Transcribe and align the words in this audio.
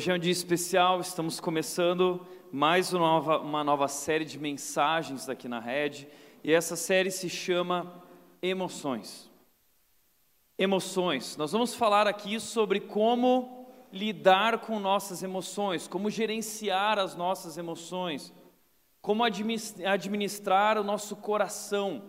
Hoje 0.00 0.10
é 0.10 0.14
um 0.14 0.18
dia 0.18 0.32
especial, 0.32 0.98
estamos 0.98 1.40
começando 1.40 2.26
mais 2.50 2.94
uma 2.94 3.06
nova, 3.06 3.38
uma 3.40 3.62
nova 3.62 3.86
série 3.86 4.24
de 4.24 4.38
mensagens 4.38 5.28
aqui 5.28 5.46
na 5.46 5.60
rede, 5.60 6.08
e 6.42 6.50
essa 6.50 6.74
série 6.74 7.10
se 7.10 7.28
chama 7.28 8.02
Emoções. 8.40 9.30
Emoções. 10.56 11.36
Nós 11.36 11.52
vamos 11.52 11.74
falar 11.74 12.06
aqui 12.06 12.40
sobre 12.40 12.80
como 12.80 13.68
lidar 13.92 14.60
com 14.60 14.80
nossas 14.80 15.22
emoções, 15.22 15.86
como 15.86 16.08
gerenciar 16.08 16.98
as 16.98 17.14
nossas 17.14 17.58
emoções, 17.58 18.32
como 19.02 19.22
administrar 19.22 20.78
o 20.78 20.82
nosso 20.82 21.14
coração, 21.14 22.04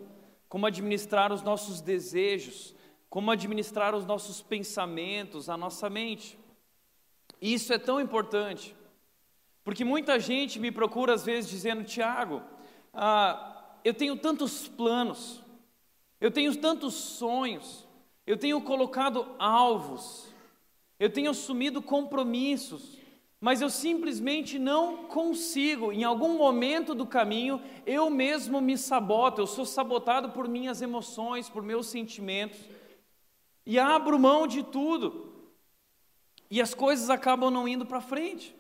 como 0.47 0.65
administrar 0.65 1.33
os 1.33 1.41
nossos 1.41 1.81
desejos 1.81 2.73
como 3.11 3.29
administrar 3.29 3.93
os 3.93 4.05
nossos 4.05 4.41
pensamentos, 4.41 5.49
a 5.49 5.57
nossa 5.57 5.89
mente. 5.89 6.39
E 7.41 7.53
isso 7.53 7.73
é 7.73 7.79
tão 7.79 7.99
importante, 7.99 8.75
porque 9.63 9.83
muita 9.83 10.19
gente 10.19 10.59
me 10.59 10.71
procura 10.71 11.13
às 11.13 11.25
vezes 11.25 11.49
dizendo: 11.49 11.83
Tiago, 11.83 12.41
ah, 12.93 13.75
eu 13.83 13.93
tenho 13.93 14.15
tantos 14.15 14.67
planos, 14.67 15.41
eu 16.19 16.29
tenho 16.29 16.55
tantos 16.55 16.93
sonhos, 16.93 17.87
eu 18.27 18.37
tenho 18.37 18.61
colocado 18.61 19.27
alvos, 19.39 20.31
eu 20.99 21.09
tenho 21.09 21.31
assumido 21.31 21.81
compromissos, 21.81 22.99
mas 23.39 23.59
eu 23.59 23.71
simplesmente 23.71 24.59
não 24.59 25.05
consigo, 25.05 25.91
em 25.91 26.03
algum 26.03 26.37
momento 26.37 26.93
do 26.93 27.07
caminho, 27.07 27.59
eu 27.87 28.07
mesmo 28.07 28.61
me 28.61 28.77
saboto, 28.77 29.41
eu 29.41 29.47
sou 29.47 29.65
sabotado 29.65 30.29
por 30.29 30.47
minhas 30.47 30.79
emoções, 30.79 31.49
por 31.49 31.63
meus 31.63 31.87
sentimentos 31.87 32.59
e 33.65 33.77
abro 33.77 34.19
mão 34.19 34.47
de 34.47 34.63
tudo, 34.63 35.30
e 36.51 36.61
as 36.61 36.73
coisas 36.73 37.09
acabam 37.09 37.49
não 37.49 37.65
indo 37.65 37.85
para 37.85 38.01
frente. 38.01 38.53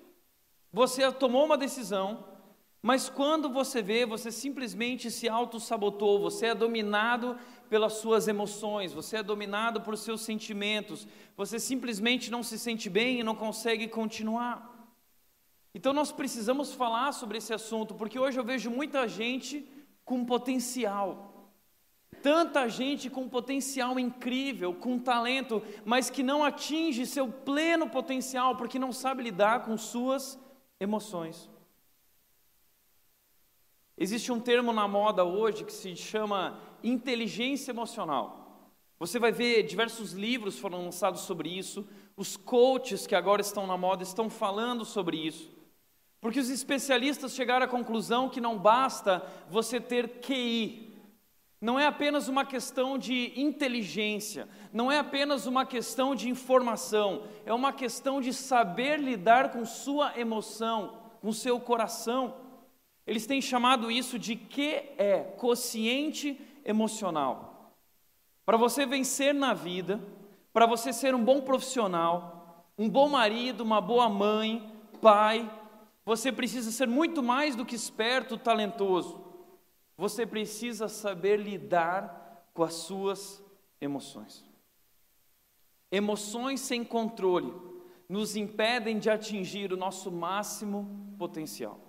Você 0.71 1.11
tomou 1.11 1.43
uma 1.43 1.57
decisão, 1.57 2.25
mas 2.81 3.09
quando 3.09 3.49
você 3.49 3.81
vê, 3.81 4.05
você 4.05 4.31
simplesmente 4.31 5.11
se 5.11 5.27
auto-sabotou, 5.27 6.21
você 6.21 6.47
é 6.47 6.55
dominado 6.55 7.37
pelas 7.69 7.93
suas 7.93 8.29
emoções, 8.29 8.93
você 8.93 9.17
é 9.17 9.23
dominado 9.23 9.81
por 9.81 9.97
seus 9.97 10.21
sentimentos, 10.21 11.05
você 11.35 11.59
simplesmente 11.59 12.31
não 12.31 12.41
se 12.41 12.57
sente 12.57 12.89
bem 12.89 13.19
e 13.19 13.23
não 13.23 13.35
consegue 13.35 13.89
continuar. 13.89 14.71
Então 15.75 15.91
nós 15.91 16.13
precisamos 16.13 16.73
falar 16.73 17.11
sobre 17.11 17.39
esse 17.39 17.53
assunto, 17.53 17.93
porque 17.93 18.17
hoje 18.17 18.39
eu 18.39 18.43
vejo 18.43 18.71
muita 18.71 19.05
gente 19.05 19.69
com 20.05 20.25
potencial, 20.25 21.30
Tanta 22.21 22.67
gente 22.69 23.09
com 23.09 23.27
potencial 23.27 23.99
incrível, 23.99 24.73
com 24.73 24.99
talento, 24.99 25.61
mas 25.83 26.09
que 26.09 26.21
não 26.21 26.43
atinge 26.43 27.05
seu 27.05 27.27
pleno 27.27 27.89
potencial 27.89 28.55
porque 28.55 28.77
não 28.77 28.91
sabe 28.91 29.23
lidar 29.23 29.65
com 29.65 29.77
suas 29.77 30.39
emoções. 30.79 31.49
Existe 33.97 34.31
um 34.31 34.39
termo 34.39 34.73
na 34.73 34.87
moda 34.87 35.23
hoje 35.23 35.63
que 35.63 35.73
se 35.73 35.95
chama 35.95 36.59
inteligência 36.83 37.71
emocional. 37.71 38.69
Você 38.99 39.17
vai 39.17 39.31
ver 39.31 39.63
diversos 39.63 40.11
livros 40.11 40.59
foram 40.59 40.85
lançados 40.85 41.21
sobre 41.21 41.49
isso, 41.49 41.87
os 42.15 42.37
coaches 42.37 43.07
que 43.07 43.15
agora 43.15 43.41
estão 43.41 43.65
na 43.65 43.77
moda 43.77 44.03
estão 44.03 44.29
falando 44.29 44.85
sobre 44.85 45.17
isso. 45.17 45.51
Porque 46.19 46.39
os 46.39 46.51
especialistas 46.51 47.33
chegaram 47.33 47.65
à 47.65 47.69
conclusão 47.69 48.29
que 48.29 48.39
não 48.39 48.59
basta 48.59 49.25
você 49.49 49.81
ter 49.81 50.19
QI, 50.19 50.90
não 51.61 51.79
é 51.79 51.85
apenas 51.85 52.27
uma 52.27 52.43
questão 52.43 52.97
de 52.97 53.39
inteligência, 53.39 54.49
não 54.73 54.91
é 54.91 54.97
apenas 54.97 55.45
uma 55.45 55.63
questão 55.63 56.15
de 56.15 56.27
informação, 56.27 57.21
é 57.45 57.53
uma 57.53 57.71
questão 57.71 58.19
de 58.19 58.33
saber 58.33 58.99
lidar 58.99 59.51
com 59.51 59.63
sua 59.63 60.19
emoção, 60.19 60.97
com 61.21 61.31
seu 61.31 61.59
coração. 61.59 62.33
Eles 63.05 63.27
têm 63.27 63.39
chamado 63.39 63.91
isso 63.91 64.17
de 64.17 64.35
que 64.35 64.83
é 64.97 65.19
quociente 65.37 66.41
emocional. 66.65 67.75
Para 68.43 68.57
você 68.57 68.83
vencer 68.83 69.31
na 69.31 69.53
vida, 69.53 70.01
para 70.51 70.65
você 70.65 70.91
ser 70.91 71.13
um 71.13 71.23
bom 71.23 71.41
profissional, 71.41 72.65
um 72.75 72.89
bom 72.89 73.07
marido, 73.07 73.61
uma 73.61 73.79
boa 73.79 74.09
mãe, 74.09 74.67
pai, 74.99 75.49
você 76.03 76.31
precisa 76.31 76.71
ser 76.71 76.87
muito 76.87 77.21
mais 77.21 77.55
do 77.55 77.65
que 77.65 77.75
esperto, 77.75 78.35
talentoso. 78.35 79.20
Você 80.01 80.25
precisa 80.25 80.87
saber 80.87 81.37
lidar 81.37 82.47
com 82.55 82.63
as 82.63 82.73
suas 82.73 83.39
emoções. 83.79 84.43
Emoções 85.91 86.59
sem 86.59 86.83
controle 86.83 87.53
nos 88.09 88.35
impedem 88.35 88.97
de 88.97 89.11
atingir 89.11 89.71
o 89.71 89.77
nosso 89.77 90.11
máximo 90.11 91.13
potencial. 91.19 91.79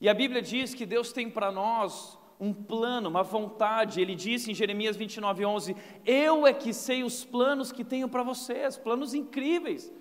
E 0.00 0.08
a 0.08 0.14
Bíblia 0.14 0.40
diz 0.40 0.72
que 0.72 0.86
Deus 0.86 1.12
tem 1.12 1.28
para 1.28 1.52
nós 1.52 2.18
um 2.40 2.50
plano, 2.54 3.10
uma 3.10 3.22
vontade. 3.22 4.00
Ele 4.00 4.14
disse 4.14 4.50
em 4.50 4.54
Jeremias 4.54 4.96
29:11: 4.96 5.76
"Eu 6.06 6.46
é 6.46 6.54
que 6.54 6.72
sei 6.72 7.04
os 7.04 7.26
planos 7.26 7.70
que 7.70 7.84
tenho 7.84 8.08
para 8.08 8.22
vocês, 8.22 8.78
planos 8.78 9.12
incríveis". 9.12 9.92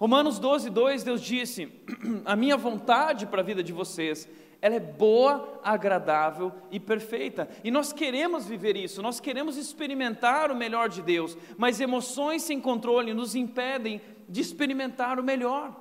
Romanos 0.00 0.40
12:2 0.40 1.02
Deus 1.02 1.20
disse: 1.20 1.70
"A 2.24 2.34
minha 2.34 2.56
vontade 2.56 3.26
para 3.26 3.42
a 3.42 3.44
vida 3.44 3.62
de 3.62 3.74
vocês 3.74 4.26
ela 4.62 4.76
é 4.76 4.80
boa, 4.80 5.60
agradável 5.64 6.52
e 6.70 6.78
perfeita. 6.78 7.48
E 7.64 7.70
nós 7.70 7.92
queremos 7.92 8.46
viver 8.46 8.76
isso, 8.76 9.02
nós 9.02 9.18
queremos 9.18 9.56
experimentar 9.56 10.52
o 10.52 10.54
melhor 10.54 10.88
de 10.88 11.02
Deus, 11.02 11.36
mas 11.58 11.80
emoções 11.80 12.42
sem 12.42 12.60
controle 12.60 13.12
nos 13.12 13.34
impedem 13.34 14.00
de 14.28 14.40
experimentar 14.40 15.18
o 15.18 15.24
melhor. 15.24 15.76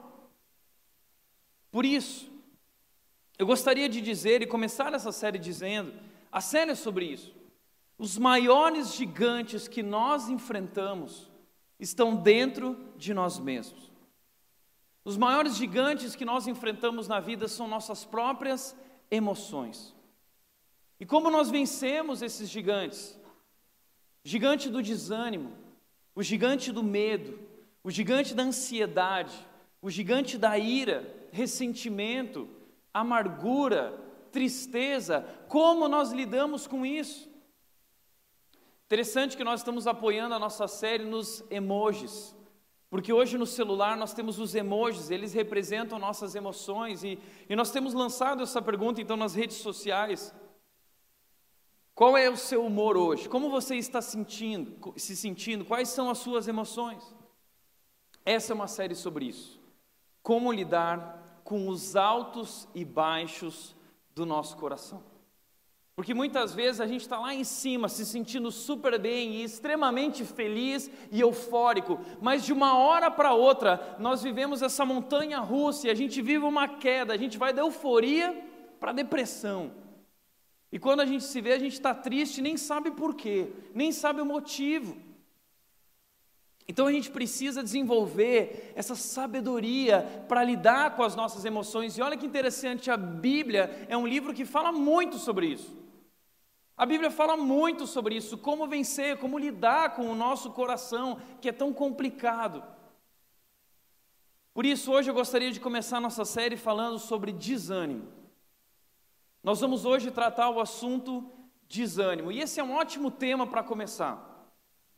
Por 1.69 1.85
isso, 1.85 2.27
eu 3.37 3.45
gostaria 3.45 3.87
de 3.87 4.01
dizer 4.01 4.41
e 4.41 4.47
começar 4.47 4.91
essa 4.95 5.11
série 5.11 5.37
dizendo: 5.37 5.93
a 6.31 6.41
série 6.41 6.71
é 6.71 6.75
sobre 6.75 7.05
isso. 7.05 7.35
Os 7.99 8.17
maiores 8.17 8.95
gigantes 8.95 9.67
que 9.67 9.83
nós 9.83 10.27
enfrentamos 10.27 11.29
estão 11.79 12.15
dentro 12.15 12.75
de 12.97 13.13
nós 13.13 13.37
mesmos. 13.37 13.90
Os 15.03 15.17
maiores 15.17 15.55
gigantes 15.55 16.15
que 16.15 16.25
nós 16.25 16.47
enfrentamos 16.47 17.07
na 17.07 17.19
vida 17.19 17.47
são 17.47 17.67
nossas 17.67 18.05
próprias 18.05 18.75
emoções. 19.09 19.95
E 20.99 21.05
como 21.05 21.31
nós 21.31 21.49
vencemos 21.49 22.21
esses 22.21 22.49
gigantes? 22.49 23.19
gigante 24.23 24.69
do 24.69 24.81
desânimo, 24.81 25.53
o 26.15 26.21
gigante 26.21 26.71
do 26.71 26.83
medo, 26.83 27.39
o 27.83 27.89
gigante 27.89 28.33
da 28.33 28.43
ansiedade, 28.43 29.33
o 29.81 29.89
gigante 29.89 30.37
da 30.37 30.57
ira, 30.57 31.11
ressentimento, 31.31 32.47
amargura, 32.93 33.97
tristeza. 34.31 35.25
Como 35.47 35.87
nós 35.87 36.11
lidamos 36.11 36.67
com 36.67 36.85
isso? 36.85 37.29
Interessante 38.85 39.37
que 39.37 39.43
nós 39.43 39.61
estamos 39.61 39.87
apoiando 39.87 40.35
a 40.35 40.39
nossa 40.39 40.67
série 40.67 41.05
nos 41.05 41.43
emojis. 41.49 42.35
Porque 42.91 43.13
hoje 43.13 43.37
no 43.37 43.45
celular 43.45 43.95
nós 43.95 44.13
temos 44.13 44.37
os 44.37 44.53
emojis, 44.53 45.09
eles 45.09 45.33
representam 45.33 45.97
nossas 45.97 46.35
emoções, 46.35 47.05
e, 47.05 47.17
e 47.49 47.55
nós 47.55 47.71
temos 47.71 47.93
lançado 47.93 48.43
essa 48.43 48.61
pergunta 48.61 48.99
então 49.01 49.15
nas 49.15 49.33
redes 49.33 49.55
sociais. 49.57 50.35
Qual 51.95 52.17
é 52.17 52.29
o 52.29 52.35
seu 52.35 52.65
humor 52.65 52.97
hoje? 52.97 53.29
Como 53.29 53.49
você 53.49 53.77
está 53.77 54.01
sentindo, 54.01 54.93
se 54.97 55.15
sentindo? 55.15 55.63
Quais 55.63 55.87
são 55.87 56.09
as 56.09 56.17
suas 56.17 56.49
emoções? 56.49 57.01
Essa 58.25 58.51
é 58.51 58.55
uma 58.55 58.67
série 58.67 58.93
sobre 58.93 59.23
isso. 59.23 59.57
Como 60.21 60.51
lidar 60.51 61.41
com 61.45 61.69
os 61.69 61.95
altos 61.95 62.67
e 62.75 62.83
baixos 62.83 63.73
do 64.13 64.25
nosso 64.25 64.57
coração. 64.57 65.01
Porque 65.95 66.13
muitas 66.13 66.53
vezes 66.55 66.79
a 66.79 66.87
gente 66.87 67.01
está 67.01 67.19
lá 67.19 67.33
em 67.33 67.43
cima, 67.43 67.89
se 67.89 68.05
sentindo 68.05 68.49
super 68.49 68.97
bem 68.97 69.35
e 69.35 69.43
extremamente 69.43 70.23
feliz 70.23 70.89
e 71.11 71.19
eufórico, 71.19 71.99
mas 72.21 72.45
de 72.45 72.53
uma 72.53 72.77
hora 72.77 73.11
para 73.11 73.33
outra 73.33 73.97
nós 73.99 74.23
vivemos 74.23 74.61
essa 74.61 74.85
montanha 74.85 75.39
russa 75.39 75.87
e 75.87 75.91
a 75.91 75.93
gente 75.93 76.21
vive 76.21 76.45
uma 76.45 76.67
queda, 76.67 77.13
a 77.13 77.17
gente 77.17 77.37
vai 77.37 77.53
da 77.53 77.61
euforia 77.61 78.41
para 78.79 78.91
a 78.91 78.93
depressão. 78.93 79.71
E 80.71 80.79
quando 80.79 81.01
a 81.01 81.05
gente 81.05 81.25
se 81.25 81.41
vê, 81.41 81.51
a 81.51 81.59
gente 81.59 81.73
está 81.73 81.93
triste 81.93 82.41
nem 82.41 82.55
sabe 82.55 82.91
por 82.91 83.13
quê, 83.13 83.51
nem 83.75 83.91
sabe 83.91 84.21
o 84.21 84.25
motivo. 84.25 84.95
Então 86.67 86.87
a 86.87 86.91
gente 86.91 87.11
precisa 87.11 87.61
desenvolver 87.61 88.71
essa 88.75 88.95
sabedoria 88.95 90.23
para 90.29 90.41
lidar 90.41 90.95
com 90.95 91.03
as 91.03 91.17
nossas 91.17 91.43
emoções. 91.43 91.97
E 91.97 92.01
olha 92.01 92.15
que 92.15 92.25
interessante, 92.25 92.89
a 92.89 92.95
Bíblia 92.95 93.85
é 93.89 93.97
um 93.97 94.07
livro 94.07 94.33
que 94.33 94.45
fala 94.45 94.71
muito 94.71 95.17
sobre 95.17 95.47
isso. 95.47 95.80
A 96.81 96.85
Bíblia 96.87 97.11
fala 97.11 97.37
muito 97.37 97.85
sobre 97.85 98.15
isso, 98.15 98.39
como 98.39 98.67
vencer, 98.67 99.19
como 99.19 99.37
lidar 99.37 99.93
com 99.93 100.09
o 100.09 100.15
nosso 100.15 100.49
coração, 100.49 101.21
que 101.39 101.47
é 101.47 101.51
tão 101.51 101.71
complicado. 101.71 102.63
Por 104.51 104.65
isso, 104.65 104.91
hoje 104.91 105.07
eu 105.07 105.13
gostaria 105.13 105.51
de 105.51 105.59
começar 105.59 105.99
nossa 105.99 106.25
série 106.25 106.57
falando 106.57 106.97
sobre 106.97 107.31
desânimo. 107.31 108.11
Nós 109.43 109.61
vamos 109.61 109.85
hoje 109.85 110.09
tratar 110.09 110.49
o 110.49 110.59
assunto 110.59 111.31
desânimo, 111.69 112.31
e 112.31 112.39
esse 112.39 112.59
é 112.59 112.63
um 112.63 112.73
ótimo 112.73 113.11
tema 113.11 113.45
para 113.45 113.61
começar. 113.61 114.49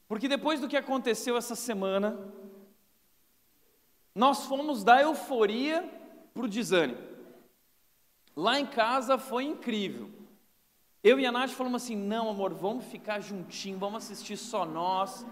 Porque 0.08 0.30
depois 0.30 0.62
do 0.62 0.70
que 0.70 0.78
aconteceu 0.78 1.36
essa 1.36 1.54
semana, 1.54 2.18
nós 4.16 4.46
fomos 4.46 4.86
da 4.86 5.02
euforia 5.02 5.84
para 6.34 6.46
o 6.46 6.48
desânimo. 6.48 7.04
Lá 8.34 8.58
em 8.58 8.66
casa 8.66 9.18
foi 9.18 9.44
incrível. 9.44 10.23
Eu 11.04 11.20
e 11.20 11.26
a 11.26 11.32
Nath 11.32 11.50
falamos 11.50 11.84
assim: 11.84 11.98
não, 11.98 12.30
amor, 12.30 12.54
vamos 12.54 12.86
ficar 12.86 13.20
juntinho, 13.20 13.78
vamos 13.78 14.04
assistir 14.04 14.38
só 14.38 14.66
nós. 14.66 15.26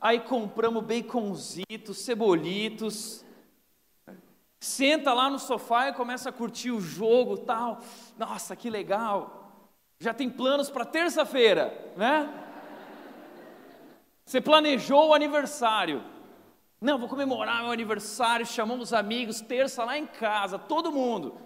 Aí 0.00 0.20
compramos 0.20 0.82
baconzitos, 0.82 1.98
cebolitos. 1.98 3.22
Senta 4.58 5.12
lá 5.12 5.28
no 5.28 5.38
sofá 5.38 5.88
e 5.88 5.94
começa 5.94 6.30
a 6.30 6.32
curtir 6.32 6.70
o 6.70 6.80
jogo 6.80 7.36
tal. 7.36 7.80
Nossa, 8.18 8.56
que 8.56 8.70
legal. 8.70 9.52
Já 9.98 10.14
tem 10.14 10.30
planos 10.30 10.70
para 10.70 10.86
terça-feira, 10.86 11.92
né? 11.96 12.46
Você 14.24 14.40
planejou 14.40 15.08
o 15.08 15.14
aniversário. 15.14 16.02
Não, 16.80 16.98
vou 16.98 17.08
comemorar 17.08 17.62
meu 17.62 17.72
aniversário, 17.72 18.46
chamamos 18.46 18.88
os 18.88 18.92
amigos, 18.94 19.42
terça 19.42 19.84
lá 19.84 19.98
em 19.98 20.06
casa, 20.06 20.58
todo 20.58 20.90
mundo. 20.90 21.38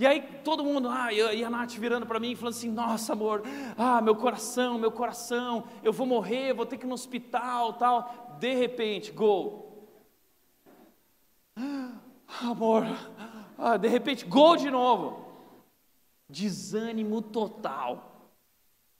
E 0.00 0.06
aí 0.06 0.22
todo 0.42 0.64
mundo, 0.64 0.88
ah, 0.88 1.12
e 1.12 1.44
a 1.44 1.50
Nath 1.50 1.72
virando 1.72 2.06
para 2.06 2.18
mim, 2.18 2.34
falando 2.34 2.54
assim, 2.54 2.70
nossa 2.70 3.12
amor, 3.12 3.42
ah, 3.76 4.00
meu 4.00 4.16
coração, 4.16 4.78
meu 4.78 4.90
coração, 4.90 5.64
eu 5.82 5.92
vou 5.92 6.06
morrer, 6.06 6.54
vou 6.54 6.64
ter 6.64 6.78
que 6.78 6.86
ir 6.86 6.88
no 6.88 6.94
hospital, 6.94 7.74
tal. 7.74 8.38
De 8.40 8.54
repente, 8.54 9.12
gol. 9.12 9.86
Amor, 12.40 12.84
ah, 13.58 13.76
de 13.76 13.88
repente, 13.88 14.24
gol 14.24 14.56
de 14.56 14.70
novo. 14.70 15.26
Desânimo 16.26 17.20
total. 17.20 18.30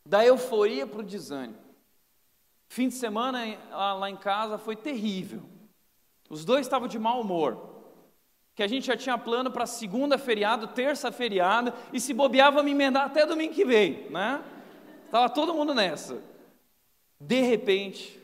Da 0.05 0.23
euforia 0.23 0.87
para 0.87 1.01
o 1.01 1.03
desânimo. 1.03 1.57
Fim 2.69 2.89
de 2.89 2.95
semana 2.95 3.39
lá 3.71 4.11
em 4.11 4.17
casa 4.19 4.59
foi 4.59 4.77
terrível. 4.77 5.45
Os 6.29 6.45
dois 6.45 6.67
estavam 6.67 6.87
de 6.87 6.99
mau 6.99 7.23
humor 7.23 7.70
que 8.61 8.65
a 8.65 8.69
gente 8.69 8.89
já 8.89 8.95
tinha 8.95 9.17
plano 9.17 9.51
para 9.51 9.65
segunda 9.65 10.19
feriado, 10.19 10.67
terça 10.67 11.11
feriado, 11.11 11.73
e 11.95 11.99
se 11.99 12.13
bobeava 12.13 12.63
me 12.63 12.73
emendar 12.73 13.07
até 13.07 13.25
domingo 13.25 13.55
que 13.55 13.65
vem, 13.65 14.07
né? 14.11 14.45
Estava 15.07 15.31
todo 15.31 15.55
mundo 15.55 15.75
nessa. 15.75 16.23
De 17.19 17.41
repente, 17.41 18.21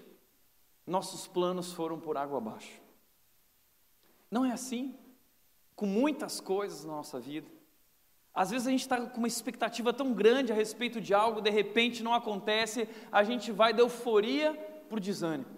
nossos 0.87 1.27
planos 1.27 1.73
foram 1.73 1.99
por 1.99 2.19
água 2.19 2.37
abaixo. 2.37 2.79
Não 4.31 4.44
é 4.44 4.53
assim? 4.53 4.94
Com 5.75 5.87
muitas 5.87 6.38
coisas 6.38 6.85
na 6.85 6.93
nossa 6.93 7.19
vida. 7.19 7.49
Às 8.35 8.50
vezes 8.50 8.67
a 8.67 8.71
gente 8.71 8.83
está 8.83 9.00
com 9.00 9.17
uma 9.17 9.29
expectativa 9.29 9.91
tão 9.91 10.12
grande 10.12 10.53
a 10.53 10.55
respeito 10.55 11.00
de 11.00 11.15
algo, 11.15 11.41
de 11.41 11.49
repente 11.49 12.03
não 12.03 12.12
acontece, 12.12 12.87
a 13.11 13.25
gente 13.25 13.50
vai 13.50 13.73
da 13.73 13.81
euforia 13.81 14.53
para 14.87 14.99
o 14.99 15.00
desânimo. 15.00 15.56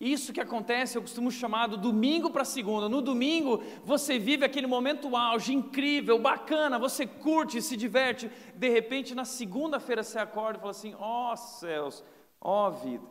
Isso 0.00 0.32
que 0.32 0.40
acontece, 0.40 0.96
eu 0.96 1.02
costumo 1.02 1.30
chamar 1.30 1.66
do 1.66 1.76
domingo 1.76 2.30
para 2.30 2.42
segunda. 2.42 2.88
No 2.88 3.02
domingo, 3.02 3.62
você 3.84 4.18
vive 4.18 4.46
aquele 4.46 4.66
momento 4.66 5.14
auge, 5.14 5.52
incrível, 5.52 6.18
bacana, 6.18 6.78
você 6.78 7.06
curte, 7.06 7.60
se 7.60 7.76
diverte. 7.76 8.30
De 8.54 8.70
repente, 8.70 9.14
na 9.14 9.26
segunda-feira, 9.26 10.02
você 10.02 10.18
acorda 10.18 10.56
e 10.56 10.60
fala 10.60 10.70
assim: 10.70 10.94
ó 10.98 11.32
oh, 11.32 11.36
céus, 11.36 12.02
ó 12.40 12.68
oh, 12.68 12.70
vida. 12.70 13.04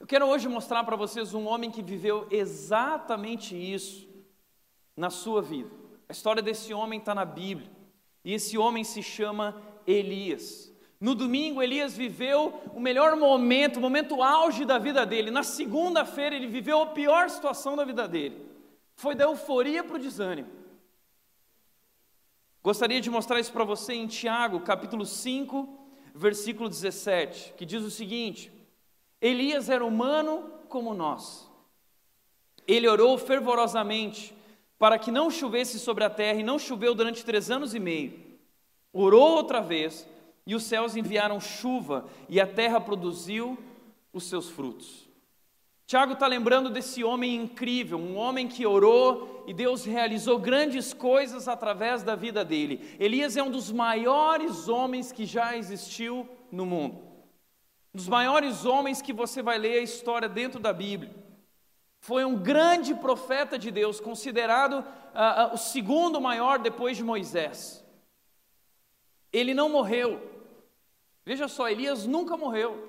Eu 0.00 0.06
quero 0.06 0.26
hoje 0.26 0.48
mostrar 0.48 0.82
para 0.82 0.96
vocês 0.96 1.32
um 1.32 1.46
homem 1.46 1.70
que 1.70 1.82
viveu 1.82 2.26
exatamente 2.28 3.54
isso 3.54 4.08
na 4.96 5.10
sua 5.10 5.40
vida. 5.40 5.70
A 6.08 6.12
história 6.12 6.42
desse 6.42 6.74
homem 6.74 6.98
está 6.98 7.14
na 7.14 7.24
Bíblia. 7.24 7.70
E 8.24 8.34
esse 8.34 8.58
homem 8.58 8.82
se 8.82 9.00
chama 9.00 9.62
Elias. 9.86 10.69
No 11.00 11.14
domingo, 11.14 11.62
Elias 11.62 11.96
viveu 11.96 12.60
o 12.74 12.80
melhor 12.80 13.16
momento, 13.16 13.78
o 13.78 13.80
momento 13.80 14.22
auge 14.22 14.66
da 14.66 14.78
vida 14.78 15.06
dele. 15.06 15.30
Na 15.30 15.42
segunda-feira, 15.42 16.36
ele 16.36 16.46
viveu 16.46 16.82
a 16.82 16.86
pior 16.86 17.30
situação 17.30 17.74
da 17.74 17.84
vida 17.84 18.06
dele. 18.06 18.46
Foi 18.96 19.14
da 19.14 19.24
euforia 19.24 19.82
para 19.82 19.96
o 19.96 19.98
desânimo. 19.98 20.50
Gostaria 22.62 23.00
de 23.00 23.08
mostrar 23.08 23.40
isso 23.40 23.50
para 23.50 23.64
você 23.64 23.94
em 23.94 24.06
Tiago, 24.06 24.60
capítulo 24.60 25.06
5, 25.06 25.66
versículo 26.14 26.68
17, 26.68 27.54
que 27.56 27.64
diz 27.64 27.82
o 27.82 27.90
seguinte: 27.90 28.52
Elias 29.18 29.70
era 29.70 29.82
humano 29.82 30.52
como 30.68 30.92
nós. 30.92 31.48
Ele 32.68 32.86
orou 32.86 33.16
fervorosamente 33.16 34.34
para 34.78 34.98
que 34.98 35.10
não 35.10 35.30
chovesse 35.30 35.78
sobre 35.78 36.04
a 36.04 36.10
terra, 36.10 36.40
e 36.40 36.42
não 36.42 36.58
choveu 36.58 36.94
durante 36.94 37.24
três 37.24 37.50
anos 37.50 37.74
e 37.74 37.80
meio. 37.80 38.18
Orou 38.92 39.36
outra 39.36 39.60
vez, 39.60 40.06
e 40.46 40.54
os 40.54 40.64
céus 40.64 40.96
enviaram 40.96 41.40
chuva, 41.40 42.06
e 42.28 42.40
a 42.40 42.46
terra 42.46 42.80
produziu 42.80 43.58
os 44.12 44.24
seus 44.24 44.48
frutos. 44.48 45.08
Tiago 45.90 46.12
está 46.12 46.28
lembrando 46.28 46.70
desse 46.70 47.02
homem 47.02 47.34
incrível, 47.34 47.98
um 47.98 48.16
homem 48.16 48.46
que 48.46 48.64
orou 48.64 49.42
e 49.44 49.52
Deus 49.52 49.84
realizou 49.84 50.38
grandes 50.38 50.92
coisas 50.92 51.48
através 51.48 52.04
da 52.04 52.14
vida 52.14 52.44
dele. 52.44 52.96
Elias 53.00 53.36
é 53.36 53.42
um 53.42 53.50
dos 53.50 53.72
maiores 53.72 54.68
homens 54.68 55.10
que 55.10 55.26
já 55.26 55.56
existiu 55.56 56.28
no 56.52 56.64
mundo, 56.64 57.00
um 57.92 57.96
dos 57.96 58.06
maiores 58.06 58.64
homens 58.64 59.02
que 59.02 59.12
você 59.12 59.42
vai 59.42 59.58
ler 59.58 59.80
a 59.80 59.82
história 59.82 60.28
dentro 60.28 60.60
da 60.60 60.72
Bíblia. 60.72 61.12
Foi 61.98 62.24
um 62.24 62.36
grande 62.36 62.94
profeta 62.94 63.58
de 63.58 63.72
Deus, 63.72 63.98
considerado 63.98 64.74
uh, 64.74 65.50
uh, 65.50 65.54
o 65.54 65.58
segundo 65.58 66.20
maior 66.20 66.60
depois 66.60 66.96
de 66.96 67.02
Moisés. 67.02 67.84
Ele 69.32 69.52
não 69.52 69.68
morreu, 69.68 70.29
Veja 71.30 71.46
só, 71.46 71.68
Elias 71.68 72.08
nunca 72.08 72.36
morreu. 72.36 72.88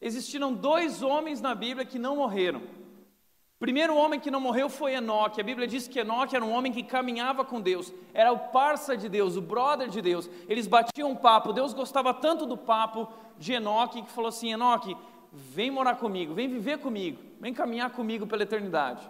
Existiram 0.00 0.54
dois 0.54 1.02
homens 1.02 1.38
na 1.42 1.54
Bíblia 1.54 1.84
que 1.84 1.98
não 1.98 2.16
morreram. 2.16 2.60
O 2.60 3.58
primeiro 3.58 3.94
homem 3.94 4.18
que 4.18 4.30
não 4.30 4.40
morreu 4.40 4.70
foi 4.70 4.94
Enoque. 4.94 5.38
A 5.38 5.44
Bíblia 5.44 5.68
diz 5.68 5.86
que 5.86 5.98
Enoque 5.98 6.34
era 6.34 6.42
um 6.42 6.50
homem 6.50 6.72
que 6.72 6.82
caminhava 6.82 7.44
com 7.44 7.60
Deus, 7.60 7.92
era 8.14 8.32
o 8.32 8.38
parça 8.38 8.96
de 8.96 9.06
Deus, 9.06 9.36
o 9.36 9.42
brother 9.42 9.90
de 9.90 10.00
Deus. 10.00 10.30
Eles 10.48 10.66
batiam 10.66 11.14
papo. 11.14 11.52
Deus 11.52 11.74
gostava 11.74 12.14
tanto 12.14 12.46
do 12.46 12.56
papo 12.56 13.06
de 13.36 13.52
Enoque 13.52 14.00
que 14.00 14.10
falou 14.10 14.30
assim: 14.30 14.50
Enoque, 14.50 14.96
vem 15.30 15.70
morar 15.70 15.96
comigo, 15.96 16.32
vem 16.32 16.48
viver 16.48 16.78
comigo, 16.78 17.22
vem 17.38 17.52
caminhar 17.52 17.90
comigo 17.90 18.26
pela 18.26 18.44
eternidade. 18.44 19.06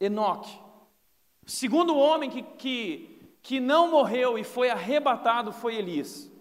Enoque. 0.00 0.52
O 1.46 1.48
segundo 1.48 1.96
homem 1.96 2.28
que, 2.28 2.42
que, 2.42 3.36
que 3.40 3.60
não 3.60 3.88
morreu 3.88 4.36
e 4.36 4.42
foi 4.42 4.68
arrebatado 4.68 5.52
foi 5.52 5.76
Elias. 5.76 6.31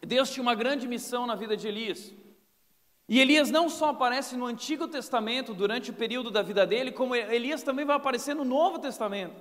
Deus 0.00 0.30
tinha 0.30 0.42
uma 0.42 0.54
grande 0.54 0.86
missão 0.86 1.26
na 1.26 1.34
vida 1.34 1.56
de 1.56 1.68
Elias. 1.68 2.12
E 3.08 3.20
Elias 3.20 3.50
não 3.50 3.68
só 3.68 3.90
aparece 3.90 4.36
no 4.36 4.46
Antigo 4.46 4.88
Testamento 4.88 5.54
durante 5.54 5.90
o 5.90 5.94
período 5.94 6.30
da 6.30 6.42
vida 6.42 6.66
dele, 6.66 6.90
como 6.90 7.14
Elias 7.14 7.62
também 7.62 7.84
vai 7.84 7.96
aparecer 7.96 8.34
no 8.34 8.44
Novo 8.44 8.80
Testamento. 8.80 9.40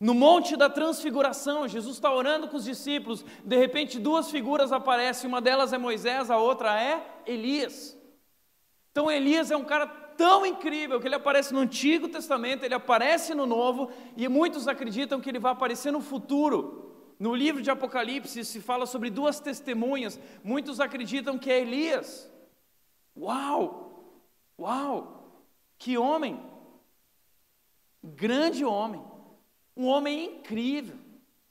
No 0.00 0.14
Monte 0.14 0.56
da 0.56 0.70
Transfiguração, 0.70 1.68
Jesus 1.68 1.96
está 1.96 2.10
orando 2.10 2.48
com 2.48 2.56
os 2.56 2.64
discípulos, 2.64 3.22
de 3.44 3.56
repente 3.56 3.98
duas 3.98 4.30
figuras 4.30 4.72
aparecem, 4.72 5.28
uma 5.28 5.42
delas 5.42 5.74
é 5.74 5.78
Moisés, 5.78 6.30
a 6.30 6.38
outra 6.38 6.80
é 6.80 7.06
Elias. 7.26 7.98
Então 8.90 9.10
Elias 9.10 9.50
é 9.50 9.56
um 9.58 9.64
cara 9.64 9.86
tão 9.86 10.46
incrível 10.46 10.98
que 11.00 11.06
ele 11.06 11.14
aparece 11.14 11.52
no 11.52 11.60
Antigo 11.60 12.08
Testamento, 12.08 12.64
ele 12.64 12.74
aparece 12.74 13.34
no 13.34 13.44
Novo, 13.44 13.90
e 14.16 14.26
muitos 14.26 14.66
acreditam 14.66 15.20
que 15.20 15.28
ele 15.28 15.38
vai 15.38 15.52
aparecer 15.52 15.92
no 15.92 16.00
futuro. 16.00 16.89
No 17.20 17.34
livro 17.34 17.60
de 17.60 17.70
Apocalipse 17.70 18.46
se 18.46 18.62
fala 18.62 18.86
sobre 18.86 19.10
duas 19.10 19.38
testemunhas. 19.38 20.18
Muitos 20.42 20.80
acreditam 20.80 21.38
que 21.38 21.52
é 21.52 21.60
Elias. 21.60 22.32
Uau! 23.14 24.16
Uau! 24.58 25.44
Que 25.76 25.98
homem! 25.98 26.40
Grande 28.02 28.64
homem. 28.64 29.04
Um 29.76 29.86
homem 29.86 30.36
incrível, 30.36 30.96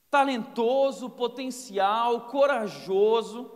talentoso, 0.09 1.07
potencial, 1.07 2.21
corajoso. 2.21 3.51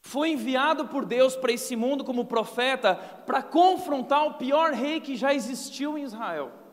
Foi 0.00 0.30
enviado 0.30 0.88
por 0.88 1.04
Deus 1.04 1.36
para 1.36 1.52
esse 1.52 1.76
mundo 1.76 2.04
como 2.04 2.24
profeta 2.24 2.96
para 3.24 3.44
confrontar 3.44 4.26
o 4.26 4.34
pior 4.34 4.72
rei 4.72 5.00
que 5.00 5.14
já 5.14 5.32
existiu 5.32 5.96
em 5.96 6.02
Israel. 6.02 6.65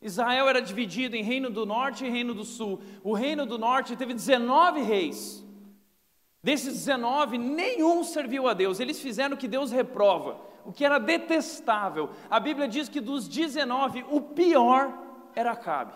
Israel 0.00 0.48
era 0.48 0.60
dividido 0.60 1.16
em 1.16 1.22
reino 1.22 1.50
do 1.50 1.64
norte 1.64 2.04
e 2.04 2.10
reino 2.10 2.34
do 2.34 2.44
sul. 2.44 2.80
O 3.02 3.12
reino 3.12 3.46
do 3.46 3.58
norte 3.58 3.96
teve 3.96 4.12
19 4.12 4.82
reis. 4.82 5.44
Desses 6.42 6.74
19, 6.74 7.38
nenhum 7.38 8.04
serviu 8.04 8.46
a 8.46 8.54
Deus. 8.54 8.78
Eles 8.78 9.00
fizeram 9.00 9.34
o 9.34 9.38
que 9.38 9.48
Deus 9.48 9.72
reprova, 9.72 10.40
o 10.64 10.72
que 10.72 10.84
era 10.84 10.98
detestável. 10.98 12.10
A 12.30 12.38
Bíblia 12.38 12.68
diz 12.68 12.88
que 12.88 13.00
dos 13.00 13.26
19, 13.26 14.04
o 14.10 14.20
pior 14.20 14.92
era 15.34 15.52
Acabe. 15.52 15.92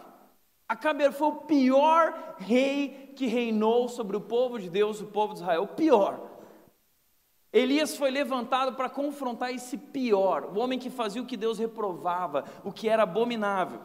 Acabe 0.69 1.11
foi 1.13 1.29
o 1.29 1.37
pior 1.37 2.37
rei 2.39 3.13
que 3.17 3.27
reinou 3.27 3.89
sobre 3.89 4.17
o 4.17 4.21
povo 4.21 4.59
de 4.59 4.71
Deus, 4.71 5.01
o 5.01 5.07
povo 5.07 5.35
de 5.35 5.41
Israel. 5.41 5.65
O 5.65 5.69
pior. 5.69 6.31
Elias 7.53 7.97
foi 7.97 8.11
levantado 8.11 8.75
para 8.75 8.89
confrontar 8.89 9.53
esse 9.53 9.77
pior, 9.77 10.45
o 10.55 10.59
homem 10.61 10.79
que 10.79 10.89
fazia 10.89 11.21
o 11.21 11.27
que 11.27 11.37
Deus 11.37 11.59
reprovava, 11.59 12.45
o 12.65 12.73
que 12.73 12.89
era 12.89 13.03
abominável. 13.03 13.81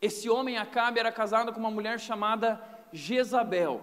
Esse 0.00 0.28
homem 0.28 0.58
Acabe 0.58 1.00
era 1.00 1.10
casado 1.10 1.52
com 1.52 1.60
uma 1.60 1.70
mulher 1.70 1.98
chamada 1.98 2.62
Jezabel. 2.92 3.80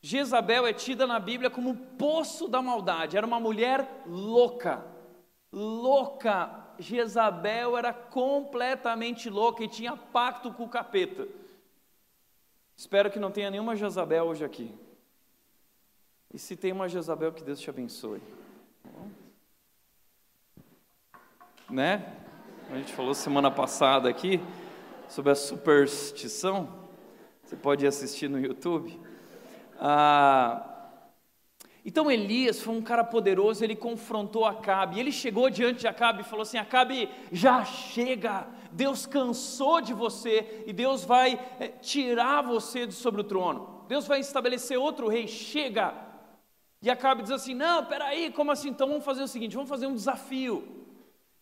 Jezabel 0.00 0.66
é 0.66 0.72
tida 0.72 1.06
na 1.06 1.18
Bíblia 1.18 1.50
como 1.50 1.70
o 1.70 1.76
poço 1.76 2.46
da 2.46 2.60
maldade, 2.60 3.16
era 3.16 3.26
uma 3.26 3.40
mulher 3.40 4.02
louca, 4.06 4.84
louca. 5.52 6.62
Jezabel 6.78 7.76
era 7.76 7.92
completamente 7.92 9.30
louca 9.30 9.62
e 9.62 9.68
tinha 9.68 9.96
pacto 9.96 10.52
com 10.52 10.64
o 10.64 10.68
capeta. 10.68 11.26
Espero 12.76 13.10
que 13.10 13.20
não 13.20 13.30
tenha 13.30 13.50
nenhuma 13.50 13.76
Jezabel 13.76 14.24
hoje 14.24 14.44
aqui. 14.44 14.74
E 16.32 16.38
se 16.38 16.56
tem 16.56 16.72
uma 16.72 16.88
Jezabel, 16.88 17.32
que 17.32 17.44
Deus 17.44 17.60
te 17.60 17.70
abençoe. 17.70 18.20
Né? 21.70 22.12
A 22.70 22.74
gente 22.74 22.92
falou 22.92 23.14
semana 23.14 23.52
passada 23.52 24.08
aqui 24.08 24.40
sobre 25.14 25.30
a 25.30 25.36
superstição. 25.36 26.68
Você 27.40 27.54
pode 27.54 27.86
assistir 27.86 28.28
no 28.28 28.40
YouTube. 28.40 28.98
Ah, 29.78 30.90
então 31.84 32.10
Elias 32.10 32.60
foi 32.60 32.74
um 32.74 32.82
cara 32.82 33.04
poderoso, 33.04 33.62
ele 33.62 33.76
confrontou 33.76 34.44
Acabe, 34.44 34.98
ele 34.98 35.12
chegou 35.12 35.48
diante 35.48 35.80
de 35.80 35.86
Acabe 35.86 36.22
e 36.22 36.24
falou 36.24 36.42
assim: 36.42 36.58
Acabe, 36.58 37.08
já 37.30 37.64
chega, 37.64 38.48
Deus 38.72 39.06
cansou 39.06 39.80
de 39.80 39.94
você 39.94 40.64
e 40.66 40.72
Deus 40.72 41.04
vai 41.04 41.38
é, 41.60 41.68
tirar 41.68 42.42
você 42.42 42.84
de 42.84 42.94
sobre 42.94 43.20
o 43.20 43.24
trono, 43.24 43.84
Deus 43.86 44.08
vai 44.08 44.18
estabelecer 44.18 44.76
outro 44.76 45.06
rei, 45.06 45.28
chega. 45.28 45.94
E 46.82 46.90
Acabe 46.90 47.22
diz 47.22 47.30
assim: 47.30 47.54
Não, 47.54 47.86
peraí, 47.86 48.32
como 48.32 48.50
assim? 48.50 48.70
Então 48.70 48.88
vamos 48.88 49.04
fazer 49.04 49.22
o 49.22 49.28
seguinte: 49.28 49.54
vamos 49.54 49.70
fazer 49.70 49.86
um 49.86 49.94
desafio. 49.94 50.83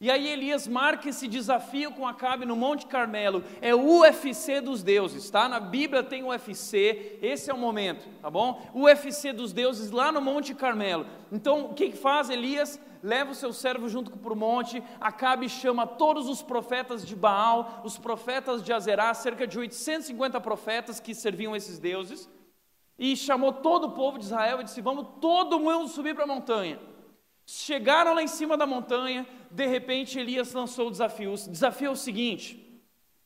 E 0.03 0.11
aí 0.11 0.27
Elias 0.27 0.67
marca 0.67 1.09
esse 1.09 1.29
desafio 1.29 1.93
com 1.93 2.09
Acabe 2.09 2.45
no 2.45 2.57
Monte 2.57 2.87
Carmelo. 2.87 3.45
É 3.61 3.73
o 3.73 4.01
UFC 4.01 4.61
dos 4.61 4.83
deuses, 4.83 5.31
tá? 5.31 5.49
Na 5.49 5.61
Bíblia 5.61 6.03
tem 6.03 6.25
UFC, 6.25 7.21
esse 7.23 7.49
é 7.49 7.55
o 7.55 7.57
momento, 7.57 8.09
tá 8.21 8.29
bom? 8.29 8.61
UFC 8.75 9.33
dos 9.33 9.53
deuses 9.53 9.93
lá 9.93 10.11
no 10.11 10.21
Monte 10.21 10.57
Carmelo. 10.57 11.07
Então, 11.31 11.67
o 11.67 11.75
que, 11.75 11.91
que 11.91 11.97
faz 11.97 12.31
Elias? 12.31 12.81
Leva 13.01 13.31
o 13.31 13.35
seu 13.35 13.53
servo 13.53 13.89
junto 13.89 14.11
para 14.11 14.33
o 14.33 14.37
monte, 14.37 14.83
Acabe 15.01 15.49
chama 15.49 15.87
todos 15.87 16.29
os 16.29 16.43
profetas 16.43 17.07
de 17.07 17.15
Baal, 17.15 17.83
os 17.85 17.97
profetas 17.97 18.61
de 18.61 18.73
Azerá, 18.73 19.15
cerca 19.15 19.47
de 19.47 19.57
850 19.57 20.41
profetas 20.41 20.99
que 20.99 21.15
serviam 21.15 21.55
esses 21.55 21.79
deuses, 21.79 22.29
e 22.99 23.17
chamou 23.17 23.53
todo 23.53 23.85
o 23.85 23.93
povo 23.93 24.19
de 24.19 24.25
Israel 24.25 24.61
e 24.61 24.65
disse: 24.65 24.81
Vamos 24.81 25.07
todo 25.21 25.61
mundo 25.61 25.87
subir 25.87 26.13
para 26.13 26.25
a 26.25 26.27
montanha. 26.27 26.81
Chegaram 27.45 28.15
lá 28.15 28.23
em 28.23 28.29
cima 28.29 28.57
da 28.57 28.67
montanha, 28.67 29.27
de 29.53 29.67
repente 29.67 30.19
Elias 30.19 30.53
lançou 30.53 30.89
o 30.89 30.91
desafio. 30.91 31.33
O 31.33 31.37
desafio 31.37 31.89
é 31.89 31.91
o 31.91 31.97
seguinte: 31.97 32.83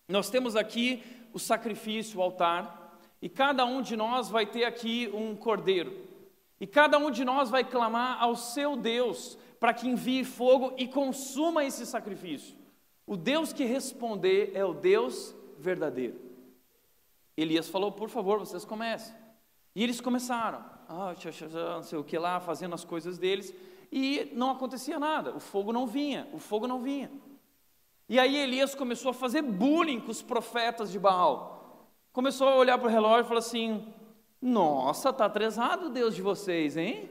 nós 0.09 0.28
temos 0.28 0.56
aqui 0.56 1.02
o 1.33 1.38
sacrifício, 1.38 2.18
o 2.18 2.23
altar, 2.23 3.00
e 3.23 3.28
cada 3.28 3.64
um 3.64 3.80
de 3.80 3.97
nós 3.97 4.28
vai 4.28 4.47
ter 4.47 4.64
aqui 4.64 5.11
um 5.14 5.35
cordeiro. 5.37 6.04
E 6.61 6.66
cada 6.66 6.99
um 6.99 7.11
de 7.11 7.25
nós 7.25 7.50
vai 7.50 7.62
clamar 7.64 8.23
ao 8.23 8.35
seu 8.35 8.76
Deus 8.76 9.38
para 9.61 9.75
que 9.75 9.88
envie 9.88 10.25
fogo 10.25 10.75
e 10.76 10.88
consuma 10.88 11.64
esse 11.64 11.85
sacrifício. 11.85 12.56
O 13.06 13.16
Deus 13.16 13.52
que 13.52 13.64
responder 13.64 14.52
é 14.54 14.64
o 14.64 14.75
Deus 14.75 15.35
verdadeiro. 15.59 16.18
Elias 17.37 17.68
falou: 17.68 17.92
por 17.92 18.09
favor, 18.09 18.38
vocês 18.38 18.64
comecem. 18.64 19.14
E 19.75 19.83
eles 19.83 20.00
começaram, 20.00 20.64
ah, 20.88 21.14
não 21.75 21.83
sei 21.83 21.99
o 21.99 22.04
que 22.04 22.18
lá, 22.18 22.40
fazendo 22.40 22.75
as 22.75 22.83
coisas 22.83 23.18
deles 23.18 23.54
e 23.90 24.30
não 24.34 24.50
acontecia 24.50 24.98
nada, 24.98 25.34
o 25.34 25.40
fogo 25.40 25.72
não 25.72 25.86
vinha, 25.86 26.28
o 26.32 26.38
fogo 26.38 26.66
não 26.66 26.80
vinha. 26.80 27.10
E 28.08 28.18
aí 28.18 28.36
Elias 28.36 28.74
começou 28.74 29.10
a 29.10 29.14
fazer 29.14 29.42
bullying 29.42 30.00
com 30.00 30.10
os 30.10 30.22
profetas 30.22 30.92
de 30.92 30.98
Baal. 30.98 31.88
Começou 32.12 32.48
a 32.48 32.56
olhar 32.56 32.78
para 32.78 32.86
o 32.88 32.90
relógio 32.90 33.24
e 33.24 33.28
falou 33.28 33.40
assim: 33.40 33.92
Nossa, 34.40 35.10
está 35.10 35.26
atrasado 35.26 35.86
o 35.86 35.90
Deus 35.90 36.14
de 36.14 36.22
vocês, 36.22 36.76
hein? 36.76 37.10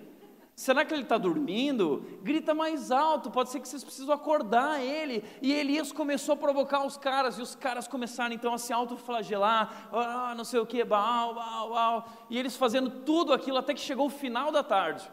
Será 0.55 0.85
que 0.85 0.93
ele 0.93 1.03
está 1.03 1.17
dormindo? 1.17 2.05
Grita 2.23 2.53
mais 2.53 2.89
alto, 2.89 3.29
pode 3.29 3.49
ser 3.49 3.59
que 3.59 3.67
vocês 3.67 3.83
precisam 3.83 4.15
acordar 4.15 4.81
ele. 4.81 5.21
E 5.41 5.51
Elias 5.51 5.91
começou 5.91 6.33
a 6.33 6.37
provocar 6.37 6.85
os 6.85 6.97
caras, 6.97 7.37
e 7.37 7.41
os 7.41 7.55
caras 7.55 7.89
começaram 7.89 8.33
então 8.33 8.53
a 8.53 8.57
se 8.57 8.71
autoflagelar, 8.71 9.89
ah, 9.91 10.33
não 10.35 10.45
sei 10.45 10.61
o 10.61 10.65
que, 10.65 10.81
Baal, 10.85 11.35
Baal, 11.35 11.69
Baal. 11.71 12.09
E 12.29 12.39
eles 12.39 12.55
fazendo 12.55 12.89
tudo 12.89 13.33
aquilo 13.33 13.57
até 13.57 13.73
que 13.73 13.81
chegou 13.81 14.05
o 14.05 14.09
final 14.09 14.49
da 14.49 14.63
tarde. 14.63 15.11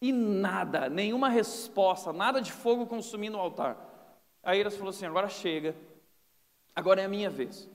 E 0.00 0.12
nada, 0.12 0.88
nenhuma 0.88 1.28
resposta, 1.28 2.12
nada 2.12 2.40
de 2.40 2.52
fogo 2.52 2.86
consumindo 2.86 3.38
o 3.38 3.40
altar. 3.40 3.76
Aí 4.42 4.60
eles 4.60 4.76
falou 4.76 4.90
assim: 4.90 5.06
agora 5.06 5.28
chega, 5.28 5.74
agora 6.74 7.00
é 7.00 7.04
a 7.06 7.08
minha 7.08 7.30
vez. 7.30 7.68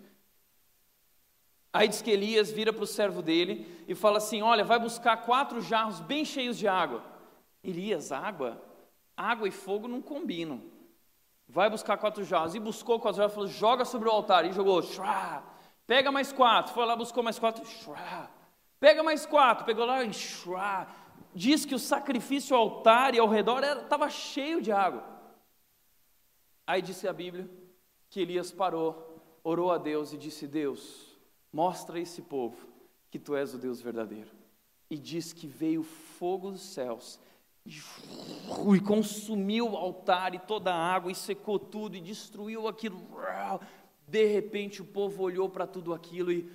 Aí 1.73 1.87
diz 1.87 2.01
que 2.01 2.11
Elias 2.11 2.51
vira 2.51 2.71
para 2.73 2.83
o 2.83 2.87
servo 2.87 3.21
dele 3.21 3.83
e 3.87 3.95
fala 3.95 4.17
assim: 4.17 4.41
Olha, 4.41 4.63
vai 4.63 4.77
buscar 4.77 5.17
quatro 5.17 5.61
jarros 5.61 5.99
bem 5.99 6.23
cheios 6.23 6.57
de 6.57 6.67
água. 6.67 7.03
Elias, 7.63 8.11
água? 8.11 8.61
Água 9.15 9.47
e 9.47 9.51
fogo 9.51 9.87
não 9.87 10.01
combinam. 10.01 10.61
Vai 11.47 11.69
buscar 11.69 11.97
quatro 11.97 12.23
jarros. 12.23 12.55
E 12.55 12.59
buscou 12.59 12.99
quatro 12.99 13.17
jarros 13.17 13.33
falou: 13.33 13.49
Joga 13.49 13.83
sobre 13.85 14.07
o 14.07 14.11
altar. 14.11 14.45
E 14.45 14.51
jogou, 14.51 14.81
Shra. 14.81 15.43
Pega 15.87 16.11
mais 16.11 16.31
quatro. 16.31 16.73
Foi 16.73 16.85
lá, 16.85 16.95
buscou 16.95 17.23
mais 17.23 17.39
quatro. 17.39 17.65
Shra. 17.65 18.29
Pega 18.79 19.01
mais 19.01 19.25
quatro. 19.25 19.65
Pegou 19.65 19.85
lá 19.85 20.03
Shra 20.11 20.87
diz 21.33 21.65
que 21.65 21.75
o 21.75 21.79
sacrifício 21.79 22.55
ao 22.55 22.63
altar 22.63 23.15
e 23.15 23.19
ao 23.19 23.27
redor 23.27 23.63
estava 23.63 24.09
cheio 24.09 24.61
de 24.61 24.71
água. 24.71 25.03
Aí 26.65 26.81
disse 26.81 27.07
a 27.07 27.13
Bíblia 27.13 27.49
que 28.09 28.21
Elias 28.21 28.51
parou, 28.51 29.19
orou 29.43 29.71
a 29.71 29.77
Deus 29.77 30.13
e 30.13 30.17
disse: 30.17 30.47
Deus, 30.47 31.17
mostra 31.51 31.97
a 31.97 32.01
esse 32.01 32.21
povo 32.21 32.67
que 33.09 33.19
tu 33.19 33.35
és 33.35 33.53
o 33.53 33.57
Deus 33.57 33.81
verdadeiro. 33.81 34.29
E 34.89 34.97
diz 34.97 35.33
que 35.33 35.47
veio 35.47 35.83
fogo 35.83 36.51
dos 36.51 36.61
céus 36.61 37.19
e 37.65 38.79
consumiu 38.79 39.71
o 39.71 39.77
altar 39.77 40.33
e 40.33 40.39
toda 40.39 40.73
a 40.73 40.93
água 40.93 41.11
e 41.11 41.15
secou 41.15 41.59
tudo 41.59 41.95
e 41.95 42.01
destruiu 42.01 42.67
aquilo. 42.67 42.99
De 44.07 44.25
repente 44.25 44.81
o 44.81 44.85
povo 44.85 45.23
olhou 45.23 45.47
para 45.47 45.67
tudo 45.67 45.93
aquilo 45.93 46.31
e 46.31 46.49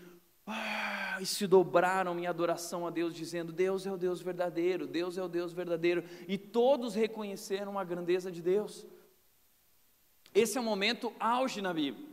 ah, 0.47 1.19
e 1.21 1.27
se 1.27 1.45
dobraram 1.47 2.19
em 2.21 2.27
adoração 2.27 2.87
a 2.87 2.91
Deus, 2.91 3.15
dizendo: 3.15 3.53
Deus 3.53 3.85
é 3.85 3.93
o 3.93 3.97
Deus 3.97 4.21
verdadeiro, 4.23 4.87
Deus 4.87 5.19
é 5.19 5.23
o 5.23 5.29
Deus 5.29 5.53
verdadeiro. 5.53 6.05
E 6.29 6.39
todos 6.39 6.95
reconheceram 6.95 7.79
a 7.79 7.83
grandeza 7.83 8.31
de 8.31 8.41
Deus. 8.41 8.87
Esse 10.33 10.57
é 10.57 10.61
o 10.61 10.65
momento 10.65 11.13
auge 11.19 11.61
na 11.61 11.73
Bíblia. 11.73 12.07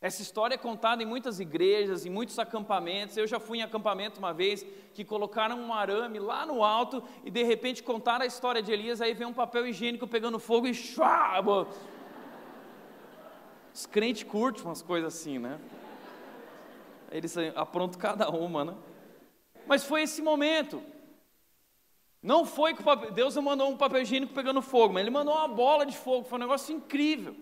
Essa 0.00 0.22
história 0.22 0.54
é 0.54 0.58
contada 0.58 1.02
em 1.02 1.06
muitas 1.06 1.40
igrejas, 1.40 2.04
em 2.04 2.10
muitos 2.10 2.38
acampamentos. 2.38 3.16
Eu 3.16 3.26
já 3.26 3.38
fui 3.38 3.58
em 3.58 3.62
acampamento 3.62 4.18
uma 4.18 4.32
vez 4.32 4.64
que 4.94 5.04
colocaram 5.04 5.58
um 5.58 5.72
arame 5.72 6.18
lá 6.18 6.44
no 6.44 6.64
alto 6.64 7.02
e 7.22 7.30
de 7.30 7.42
repente 7.42 7.82
contaram 7.82 8.24
a 8.24 8.26
história 8.26 8.62
de 8.62 8.72
Elias. 8.72 9.00
Aí 9.00 9.14
vem 9.14 9.26
um 9.26 9.32
papel 9.32 9.66
higiênico 9.66 10.06
pegando 10.06 10.38
fogo 10.38 10.66
e 10.66 10.74
chua, 10.74 11.66
Os 13.74 13.86
crentes 13.86 14.22
curtem 14.22 14.64
umas 14.64 14.82
coisas 14.82 15.14
assim, 15.14 15.38
né? 15.38 15.60
Eles 17.10 17.36
aprontam 17.54 17.98
cada 17.98 18.30
uma, 18.30 18.64
né? 18.64 18.74
Mas 19.66 19.84
foi 19.84 20.02
esse 20.02 20.22
momento. 20.22 20.82
Não 22.22 22.44
foi 22.44 22.74
que 22.74 22.82
papel, 22.82 23.12
Deus 23.12 23.34
não 23.34 23.42
mandou 23.42 23.70
um 23.70 23.76
papel 23.76 24.02
higiênico 24.02 24.34
pegando 24.34 24.60
fogo, 24.60 24.94
mas 24.94 25.02
Ele 25.02 25.10
mandou 25.10 25.34
uma 25.34 25.48
bola 25.48 25.86
de 25.86 25.96
fogo. 25.96 26.24
Foi 26.24 26.38
um 26.38 26.42
negócio 26.42 26.74
incrível. 26.74 27.34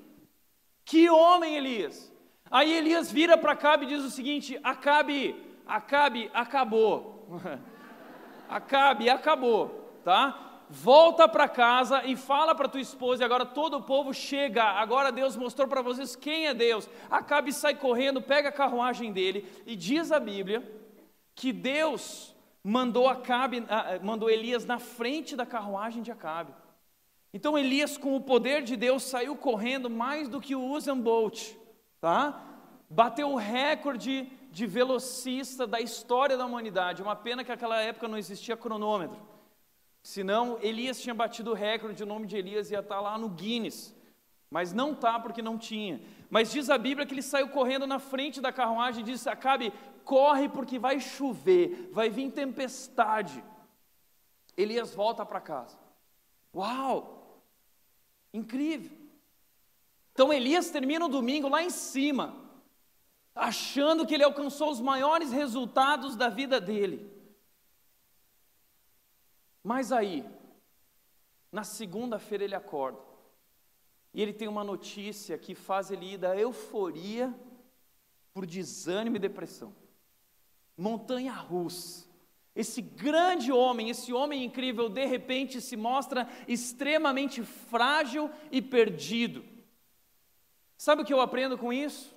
Que 0.84 1.10
homem, 1.10 1.56
Elias! 1.56 2.12
Aí 2.50 2.72
Elias 2.72 3.10
vira 3.10 3.36
para 3.36 3.52
Acabe 3.52 3.84
e 3.84 3.88
diz 3.88 4.04
o 4.04 4.10
seguinte: 4.10 4.58
Acabe, 4.62 5.36
Acabe, 5.66 6.30
acabou. 6.32 7.28
Acabe, 8.48 9.10
acabou, 9.10 9.68
tá? 10.02 10.47
Volta 10.70 11.28
para 11.28 11.48
casa 11.48 12.04
e 12.04 12.16
fala 12.16 12.54
para 12.54 12.68
tua 12.68 12.80
esposa, 12.80 13.22
e 13.22 13.24
agora 13.24 13.46
todo 13.46 13.78
o 13.78 13.82
povo 13.82 14.12
chega, 14.12 14.62
agora 14.62 15.10
Deus 15.10 15.36
mostrou 15.36 15.66
para 15.66 15.82
vocês 15.82 16.14
quem 16.14 16.46
é 16.46 16.54
Deus. 16.54 16.88
Acabe 17.10 17.52
sai 17.52 17.74
correndo, 17.74 18.20
pega 18.20 18.50
a 18.50 18.52
carruagem 18.52 19.12
dele, 19.12 19.46
e 19.66 19.74
diz 19.74 20.12
a 20.12 20.20
Bíblia 20.20 20.62
que 21.34 21.52
Deus 21.52 22.34
mandou 22.62 23.08
Acabe, 23.08 23.64
mandou 24.02 24.28
Elias 24.28 24.64
na 24.64 24.78
frente 24.78 25.34
da 25.36 25.46
carruagem 25.46 26.02
de 26.02 26.10
Acabe. 26.10 26.52
Então 27.32 27.56
Elias, 27.56 27.96
com 27.96 28.16
o 28.16 28.20
poder 28.20 28.62
de 28.62 28.76
Deus, 28.76 29.02
saiu 29.02 29.36
correndo 29.36 29.88
mais 29.88 30.28
do 30.28 30.40
que 30.40 30.54
o 30.54 30.64
Usain 30.64 31.00
Bolt, 31.00 31.52
tá? 32.00 32.42
Bateu 32.90 33.30
o 33.30 33.36
recorde 33.36 34.30
de 34.50 34.66
velocista 34.66 35.66
da 35.66 35.78
história 35.80 36.36
da 36.36 36.46
humanidade. 36.46 37.02
Uma 37.02 37.14
pena 37.14 37.44
que 37.44 37.50
naquela 37.50 37.80
época 37.80 38.08
não 38.08 38.16
existia 38.16 38.56
cronômetro. 38.56 39.20
Senão, 40.08 40.58
Elias 40.62 40.98
tinha 41.02 41.14
batido 41.14 41.50
o 41.50 41.54
recorde, 41.54 42.02
o 42.02 42.06
nome 42.06 42.26
de 42.26 42.34
Elias 42.34 42.70
ia 42.70 42.78
estar 42.78 42.98
lá 42.98 43.18
no 43.18 43.28
Guinness. 43.28 43.94
Mas 44.50 44.72
não 44.72 44.92
está 44.92 45.20
porque 45.20 45.42
não 45.42 45.58
tinha. 45.58 46.00
Mas 46.30 46.50
diz 46.50 46.70
a 46.70 46.78
Bíblia 46.78 47.06
que 47.06 47.12
ele 47.12 47.20
saiu 47.20 47.50
correndo 47.50 47.86
na 47.86 47.98
frente 47.98 48.40
da 48.40 48.50
carruagem 48.50 49.02
e 49.02 49.04
disse: 49.04 49.28
Acabe, 49.28 49.70
corre 50.06 50.48
porque 50.48 50.78
vai 50.78 50.98
chover, 50.98 51.90
vai 51.92 52.08
vir 52.08 52.32
tempestade. 52.32 53.44
Elias 54.56 54.94
volta 54.94 55.26
para 55.26 55.42
casa. 55.42 55.78
Uau! 56.54 57.42
Incrível! 58.32 58.96
Então 60.14 60.32
Elias 60.32 60.70
termina 60.70 61.04
o 61.04 61.10
domingo 61.10 61.50
lá 61.50 61.62
em 61.62 61.68
cima, 61.68 62.34
achando 63.34 64.06
que 64.06 64.14
ele 64.14 64.24
alcançou 64.24 64.70
os 64.70 64.80
maiores 64.80 65.32
resultados 65.32 66.16
da 66.16 66.30
vida 66.30 66.58
dele. 66.58 67.17
Mas 69.68 69.92
aí, 69.92 70.24
na 71.52 71.62
segunda-feira 71.62 72.42
ele 72.42 72.54
acorda. 72.54 72.98
E 74.14 74.22
ele 74.22 74.32
tem 74.32 74.48
uma 74.48 74.64
notícia 74.64 75.36
que 75.36 75.54
faz 75.54 75.90
ele 75.90 76.14
ir 76.14 76.16
da 76.16 76.34
euforia 76.34 77.38
por 78.32 78.46
desânimo 78.46 79.16
e 79.16 79.18
depressão. 79.18 79.76
Montanha 80.74 81.34
russa. 81.34 82.08
Esse 82.56 82.80
grande 82.80 83.52
homem, 83.52 83.90
esse 83.90 84.10
homem 84.10 84.42
incrível, 84.42 84.88
de 84.88 85.04
repente 85.04 85.60
se 85.60 85.76
mostra 85.76 86.26
extremamente 86.48 87.42
frágil 87.42 88.30
e 88.50 88.62
perdido. 88.62 89.44
Sabe 90.78 91.02
o 91.02 91.04
que 91.04 91.12
eu 91.12 91.20
aprendo 91.20 91.58
com 91.58 91.70
isso? 91.70 92.16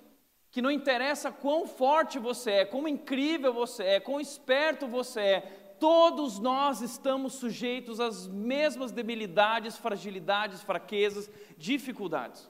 Que 0.50 0.62
não 0.62 0.70
interessa 0.70 1.30
quão 1.30 1.66
forte 1.66 2.18
você 2.18 2.50
é, 2.50 2.64
quão 2.64 2.88
incrível 2.88 3.52
você 3.52 3.84
é, 3.84 4.00
quão 4.00 4.18
esperto 4.18 4.86
você 4.86 5.20
é, 5.20 5.61
todos 5.82 6.38
nós 6.38 6.80
estamos 6.80 7.32
sujeitos 7.32 7.98
às 7.98 8.28
mesmas 8.28 8.92
debilidades, 8.92 9.76
fragilidades, 9.76 10.62
fraquezas, 10.62 11.28
dificuldades. 11.58 12.48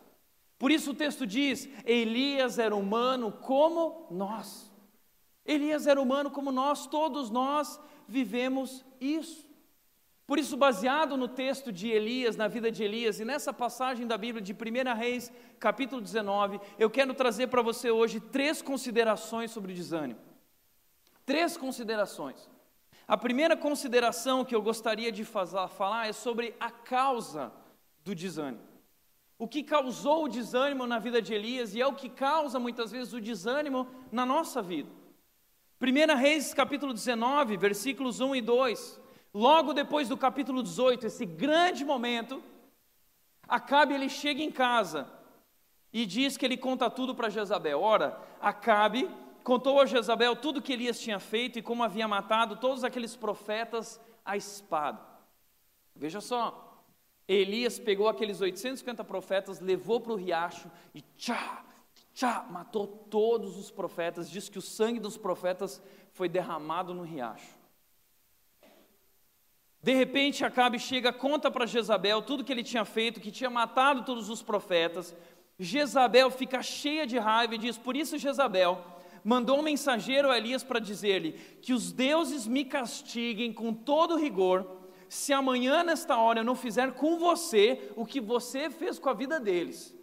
Por 0.59 0.71
isso 0.71 0.91
o 0.91 0.95
texto 0.95 1.27
diz: 1.27 1.67
Elias 1.87 2.59
era 2.59 2.77
humano 2.77 3.33
como 3.33 4.07
nós. 4.11 4.71
Elias 5.47 5.87
era 5.87 5.99
humano 5.99 6.31
como 6.31 6.53
nós, 6.53 6.87
todos 6.87 7.31
nós 7.31 7.81
vivemos 8.07 8.85
isso. 9.01 9.49
Por 10.27 10.39
isso, 10.39 10.55
baseado 10.55 11.17
no 11.17 11.27
texto 11.27 11.73
de 11.73 11.89
Elias, 11.89 12.37
na 12.37 12.49
vida 12.49 12.71
de 12.71 12.85
Elias, 12.85 13.19
e 13.19 13.25
nessa 13.25 13.51
passagem 13.51 14.07
da 14.07 14.19
Bíblia 14.19 14.45
de 14.45 14.53
1 14.53 14.95
Reis, 14.95 15.33
capítulo 15.59 16.03
19, 16.03 16.61
eu 16.79 16.91
quero 16.91 17.15
trazer 17.15 17.47
para 17.47 17.63
você 17.63 17.91
hoje 17.91 18.21
três 18.21 18.61
considerações 18.61 19.51
sobre 19.51 19.73
desânimo. 19.73 20.21
Três 21.25 21.57
considerações. 21.57 22.52
A 23.07 23.17
primeira 23.17 23.57
consideração 23.57 24.45
que 24.45 24.55
eu 24.55 24.63
gostaria 24.63 25.11
de 25.11 25.25
falar 25.25 26.09
é 26.09 26.13
sobre 26.13 26.55
a 26.61 26.71
causa 26.71 27.53
do 28.05 28.15
desânimo. 28.15 28.63
O 29.39 29.49
que 29.49 29.63
causou 29.63 30.25
o 30.25 30.29
desânimo 30.29 30.87
na 30.87 30.99
vida 30.99 31.21
de 31.21 31.35
Elias 31.35 31.75
e 31.75 31.81
é 31.81 31.87
o 31.87 31.95
que 31.95 32.09
causa 32.09 32.59
muitas 32.59 32.93
vezes 32.93 33.13
o 33.13 33.21
desânimo 33.21 33.89
na 34.11 34.25
nossa 34.25 34.63
vida. 34.63 34.89
1 35.81 36.17
Reis 36.17 36.55
capítulo 36.55 36.95
19, 36.95 37.57
versículos 37.57 38.21
1 38.21 38.37
e 38.37 38.41
2. 38.41 39.01
Logo 39.35 39.73
depois 39.73 40.09
do 40.09 40.17
capítulo 40.17 40.63
18, 40.63 41.07
esse 41.07 41.27
grande 41.27 41.85
momento, 41.85 42.43
Acabe 43.49 43.93
ele 43.93 44.09
chega 44.09 44.41
em 44.41 44.51
casa 44.51 45.11
e 45.93 46.07
diz 46.07 46.37
que 46.37 46.47
ele 46.47 46.57
conta 46.57 46.89
tudo 46.89 47.15
para 47.15 47.29
Jezabel. 47.29 47.83
Ora, 47.83 48.19
Acabe 48.41 49.09
contou 49.43 49.81
a 49.81 49.87
Jezabel 49.87 50.37
tudo 50.37 50.63
que 50.63 50.73
Elias 50.73 51.01
tinha 51.01 51.19
feito 51.19 51.59
e 51.59 51.63
como 51.63 51.83
havia 51.83 52.09
matado 52.09 52.57
todos 52.57 52.85
aqueles 52.85 53.17
profetas 53.17 54.01
à 54.25 54.37
espada. 54.37 55.01
Veja 55.95 56.21
só, 56.21 56.85
Elias 57.29 57.79
pegou 57.79 58.09
aqueles 58.09 58.41
850 58.41 59.05
profetas, 59.05 59.61
levou 59.61 60.01
para 60.01 60.13
o 60.13 60.17
riacho 60.17 60.71
e 60.95 61.01
tchá, 61.17 61.65
tchá, 62.15 62.47
matou 62.51 62.87
todos 62.87 63.57
os 63.57 63.71
profetas. 63.71 64.31
Diz 64.31 64.49
que 64.49 64.59
o 64.59 64.63
sangue 64.63 65.01
dos 65.01 65.17
profetas 65.17 65.83
foi 66.13 66.29
derramado 66.29 66.95
no 66.95 67.03
riacho. 67.03 67.57
De 69.83 69.93
repente, 69.93 70.45
Acabe 70.45 70.79
chega, 70.79 71.13
conta 71.13 71.51
para 71.51 71.67
Jezabel 71.67 72.23
tudo 72.23 72.45
que 72.45 72.53
ele 72.53 72.63
tinha 72.63 72.85
feito, 72.85 73.21
que 73.21 73.33
tinha 73.33 73.51
matado 73.51 74.05
todos 74.05 74.29
os 74.29 74.41
profetas. 74.41 75.15
Jezabel 75.59 76.31
fica 76.31 76.63
cheia 76.63 77.07
de 77.07 77.19
raiva 77.19 77.57
e 77.57 77.59
diz: 77.59 77.77
Por 77.77 77.97
isso, 77.97 78.17
Jezabel 78.17 78.85
mandou 79.25 79.59
um 79.59 79.63
mensageiro 79.63 80.31
a 80.31 80.37
Elias 80.37 80.65
para 80.65 80.79
dizer-lhe: 80.79 81.33
Que 81.61 81.73
os 81.73 81.93
deuses 81.93 82.47
me 82.47 82.65
castiguem 82.65 83.53
com 83.53 83.73
todo 83.73 84.17
rigor, 84.17 84.67
se 85.09 85.33
amanhã, 85.33 85.85
nesta 85.85 86.17
hora, 86.17 86.41
eu 86.41 86.45
não 86.45 86.55
fizer 86.55 86.93
com 86.93 87.19
você 87.19 87.93
o 87.97 88.07
que 88.07 88.21
você 88.21 88.71
fez 88.71 88.99
com 88.99 89.11
a 89.11 89.15
vida 89.15 89.39
deles. 89.39 89.95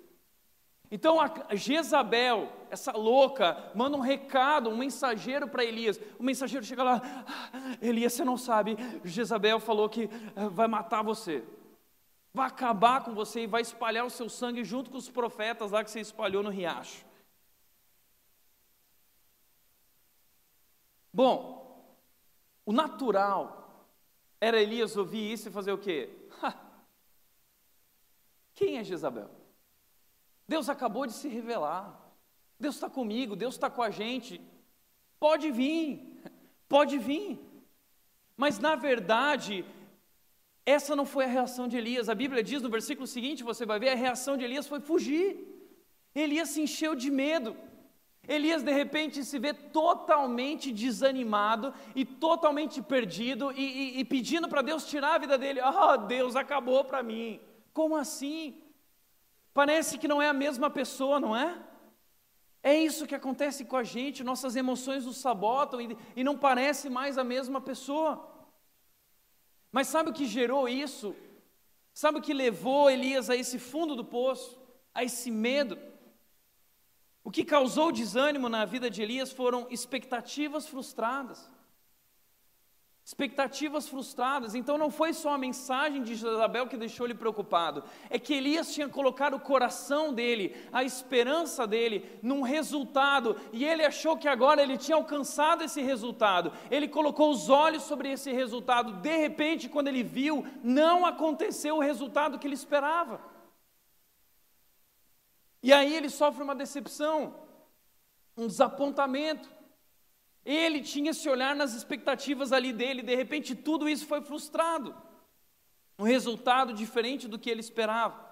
Então 0.91 1.17
Jezabel, 1.53 2.51
essa 2.71 2.91
louca, 2.91 3.71
manda 3.75 3.95
um 3.95 4.01
recado, 4.01 4.69
um 4.69 4.77
mensageiro 4.77 5.47
para 5.47 5.63
Elias. 5.63 5.99
O 6.17 6.23
mensageiro 6.23 6.65
chega 6.65 6.83
lá, 6.83 7.01
ah, 7.27 7.77
Elias, 7.81 8.13
você 8.13 8.23
não 8.23 8.37
sabe, 8.37 8.75
Jezabel 9.03 9.59
falou 9.59 9.87
que 9.87 10.09
ah, 10.35 10.47
vai 10.47 10.67
matar 10.67 11.03
você, 11.03 11.43
vai 12.33 12.47
acabar 12.47 13.03
com 13.03 13.13
você 13.13 13.41
e 13.41 13.47
vai 13.47 13.61
espalhar 13.61 14.05
o 14.05 14.09
seu 14.09 14.27
sangue 14.29 14.63
junto 14.63 14.89
com 14.89 14.97
os 14.97 15.09
profetas 15.09 15.71
lá 15.71 15.83
que 15.83 15.91
você 15.91 15.99
espalhou 15.99 16.41
no 16.41 16.49
riacho. 16.49 17.08
Bom, 21.13 21.95
o 22.65 22.71
natural 22.71 23.87
era 24.39 24.61
Elias 24.61 24.95
ouvir 24.95 25.31
isso 25.31 25.49
e 25.49 25.51
fazer 25.51 25.71
o 25.71 25.77
quê? 25.77 26.09
Quem 28.53 28.77
é 28.77 28.83
Jezabel? 28.83 29.29
Deus 30.47 30.69
acabou 30.69 31.05
de 31.05 31.13
se 31.13 31.27
revelar. 31.27 31.97
Deus 32.59 32.75
está 32.75 32.89
comigo, 32.89 33.35
Deus 33.35 33.55
está 33.55 33.69
com 33.69 33.81
a 33.81 33.89
gente. 33.89 34.41
Pode 35.19 35.51
vir, 35.51 36.21
pode 36.67 36.97
vir. 36.97 37.39
Mas 38.35 38.59
na 38.59 38.75
verdade, 38.75 39.65
essa 40.65 40.95
não 40.95 41.05
foi 41.05 41.25
a 41.25 41.27
reação 41.27 41.67
de 41.67 41.77
Elias. 41.77 42.09
A 42.09 42.15
Bíblia 42.15 42.43
diz 42.43 42.61
no 42.61 42.69
versículo 42.69 43.07
seguinte, 43.07 43.43
você 43.43 43.65
vai 43.65 43.79
ver, 43.79 43.89
a 43.89 43.95
reação 43.95 44.37
de 44.37 44.43
Elias 44.43 44.67
foi 44.67 44.79
fugir. 44.79 45.27
Elias 46.13 46.49
se 46.49 46.61
encheu 46.61 46.95
de 46.95 47.09
medo. 47.09 47.55
Elias 48.29 48.61
de 48.61 48.71
repente 48.71 49.25
se 49.25 49.39
vê 49.39 49.55
totalmente 49.55 50.71
desanimado 50.71 51.73
e 51.95 52.05
totalmente 52.05 52.79
perdido 52.79 53.51
e, 53.51 53.63
e, 53.63 53.99
e 53.99 54.05
pedindo 54.05 54.47
para 54.47 54.61
Deus 54.61 54.85
tirar 54.85 55.15
a 55.15 55.17
vida 55.17 55.35
dele. 55.35 55.59
Ah, 55.59 55.93
oh, 55.93 55.97
Deus 55.97 56.35
acabou 56.35 56.85
para 56.85 57.01
mim. 57.01 57.39
Como 57.73 57.95
assim? 57.95 58.61
Parece 59.51 59.97
que 59.97 60.07
não 60.07 60.21
é 60.21 60.29
a 60.29 60.33
mesma 60.45 60.69
pessoa, 60.69 61.19
não 61.19 61.35
é? 61.35 61.57
É 62.61 62.77
isso 62.77 63.07
que 63.07 63.15
acontece 63.15 63.65
com 63.65 63.75
a 63.75 63.83
gente, 63.83 64.23
nossas 64.23 64.55
emoções 64.55 65.07
nos 65.07 65.17
sabotam 65.17 65.81
e, 65.81 65.97
e 66.15 66.23
não 66.23 66.37
parece 66.37 66.87
mais 66.87 67.17
a 67.17 67.23
mesma 67.23 67.59
pessoa. 67.59 68.29
Mas 69.71 69.87
sabe 69.87 70.11
o 70.11 70.13
que 70.13 70.27
gerou 70.27 70.69
isso? 70.69 71.15
Sabe 71.95 72.19
o 72.19 72.21
que 72.21 72.33
levou 72.33 72.91
Elias 72.91 73.27
a 73.27 73.35
esse 73.35 73.57
fundo 73.57 73.95
do 73.95 74.05
poço, 74.05 74.55
a 74.93 75.03
esse 75.03 75.31
medo? 75.31 75.79
O 77.23 77.31
que 77.31 77.43
causou 77.43 77.91
desânimo 77.91 78.49
na 78.49 78.65
vida 78.65 78.89
de 78.89 79.01
Elias 79.01 79.31
foram 79.31 79.67
expectativas 79.69 80.67
frustradas 80.67 81.49
expectativas 83.09 83.89
frustradas. 83.89 84.53
Então 84.53 84.77
não 84.77 84.91
foi 84.91 85.13
só 85.13 85.33
a 85.33 85.37
mensagem 85.37 86.03
de 86.03 86.13
Jezabel 86.13 86.67
que 86.67 86.77
deixou 86.77 87.07
ele 87.07 87.15
preocupado, 87.15 87.83
é 88.07 88.19
que 88.19 88.35
Elias 88.35 88.71
tinha 88.71 88.87
colocado 88.87 89.33
o 89.33 89.39
coração 89.39 90.13
dele, 90.13 90.55
a 90.71 90.83
esperança 90.83 91.65
dele 91.65 92.07
num 92.21 92.43
resultado, 92.43 93.35
e 93.51 93.65
ele 93.65 93.83
achou 93.83 94.15
que 94.15 94.27
agora 94.27 94.61
ele 94.61 94.77
tinha 94.77 94.95
alcançado 94.95 95.63
esse 95.63 95.81
resultado. 95.81 96.53
Ele 96.69 96.87
colocou 96.87 97.31
os 97.31 97.49
olhos 97.49 97.81
sobre 97.81 98.11
esse 98.11 98.31
resultado. 98.31 99.01
De 99.01 99.17
repente, 99.17 99.67
quando 99.67 99.87
ele 99.87 100.03
viu, 100.03 100.45
não 100.63 101.03
aconteceu 101.03 101.77
o 101.77 101.81
resultado 101.81 102.37
que 102.37 102.45
ele 102.45 102.53
esperava. 102.53 103.19
E 105.61 105.73
aí 105.73 105.93
ele 105.95 106.09
sofre 106.09 106.43
uma 106.43 106.55
decepção, 106.55 107.35
um 108.35 108.47
desapontamento. 108.47 109.49
Ele 110.45 110.81
tinha 110.81 111.11
esse 111.11 111.27
olhar 111.29 111.55
nas 111.55 111.73
expectativas 111.73 112.51
ali 112.53 112.71
dele, 112.71 113.01
de 113.01 113.15
repente 113.15 113.55
tudo 113.55 113.89
isso 113.89 114.05
foi 114.05 114.21
frustrado. 114.21 114.95
Um 115.97 116.03
resultado 116.03 116.73
diferente 116.73 117.27
do 117.27 117.37
que 117.37 117.49
ele 117.49 117.59
esperava. 117.59 118.29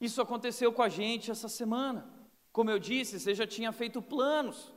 Isso 0.00 0.22
aconteceu 0.22 0.72
com 0.72 0.82
a 0.82 0.88
gente 0.88 1.30
essa 1.30 1.48
semana. 1.48 2.08
Como 2.52 2.70
eu 2.70 2.78
disse, 2.78 3.18
você 3.18 3.34
já 3.34 3.46
tinha 3.46 3.72
feito 3.72 4.00
planos. 4.00 4.72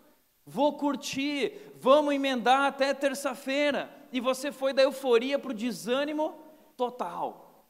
Vou 0.46 0.78
curtir, 0.78 1.54
vamos 1.80 2.14
emendar 2.14 2.66
até 2.66 2.94
terça-feira. 2.94 3.90
E 4.12 4.20
você 4.20 4.52
foi 4.52 4.74
da 4.74 4.82
euforia 4.82 5.40
para 5.40 5.52
o 5.52 5.56
desânimo 5.56 6.38
total. 6.76 7.70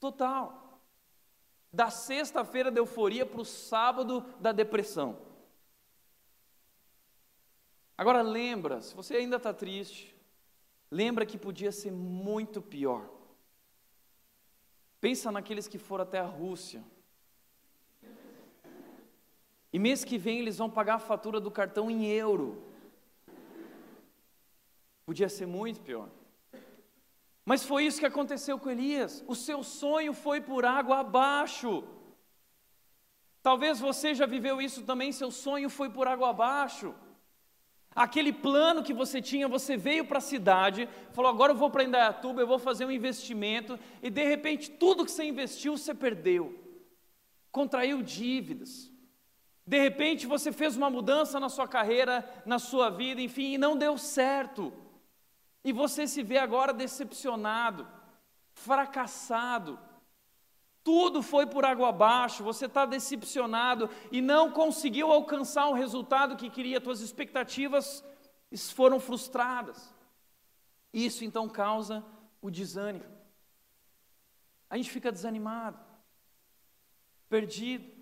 Total. 0.00 0.67
Da 1.72 1.90
sexta-feira 1.90 2.70
da 2.70 2.80
euforia 2.80 3.26
para 3.26 3.40
o 3.40 3.44
sábado 3.44 4.24
da 4.40 4.52
depressão. 4.52 5.18
Agora 7.96 8.22
lembra, 8.22 8.80
se 8.80 8.94
você 8.94 9.16
ainda 9.16 9.36
está 9.36 9.52
triste, 9.52 10.16
lembra 10.90 11.26
que 11.26 11.36
podia 11.36 11.72
ser 11.72 11.90
muito 11.90 12.62
pior. 12.62 13.10
Pensa 15.00 15.30
naqueles 15.30 15.68
que 15.68 15.78
foram 15.78 16.04
até 16.04 16.18
a 16.18 16.24
Rússia. 16.24 16.82
E 19.72 19.78
mês 19.78 20.04
que 20.04 20.16
vem 20.16 20.38
eles 20.38 20.58
vão 20.58 20.70
pagar 20.70 20.94
a 20.94 21.00
fatura 21.00 21.40
do 21.40 21.50
cartão 21.50 21.90
em 21.90 22.06
euro. 22.06 22.62
Podia 25.04 25.28
ser 25.28 25.46
muito 25.46 25.80
pior. 25.80 26.08
Mas 27.48 27.64
foi 27.64 27.86
isso 27.86 27.98
que 27.98 28.04
aconteceu 28.04 28.58
com 28.58 28.68
Elias. 28.68 29.24
O 29.26 29.34
seu 29.34 29.62
sonho 29.62 30.12
foi 30.12 30.38
por 30.38 30.66
água 30.66 30.98
abaixo. 30.98 31.82
Talvez 33.42 33.80
você 33.80 34.14
já 34.14 34.26
viveu 34.26 34.60
isso 34.60 34.82
também, 34.82 35.12
seu 35.12 35.30
sonho 35.30 35.70
foi 35.70 35.88
por 35.88 36.06
água 36.06 36.28
abaixo. 36.28 36.94
Aquele 37.96 38.34
plano 38.34 38.82
que 38.82 38.92
você 38.92 39.22
tinha, 39.22 39.48
você 39.48 39.78
veio 39.78 40.04
para 40.04 40.18
a 40.18 40.28
cidade, 40.32 40.86
falou: 41.14 41.30
agora 41.30 41.52
eu 41.52 41.56
vou 41.56 41.70
para 41.70 41.84
Indaiatuba, 41.84 42.42
eu 42.42 42.46
vou 42.46 42.58
fazer 42.58 42.84
um 42.84 42.90
investimento, 42.90 43.80
e 44.02 44.10
de 44.10 44.24
repente 44.24 44.70
tudo 44.70 45.06
que 45.06 45.10
você 45.10 45.24
investiu 45.24 45.74
você 45.74 45.94
perdeu, 45.94 46.54
contraiu 47.50 48.02
dívidas. 48.02 48.92
De 49.66 49.78
repente 49.80 50.26
você 50.26 50.52
fez 50.52 50.76
uma 50.76 50.90
mudança 50.90 51.40
na 51.40 51.48
sua 51.48 51.66
carreira, 51.66 52.30
na 52.44 52.58
sua 52.58 52.90
vida, 52.90 53.22
enfim, 53.22 53.54
e 53.54 53.58
não 53.58 53.74
deu 53.74 53.96
certo. 53.96 54.70
E 55.64 55.72
você 55.72 56.06
se 56.06 56.22
vê 56.22 56.38
agora 56.38 56.72
decepcionado, 56.72 57.86
fracassado. 58.52 59.78
Tudo 60.82 61.22
foi 61.22 61.46
por 61.46 61.64
água 61.64 61.90
abaixo, 61.90 62.42
você 62.42 62.66
está 62.66 62.86
decepcionado 62.86 63.90
e 64.10 64.22
não 64.22 64.50
conseguiu 64.50 65.12
alcançar 65.12 65.68
o 65.68 65.74
resultado 65.74 66.36
que 66.36 66.48
queria, 66.48 66.82
suas 66.82 67.00
expectativas 67.00 68.02
foram 68.74 68.98
frustradas. 68.98 69.94
Isso 70.92 71.24
então 71.24 71.48
causa 71.48 72.04
o 72.40 72.50
desânimo. 72.50 73.04
A 74.70 74.76
gente 74.76 74.90
fica 74.90 75.12
desanimado, 75.12 75.78
perdido. 77.28 77.98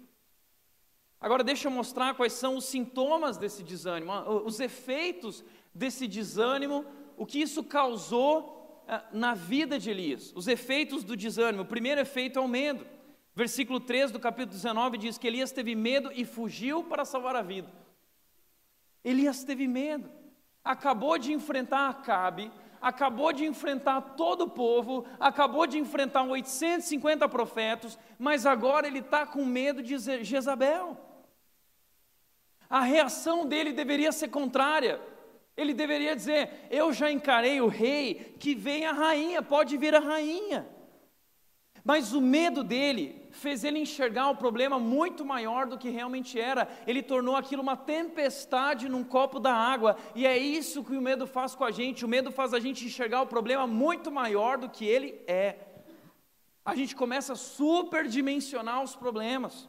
Agora 1.21 1.43
deixa 1.43 1.67
eu 1.67 1.73
mostrar 1.73 2.15
quais 2.15 2.35
são 2.35 2.57
os 2.57 2.67
sintomas 2.67 3.37
desse 3.37 3.63
desânimo, 3.63 4.13
os 4.45 4.61
efeitos 4.61 5.45
desse 5.75 6.07
desânimo, 6.07 6.85
o 7.17 7.27
que 7.27 7.41
isso 7.41 7.63
causou 7.65 8.85
ah, 8.89 9.05
na 9.13 9.35
vida 9.35 9.79
de 9.79 9.91
Elias, 9.91 10.33
os 10.35 10.47
efeitos 10.47 11.03
do 11.03 11.17
desânimo. 11.17 11.63
O 11.63 11.67
primeiro 11.67 12.01
efeito 12.01 12.39
é 12.39 12.43
o 12.43 12.49
medo. 12.49 12.87
Versículo 13.35 13.81
3 13.81 14.11
do 14.11 14.19
capítulo 14.19 14.53
19 14.53 14.97
diz 14.97 15.19
que 15.19 15.27
Elias 15.27 15.53
teve 15.53 15.75
medo 15.75 16.11
e 16.15 16.25
fugiu 16.25 16.85
para 16.85 17.05
salvar 17.05 17.37
a 17.37 17.43
vida. 17.43 17.71
Elias 19.05 19.45
teve 19.45 19.69
medo, 19.69 20.11
acabou 20.65 21.19
de 21.19 21.33
enfrentar 21.33 21.89
Acabe, 21.89 22.51
acabou 22.81 23.33
de 23.33 23.45
enfrentar 23.45 24.01
todo 24.01 24.45
o 24.45 24.51
povo, 24.51 25.05
acabou 25.21 25.67
de 25.67 25.79
enfrentar 25.79 26.23
850 26.23 27.29
profetas, 27.29 27.99
mas 28.19 28.47
agora 28.47 28.87
ele 28.87 29.01
está 29.01 29.27
com 29.27 29.45
medo 29.45 29.83
de 29.83 29.99
Jezabel. 30.25 30.97
A 32.69 32.81
reação 32.81 33.47
dele 33.47 33.73
deveria 33.73 34.13
ser 34.13 34.29
contrária. 34.29 35.01
Ele 35.57 35.73
deveria 35.73 36.15
dizer: 36.15 36.67
Eu 36.71 36.93
já 36.93 37.11
encarei 37.11 37.61
o 37.61 37.69
rei, 37.69 38.37
que 38.39 38.55
vem 38.55 38.85
a 38.85 38.93
rainha, 38.93 39.43
pode 39.43 39.77
vir 39.77 39.95
a 39.95 40.01
rainha. 40.01 40.69
Mas 41.87 42.13
o 42.13 42.21
medo 42.21 42.65
dele 42.65 43.29
fez 43.31 43.63
ele 43.63 43.79
enxergar 43.79 44.29
um 44.29 44.35
problema 44.35 44.77
muito 44.77 45.25
maior 45.25 45.67
do 45.67 45.79
que 45.79 45.89
realmente 45.89 46.39
era. 46.39 46.69
Ele 46.85 47.01
tornou 47.01 47.37
aquilo 47.37 47.63
uma 47.63 47.77
tempestade 47.77 48.89
num 48.89 49.05
copo 49.05 49.39
da 49.39 49.55
água. 49.55 49.97
E 50.13 50.27
é 50.27 50.37
isso 50.37 50.83
que 50.83 50.97
o 50.97 51.01
medo 51.01 51.29
faz 51.29 51.55
com 51.55 51.63
a 51.63 51.71
gente. 51.71 52.05
O 52.05 52.09
medo 52.09 52.33
faz 52.33 52.53
a 52.53 52.59
gente 52.59 52.85
enxergar 52.85 53.23
o 53.23 53.29
problema 53.29 53.69
muito 53.69 54.11
maior 54.11 54.59
do 54.59 54.69
que 54.69 54.85
ele 54.85 55.21
é. 55.29 55.55
A 56.65 56.75
gente 56.75 56.97
começa 56.97 57.35
a 57.35 57.37
superdimensionar 57.37 58.83
os 58.83 58.97
problemas. 58.97 59.69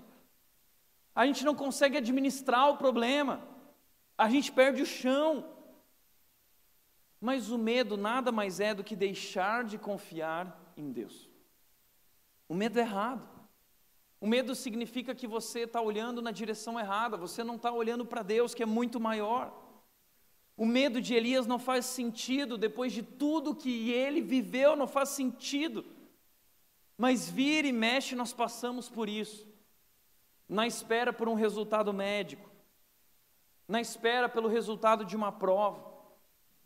A 1.14 1.24
gente 1.28 1.46
não 1.46 1.54
consegue 1.54 1.98
administrar 1.98 2.68
o 2.72 2.78
problema. 2.78 3.42
A 4.18 4.28
gente 4.28 4.52
perde 4.52 4.82
o 4.82 4.88
chão. 4.88 5.46
Mas 7.20 7.50
o 7.50 7.58
medo 7.58 7.98
nada 7.98 8.32
mais 8.32 8.60
é 8.60 8.74
do 8.74 8.84
que 8.84 8.96
deixar 8.96 9.64
de 9.64 9.78
confiar 9.78 10.74
em 10.78 10.92
Deus. 10.92 11.30
O 12.48 12.54
medo 12.54 12.78
é 12.78 12.84
errado. 12.84 13.28
O 14.20 14.28
medo 14.28 14.56
significa 14.56 15.14
que 15.14 15.28
você 15.28 15.62
está 15.62 15.82
olhando 15.82 16.22
na 16.22 16.32
direção 16.32 16.80
errada, 16.80 17.18
você 17.18 17.44
não 17.44 17.56
está 17.56 17.72
olhando 17.72 18.06
para 18.06 18.24
Deus, 18.24 18.54
que 18.54 18.64
é 18.64 18.66
muito 18.66 19.00
maior. 19.00 19.54
O 20.56 20.66
medo 20.66 21.00
de 21.00 21.14
Elias 21.14 21.46
não 21.46 21.60
faz 21.60 21.86
sentido, 21.86 22.58
depois 22.58 22.94
de 22.94 23.04
tudo 23.04 23.56
que 23.56 23.92
ele 23.92 24.22
viveu, 24.22 24.76
não 24.76 24.88
faz 24.88 25.10
sentido. 25.10 25.86
Mas 26.98 27.30
vira 27.30 27.68
e 27.68 27.72
mexe, 27.72 28.16
nós 28.16 28.34
passamos 28.34 28.90
por 28.90 29.08
isso, 29.08 29.48
na 30.50 30.66
espera 30.66 31.14
por 31.14 31.30
um 31.30 31.36
resultado 31.36 31.94
médico, 31.94 32.50
na 33.68 33.80
espera 33.80 34.28
pelo 34.28 34.48
resultado 34.48 35.06
de 35.06 35.16
uma 35.16 35.32
prova 35.32 35.97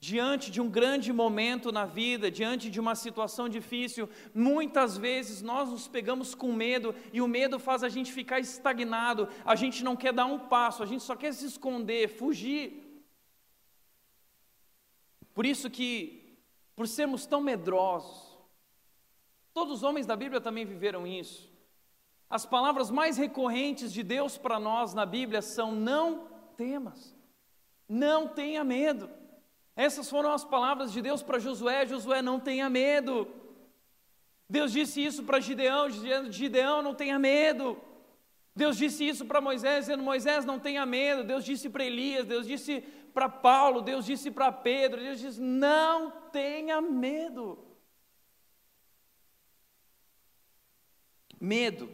diante 0.01 0.49
de 0.49 0.59
um 0.59 0.67
grande 0.67 1.13
momento 1.13 1.71
na 1.71 1.85
vida, 1.85 2.31
diante 2.31 2.71
de 2.71 2.79
uma 2.79 2.95
situação 2.95 3.47
difícil, 3.47 4.09
muitas 4.33 4.97
vezes 4.97 5.43
nós 5.43 5.69
nos 5.69 5.87
pegamos 5.87 6.33
com 6.33 6.51
medo 6.51 6.95
e 7.13 7.21
o 7.21 7.27
medo 7.27 7.59
faz 7.59 7.83
a 7.83 7.89
gente 7.89 8.11
ficar 8.11 8.39
estagnado, 8.39 9.29
a 9.45 9.55
gente 9.55 9.83
não 9.83 9.95
quer 9.95 10.11
dar 10.11 10.25
um 10.25 10.39
passo, 10.39 10.81
a 10.81 10.87
gente 10.87 11.03
só 11.03 11.15
quer 11.15 11.31
se 11.31 11.45
esconder, 11.45 12.09
fugir. 12.09 13.05
Por 15.35 15.45
isso 15.45 15.69
que, 15.69 16.35
por 16.75 16.87
sermos 16.87 17.27
tão 17.27 17.39
medrosos, 17.39 18.39
todos 19.53 19.75
os 19.75 19.83
homens 19.83 20.07
da 20.07 20.15
Bíblia 20.15 20.41
também 20.41 20.65
viveram 20.65 21.05
isso. 21.05 21.47
As 22.27 22.43
palavras 22.43 22.89
mais 22.89 23.17
recorrentes 23.17 23.93
de 23.93 24.01
Deus 24.01 24.35
para 24.35 24.59
nós 24.59 24.95
na 24.95 25.05
Bíblia 25.05 25.43
são: 25.43 25.73
não 25.73 26.27
temas, 26.57 27.15
não 27.87 28.27
tenha 28.27 28.63
medo. 28.63 29.20
Essas 29.75 30.09
foram 30.09 30.31
as 30.31 30.43
palavras 30.43 30.91
de 30.91 31.01
Deus 31.01 31.23
para 31.23 31.39
Josué: 31.39 31.85
Josué, 31.85 32.21
não 32.21 32.39
tenha 32.39 32.69
medo. 32.69 33.27
Deus 34.49 34.71
disse 34.71 35.03
isso 35.03 35.23
para 35.23 35.39
Gideão, 35.39 35.89
Gideão, 36.29 36.81
não 36.81 36.93
tenha 36.93 37.17
medo. 37.17 37.79
Deus 38.53 38.75
disse 38.75 39.07
isso 39.07 39.25
para 39.25 39.39
Moisés, 39.39 39.85
dizendo: 39.85 40.03
Moisés, 40.03 40.43
não 40.43 40.59
tenha 40.59 40.85
medo. 40.85 41.23
Deus 41.23 41.45
disse 41.45 41.69
para 41.69 41.85
Elias, 41.85 42.25
Deus 42.25 42.45
disse 42.45 42.81
para 43.13 43.29
Paulo, 43.29 43.81
Deus 43.81 44.05
disse 44.05 44.29
para 44.29 44.51
Pedro, 44.51 44.99
Deus 44.99 45.19
disse: 45.19 45.39
não 45.39 46.11
tenha 46.31 46.81
medo. 46.81 47.65
Medo 51.39 51.89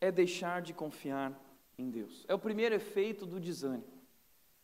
é 0.00 0.10
deixar 0.10 0.62
de 0.62 0.72
confiar 0.72 1.32
em 1.76 1.90
Deus. 1.90 2.24
É 2.28 2.34
o 2.34 2.38
primeiro 2.38 2.74
efeito 2.74 3.26
do 3.26 3.38
desânimo 3.40 3.97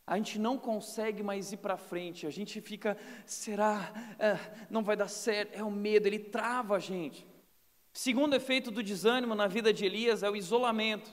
a 0.07 0.17
gente 0.17 0.38
não 0.38 0.59
consegue 0.59 1.23
mais 1.23 1.53
ir 1.53 1.57
para 1.57 1.79
frente, 1.79 2.27
a 2.27 2.31
gente 2.31 2.61
fica, 2.61 2.97
será? 3.25 3.93
É, 4.19 4.38
não 4.69 4.83
vai 4.83 4.97
dar 4.97 5.09
certo, 5.09 5.55
é 5.55 5.64
o 5.64 5.71
medo, 5.71 6.07
ele 6.07 6.19
trava 6.19 6.77
a 6.77 6.79
gente. 6.79 7.27
Segundo 7.93 8.35
efeito 8.35 8.71
do 8.71 8.83
desânimo 8.83 9.35
na 9.35 9.47
vida 9.47 9.73
de 9.73 9.87
Elias 9.87 10.23
é 10.23 10.29
o 10.29 10.37
isolamento. 10.37 11.11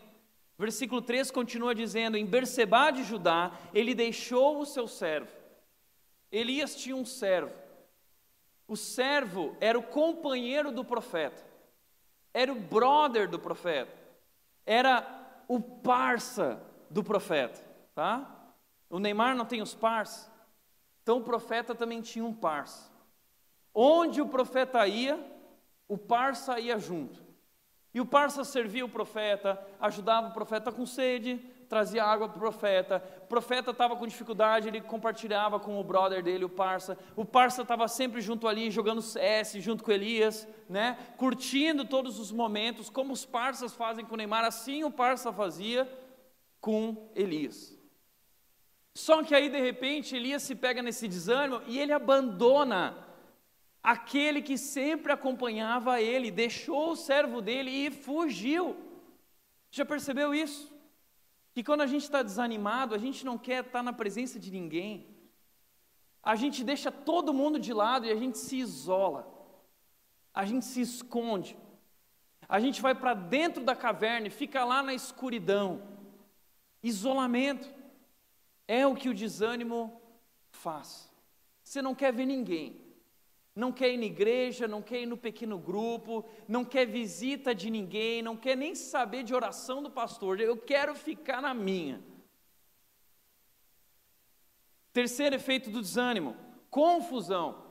Versículo 0.57 1.01
3 1.01 1.31
continua 1.31 1.73
dizendo: 1.73 2.17
Em 2.17 2.25
Bersebá 2.25 2.91
de 2.91 3.03
Judá, 3.03 3.51
ele 3.73 3.95
deixou 3.95 4.59
o 4.59 4.65
seu 4.65 4.87
servo. 4.87 5.31
Elias 6.31 6.75
tinha 6.75 6.95
um 6.95 7.05
servo. 7.05 7.53
O 8.67 8.75
servo 8.75 9.55
era 9.59 9.77
o 9.77 9.83
companheiro 9.83 10.71
do 10.71 10.83
profeta, 10.83 11.45
era 12.33 12.51
o 12.51 12.59
brother 12.59 13.29
do 13.29 13.37
profeta, 13.37 13.95
era 14.65 15.43
o 15.47 15.59
parça 15.59 16.61
do 16.89 17.03
profeta, 17.03 17.63
tá? 17.93 18.40
O 18.91 18.99
Neymar 18.99 19.35
não 19.35 19.45
tem 19.45 19.61
os 19.61 19.73
pars, 19.73 20.29
então 21.01 21.17
o 21.17 21.23
profeta 21.23 21.73
também 21.73 22.01
tinha 22.01 22.25
um 22.25 22.33
parça. 22.33 22.91
Onde 23.73 24.21
o 24.21 24.27
profeta 24.27 24.85
ia, 24.85 25.17
o 25.87 25.97
parça 25.97 26.59
ia 26.59 26.77
junto. 26.77 27.23
E 27.93 28.01
o 28.01 28.05
parça 28.05 28.43
servia 28.43 28.85
o 28.85 28.89
profeta, 28.89 29.61
ajudava 29.79 30.27
o 30.27 30.33
profeta 30.33 30.71
com 30.71 30.85
sede, 30.85 31.37
trazia 31.69 32.03
água 32.03 32.27
para 32.27 32.37
o 32.37 32.39
profeta. 32.39 33.03
O 33.23 33.27
profeta 33.27 33.71
estava 33.71 33.95
com 33.95 34.05
dificuldade, 34.05 34.67
ele 34.67 34.81
compartilhava 34.81 35.57
com 35.57 35.79
o 35.79 35.83
brother 35.83 36.21
dele, 36.21 36.43
o 36.43 36.49
parça. 36.49 36.97
O 37.15 37.23
parça 37.23 37.61
estava 37.61 37.87
sempre 37.87 38.19
junto 38.19 38.45
ali, 38.45 38.69
jogando 38.69 39.01
CS 39.01 39.53
junto 39.53 39.83
com 39.83 39.91
Elias, 39.91 40.45
né? 40.67 40.97
curtindo 41.15 41.85
todos 41.85 42.19
os 42.19 42.29
momentos, 42.29 42.89
como 42.89 43.13
os 43.13 43.25
parças 43.25 43.73
fazem 43.73 44.05
com 44.05 44.15
o 44.15 44.17
Neymar, 44.17 44.43
assim 44.43 44.83
o 44.83 44.91
parça 44.91 45.31
fazia 45.31 45.89
com 46.59 47.09
Elias. 47.15 47.80
Só 48.93 49.23
que 49.23 49.33
aí, 49.33 49.49
de 49.49 49.59
repente, 49.59 50.15
Elias 50.15 50.43
se 50.43 50.55
pega 50.55 50.81
nesse 50.81 51.07
desânimo 51.07 51.61
e 51.65 51.79
ele 51.79 51.93
abandona 51.93 52.97
aquele 53.81 54.41
que 54.41 54.57
sempre 54.57 55.11
acompanhava 55.11 56.01
ele, 56.01 56.29
deixou 56.29 56.91
o 56.91 56.95
servo 56.95 57.41
dele 57.41 57.71
e 57.71 57.91
fugiu. 57.91 58.75
Já 59.71 59.85
percebeu 59.85 60.35
isso? 60.35 60.71
Que 61.53 61.63
quando 61.63 61.81
a 61.81 61.87
gente 61.87 62.03
está 62.03 62.21
desanimado, 62.21 62.93
a 62.93 62.97
gente 62.97 63.25
não 63.25 63.37
quer 63.37 63.65
estar 63.65 63.81
na 63.81 63.93
presença 63.93 64.39
de 64.39 64.51
ninguém. 64.51 65.07
A 66.21 66.35
gente 66.35 66.63
deixa 66.63 66.91
todo 66.91 67.33
mundo 67.33 67.59
de 67.59 67.73
lado 67.73 68.05
e 68.05 68.11
a 68.11 68.15
gente 68.15 68.37
se 68.37 68.57
isola. 68.57 69.27
A 70.33 70.45
gente 70.45 70.65
se 70.65 70.81
esconde. 70.81 71.57
A 72.47 72.59
gente 72.59 72.81
vai 72.81 72.93
para 72.93 73.13
dentro 73.13 73.63
da 73.63 73.75
caverna 73.75 74.27
e 74.27 74.29
fica 74.29 74.63
lá 74.63 74.83
na 74.83 74.93
escuridão. 74.93 75.81
Isolamento. 76.83 77.80
É 78.79 78.87
o 78.87 78.95
que 78.95 79.09
o 79.09 79.13
desânimo 79.13 80.01
faz. 80.49 81.11
Você 81.61 81.81
não 81.81 81.93
quer 81.93 82.13
ver 82.13 82.25
ninguém. 82.25 82.81
Não 83.53 83.69
quer 83.69 83.89
ir 83.93 83.97
na 83.97 84.05
igreja, 84.05 84.65
não 84.65 84.81
quer 84.81 85.01
ir 85.01 85.05
no 85.05 85.17
pequeno 85.17 85.57
grupo, 85.57 86.23
não 86.47 86.63
quer 86.63 86.85
visita 86.85 87.53
de 87.53 87.69
ninguém, 87.69 88.21
não 88.21 88.37
quer 88.37 88.55
nem 88.55 88.73
saber 88.73 89.23
de 89.23 89.35
oração 89.35 89.83
do 89.83 89.91
pastor. 89.91 90.39
Eu 90.39 90.55
quero 90.55 90.95
ficar 90.95 91.41
na 91.41 91.53
minha. 91.53 92.01
Terceiro 94.93 95.35
efeito 95.35 95.69
do 95.69 95.81
desânimo: 95.81 96.37
confusão. 96.69 97.61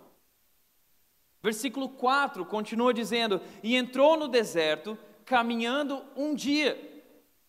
Versículo 1.43 1.89
4 1.89 2.45
continua 2.45 2.93
dizendo: 2.93 3.41
E 3.63 3.75
entrou 3.75 4.19
no 4.19 4.29
deserto, 4.29 4.99
caminhando 5.25 6.05
um 6.15 6.35
dia. 6.35 6.79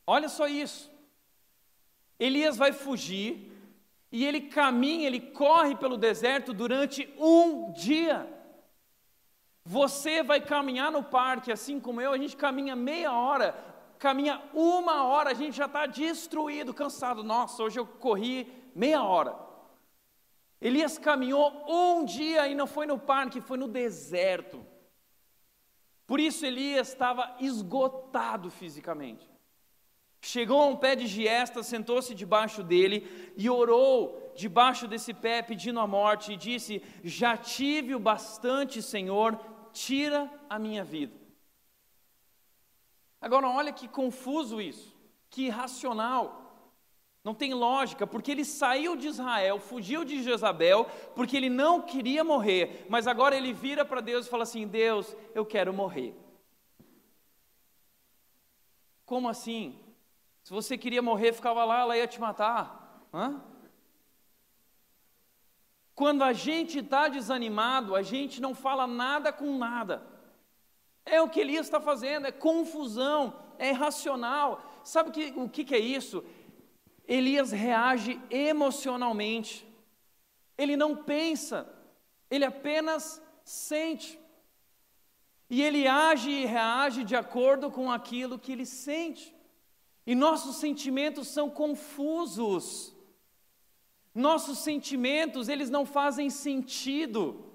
Olha 0.07 0.29
só 0.29 0.47
isso. 0.47 0.90
Elias 2.21 2.55
vai 2.55 2.71
fugir, 2.71 3.51
e 4.11 4.23
ele 4.23 4.41
caminha, 4.41 5.07
ele 5.07 5.19
corre 5.19 5.75
pelo 5.75 5.97
deserto 5.97 6.53
durante 6.53 7.11
um 7.17 7.71
dia. 7.71 8.31
Você 9.65 10.21
vai 10.21 10.39
caminhar 10.39 10.91
no 10.91 11.03
parque, 11.03 11.51
assim 11.51 11.79
como 11.79 11.99
eu, 11.99 12.11
a 12.13 12.17
gente 12.19 12.37
caminha 12.37 12.75
meia 12.75 13.11
hora, 13.11 13.55
caminha 13.97 14.39
uma 14.53 15.03
hora, 15.05 15.31
a 15.31 15.33
gente 15.33 15.57
já 15.57 15.65
está 15.65 15.87
destruído, 15.87 16.75
cansado. 16.75 17.23
Nossa, 17.23 17.63
hoje 17.63 17.79
eu 17.79 17.87
corri 17.87 18.53
meia 18.75 19.01
hora. 19.01 19.35
Elias 20.61 20.99
caminhou 20.99 21.65
um 21.67 22.05
dia 22.05 22.47
e 22.47 22.53
não 22.53 22.67
foi 22.67 22.85
no 22.85 22.99
parque, 22.99 23.41
foi 23.41 23.57
no 23.57 23.67
deserto. 23.67 24.63
Por 26.05 26.19
isso 26.19 26.45
Elias 26.45 26.89
estava 26.89 27.35
esgotado 27.39 28.51
fisicamente. 28.51 29.30
Chegou 30.21 30.61
a 30.61 30.67
um 30.67 30.75
pé 30.75 30.95
de 30.95 31.07
giesta, 31.07 31.63
sentou-se 31.63 32.13
debaixo 32.13 32.61
dele 32.61 33.33
e 33.35 33.49
orou 33.49 34.31
debaixo 34.35 34.87
desse 34.87 35.13
pé, 35.15 35.41
pedindo 35.41 35.79
a 35.79 35.87
morte, 35.87 36.33
e 36.33 36.37
disse: 36.37 36.81
Já 37.03 37.35
tive 37.35 37.95
o 37.95 37.99
bastante, 37.99 38.83
Senhor, 38.83 39.39
tira 39.73 40.31
a 40.47 40.59
minha 40.59 40.83
vida. 40.83 41.19
Agora, 43.19 43.49
olha 43.49 43.73
que 43.73 43.87
confuso 43.87 44.61
isso, 44.61 44.95
que 45.27 45.45
irracional. 45.45 46.37
Não 47.23 47.35
tem 47.35 47.53
lógica, 47.53 48.05
porque 48.07 48.31
ele 48.31 48.45
saiu 48.45 48.95
de 48.95 49.07
Israel, 49.07 49.59
fugiu 49.59 50.03
de 50.03 50.23
Jezabel, 50.23 50.85
porque 51.15 51.37
ele 51.37 51.49
não 51.49 51.81
queria 51.81 52.23
morrer, 52.23 52.85
mas 52.89 53.05
agora 53.05 53.35
ele 53.35 53.53
vira 53.53 53.83
para 53.85 54.01
Deus 54.01 54.25
e 54.27 54.29
fala 54.29 54.43
assim: 54.43 54.67
Deus, 54.67 55.15
eu 55.33 55.45
quero 55.45 55.73
morrer. 55.73 56.15
Como 59.03 59.27
assim? 59.27 59.79
Se 60.43 60.51
você 60.51 60.77
queria 60.77 61.01
morrer, 61.01 61.33
ficava 61.33 61.63
lá, 61.63 61.81
ela 61.81 61.97
ia 61.97 62.07
te 62.07 62.19
matar. 62.19 63.07
Hã? 63.13 63.41
Quando 65.93 66.23
a 66.23 66.33
gente 66.33 66.79
está 66.79 67.07
desanimado, 67.07 67.95
a 67.95 68.01
gente 68.01 68.41
não 68.41 68.55
fala 68.55 68.87
nada 68.87 69.31
com 69.31 69.57
nada. 69.57 70.01
É 71.05 71.21
o 71.21 71.29
que 71.29 71.39
Elias 71.39 71.67
está 71.67 71.79
fazendo, 71.79 72.27
é 72.27 72.31
confusão, 72.31 73.35
é 73.59 73.69
irracional. 73.69 74.63
Sabe 74.83 75.11
que, 75.11 75.33
o 75.35 75.47
que, 75.47 75.63
que 75.63 75.75
é 75.75 75.79
isso? 75.79 76.23
Elias 77.07 77.51
reage 77.51 78.19
emocionalmente. 78.29 79.67
Ele 80.57 80.75
não 80.75 80.95
pensa, 80.95 81.71
ele 82.29 82.45
apenas 82.45 83.21
sente. 83.43 84.19
E 85.49 85.61
ele 85.61 85.87
age 85.87 86.29
e 86.29 86.45
reage 86.45 87.03
de 87.03 87.15
acordo 87.15 87.69
com 87.69 87.91
aquilo 87.91 88.39
que 88.39 88.53
ele 88.53 88.65
sente. 88.65 89.35
E 90.05 90.15
nossos 90.15 90.55
sentimentos 90.57 91.27
são 91.27 91.49
confusos. 91.49 92.95
Nossos 94.13 94.59
sentimentos, 94.59 95.47
eles 95.47 95.69
não 95.69 95.85
fazem 95.85 96.29
sentido. 96.29 97.45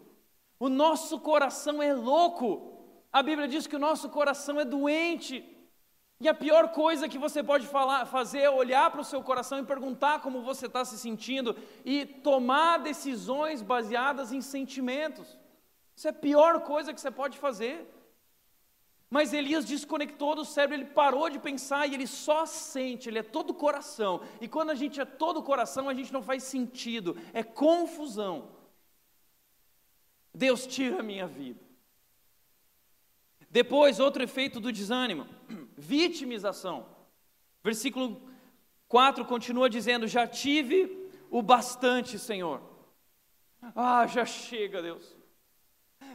O 0.58 0.68
nosso 0.68 1.18
coração 1.20 1.82
é 1.82 1.92
louco. 1.92 2.76
A 3.12 3.22
Bíblia 3.22 3.48
diz 3.48 3.66
que 3.66 3.76
o 3.76 3.80
nosso 3.80 4.08
coração 4.08 4.58
é 4.60 4.64
doente. 4.64 5.44
E 6.18 6.28
a 6.28 6.34
pior 6.34 6.68
coisa 6.68 7.08
que 7.08 7.18
você 7.18 7.42
pode 7.42 7.66
falar, 7.66 8.06
fazer 8.06 8.40
é 8.40 8.50
olhar 8.50 8.90
para 8.90 9.02
o 9.02 9.04
seu 9.04 9.22
coração 9.22 9.58
e 9.58 9.64
perguntar 9.64 10.20
como 10.20 10.40
você 10.40 10.64
está 10.64 10.82
se 10.82 10.96
sentindo 10.96 11.54
e 11.84 12.06
tomar 12.06 12.78
decisões 12.78 13.60
baseadas 13.60 14.32
em 14.32 14.40
sentimentos. 14.40 15.36
Isso 15.94 16.06
é 16.06 16.10
a 16.10 16.14
pior 16.14 16.60
coisa 16.60 16.94
que 16.94 17.00
você 17.00 17.10
pode 17.10 17.36
fazer. 17.36 17.86
Mas 19.08 19.32
Elias 19.32 19.64
desconectou 19.64 20.34
do 20.34 20.44
cérebro, 20.44 20.76
ele 20.76 20.84
parou 20.86 21.30
de 21.30 21.38
pensar 21.38 21.86
e 21.86 21.94
ele 21.94 22.06
só 22.06 22.44
sente, 22.44 23.08
ele 23.08 23.20
é 23.20 23.22
todo 23.22 23.54
coração. 23.54 24.20
E 24.40 24.48
quando 24.48 24.70
a 24.70 24.74
gente 24.74 25.00
é 25.00 25.04
todo 25.04 25.42
coração, 25.42 25.88
a 25.88 25.94
gente 25.94 26.12
não 26.12 26.22
faz 26.22 26.42
sentido, 26.42 27.16
é 27.32 27.42
confusão. 27.42 28.50
Deus 30.34 30.66
tira 30.66 31.00
a 31.00 31.02
minha 31.04 31.26
vida. 31.26 31.64
Depois, 33.48 34.00
outro 34.00 34.22
efeito 34.22 34.58
do 34.58 34.72
desânimo, 34.72 35.26
vitimização. 35.78 36.86
Versículo 37.62 38.20
4 38.88 39.24
continua 39.24 39.70
dizendo: 39.70 40.08
Já 40.08 40.26
tive 40.26 41.10
o 41.30 41.40
bastante, 41.40 42.18
Senhor. 42.18 42.60
Ah, 43.74 44.06
já 44.06 44.26
chega, 44.26 44.82
Deus 44.82 45.15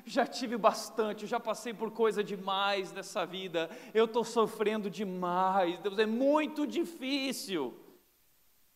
já 0.05 0.25
tive 0.25 0.57
bastante, 0.57 1.27
já 1.27 1.39
passei 1.39 1.73
por 1.73 1.91
coisa 1.91 2.23
demais 2.23 2.91
nessa 2.91 3.25
vida, 3.25 3.69
eu 3.93 4.05
estou 4.05 4.23
sofrendo 4.23 4.89
demais, 4.89 5.79
Deus, 5.79 5.97
é 5.99 6.05
muito 6.05 6.65
difícil. 6.65 7.77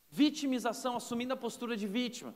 Vitimização, 0.09 0.95
assumindo 0.95 1.33
a 1.33 1.37
postura 1.37 1.75
de 1.75 1.87
vítima. 1.87 2.33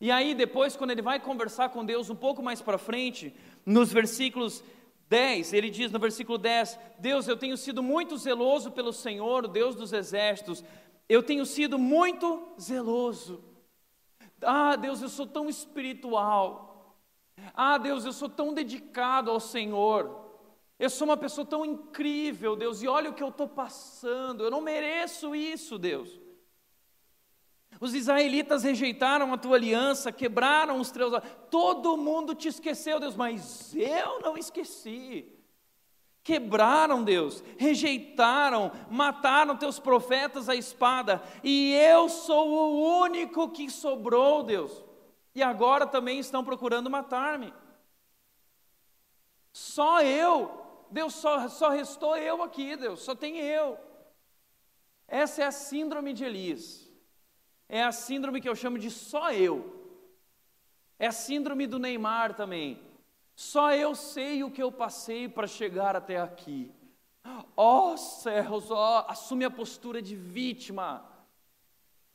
E 0.00 0.12
aí, 0.12 0.34
depois, 0.34 0.76
quando 0.76 0.92
ele 0.92 1.02
vai 1.02 1.18
conversar 1.18 1.70
com 1.70 1.84
Deus 1.84 2.08
um 2.08 2.14
pouco 2.14 2.40
mais 2.40 2.62
para 2.62 2.78
frente, 2.78 3.34
nos 3.66 3.92
versículos 3.92 4.62
10, 5.08 5.52
ele 5.52 5.70
diz 5.70 5.90
no 5.90 5.98
versículo 5.98 6.38
10: 6.38 6.78
Deus, 6.98 7.26
eu 7.26 7.36
tenho 7.36 7.56
sido 7.56 7.82
muito 7.82 8.16
zeloso 8.16 8.70
pelo 8.70 8.92
Senhor, 8.92 9.44
o 9.44 9.48
Deus 9.48 9.74
dos 9.74 9.92
exércitos, 9.92 10.62
eu 11.08 11.22
tenho 11.22 11.44
sido 11.44 11.78
muito 11.78 12.46
zeloso. 12.60 13.42
Ah, 14.42 14.76
Deus, 14.76 15.02
eu 15.02 15.08
sou 15.08 15.26
tão 15.26 15.48
espiritual. 15.48 16.67
Ah, 17.54 17.78
Deus, 17.78 18.04
eu 18.04 18.12
sou 18.12 18.28
tão 18.28 18.54
dedicado 18.54 19.30
ao 19.30 19.40
Senhor. 19.40 20.28
Eu 20.78 20.88
sou 20.88 21.08
uma 21.08 21.16
pessoa 21.16 21.44
tão 21.44 21.64
incrível, 21.64 22.54
Deus, 22.54 22.82
e 22.82 22.88
olha 22.88 23.10
o 23.10 23.14
que 23.14 23.22
eu 23.22 23.30
estou 23.30 23.48
passando. 23.48 24.44
Eu 24.44 24.50
não 24.50 24.60
mereço 24.60 25.34
isso, 25.34 25.76
Deus. 25.76 26.20
Os 27.80 27.94
israelitas 27.94 28.62
rejeitaram 28.62 29.32
a 29.32 29.36
tua 29.36 29.56
aliança, 29.56 30.12
quebraram 30.12 30.80
os 30.80 30.90
teus. 30.90 31.12
Todo 31.50 31.96
mundo 31.96 32.34
te 32.34 32.48
esqueceu, 32.48 33.00
Deus, 33.00 33.16
mas 33.16 33.74
eu 33.74 34.20
não 34.20 34.38
esqueci. 34.38 35.26
Quebraram, 36.22 37.02
Deus, 37.02 37.42
rejeitaram, 37.56 38.70
mataram 38.88 39.56
teus 39.56 39.80
profetas 39.80 40.48
à 40.48 40.54
espada, 40.54 41.22
e 41.42 41.72
eu 41.72 42.08
sou 42.08 42.50
o 42.50 43.00
único 43.00 43.48
que 43.48 43.70
sobrou, 43.70 44.42
Deus 44.42 44.84
e 45.34 45.42
agora 45.42 45.86
também 45.86 46.18
estão 46.18 46.44
procurando 46.44 46.90
matar-me. 46.90 47.52
Só 49.52 50.02
eu, 50.02 50.86
Deus 50.90 51.14
só, 51.14 51.48
só 51.48 51.68
restou 51.70 52.16
eu 52.16 52.42
aqui, 52.42 52.76
Deus, 52.76 53.00
só 53.00 53.14
tem 53.14 53.38
eu. 53.38 53.78
Essa 55.06 55.42
é 55.42 55.46
a 55.46 55.52
síndrome 55.52 56.12
de 56.12 56.24
Elias. 56.24 56.88
É 57.68 57.82
a 57.82 57.92
síndrome 57.92 58.40
que 58.40 58.48
eu 58.48 58.54
chamo 58.54 58.78
de 58.78 58.90
só 58.90 59.32
eu. 59.32 59.74
É 60.98 61.06
a 61.06 61.12
síndrome 61.12 61.66
do 61.66 61.78
Neymar 61.78 62.34
também. 62.34 62.80
Só 63.34 63.72
eu 63.72 63.94
sei 63.94 64.42
o 64.42 64.50
que 64.50 64.62
eu 64.62 64.72
passei 64.72 65.28
para 65.28 65.46
chegar 65.46 65.94
até 65.94 66.18
aqui. 66.20 66.72
Ó 67.56 67.92
oh, 67.92 67.96
céus, 67.96 68.70
ó, 68.70 69.00
oh, 69.00 69.10
assume 69.10 69.44
a 69.44 69.50
postura 69.50 70.00
de 70.00 70.16
vítima 70.16 71.04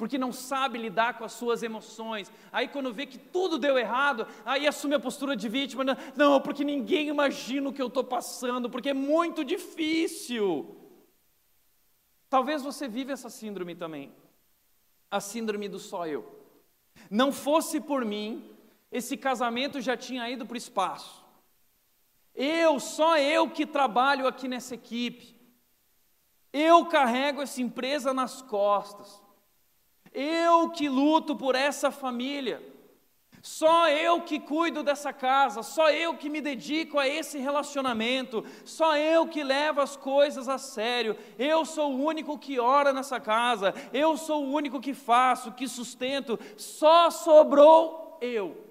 porque 0.04 0.18
não 0.18 0.34
sabe 0.34 0.78
lidar 0.78 1.18
com 1.18 1.24
as 1.24 1.32
suas 1.32 1.64
emoções. 1.64 2.30
Aí, 2.52 2.68
quando 2.68 2.94
vê 2.94 3.06
que 3.06 3.18
tudo 3.18 3.58
deu 3.58 3.78
errado, 3.78 4.28
aí 4.44 4.68
assume 4.68 4.96
a 4.96 5.00
postura 5.00 5.34
de 5.34 5.48
vítima: 5.48 5.86
não, 6.14 6.42
porque 6.42 6.62
ninguém 6.62 7.08
imagina 7.08 7.70
o 7.70 7.72
que 7.72 7.82
eu 7.82 7.88
estou 7.88 8.04
passando, 8.04 8.70
porque 8.70 8.90
é 8.90 8.94
muito 8.94 9.46
difícil. 9.46 10.76
Talvez 12.30 12.62
você 12.62 12.86
vive 12.86 13.14
essa 13.14 13.30
síndrome 13.30 13.76
também, 13.76 14.12
a 15.10 15.22
síndrome 15.22 15.70
do 15.70 15.80
só 15.80 16.06
eu. 16.06 16.38
Não 17.10 17.32
fosse 17.32 17.80
por 17.80 18.04
mim, 18.04 18.54
esse 18.92 19.16
casamento 19.16 19.80
já 19.80 19.96
tinha 19.96 20.30
ido 20.30 20.46
para 20.46 20.56
o 20.56 20.58
espaço. 20.58 21.24
Eu, 22.36 22.78
só 22.78 23.18
eu 23.18 23.50
que 23.50 23.66
trabalho 23.66 24.28
aqui 24.28 24.50
nessa 24.50 24.76
equipe. 24.76 25.34
Eu 26.52 26.88
carrego 26.88 27.42
essa 27.42 27.62
empresa 27.62 28.14
nas 28.14 28.42
costas. 28.42 29.23
Eu 30.14 30.70
que 30.70 30.88
luto 30.88 31.36
por 31.36 31.56
essa 31.56 31.90
família. 31.92 32.74
Só 33.42 33.90
eu 33.90 34.22
que 34.22 34.40
cuido 34.40 34.84
dessa 34.84 35.12
casa, 35.12 35.62
só 35.64 35.92
eu 35.92 36.16
que 36.16 36.30
me 36.30 36.40
dedico 36.40 36.98
a 36.98 37.06
esse 37.06 37.40
relacionamento, 37.40 38.46
só 38.64 38.96
eu 38.96 39.28
que 39.28 39.44
levo 39.44 39.82
as 39.82 39.98
coisas 39.98 40.48
a 40.48 40.58
sério. 40.58 41.18
Eu 41.38 41.66
sou 41.66 41.92
o 41.92 42.06
único 42.06 42.40
que 42.40 42.58
ora 42.58 42.94
nessa 42.94 43.20
casa, 43.20 43.74
eu 43.92 44.16
sou 44.16 44.46
o 44.46 44.54
único 44.54 44.80
que 44.80 44.94
faço, 44.94 45.52
que 45.52 45.68
sustento. 45.68 46.40
Só 46.56 47.10
sobrou 47.10 48.18
eu. 48.22 48.66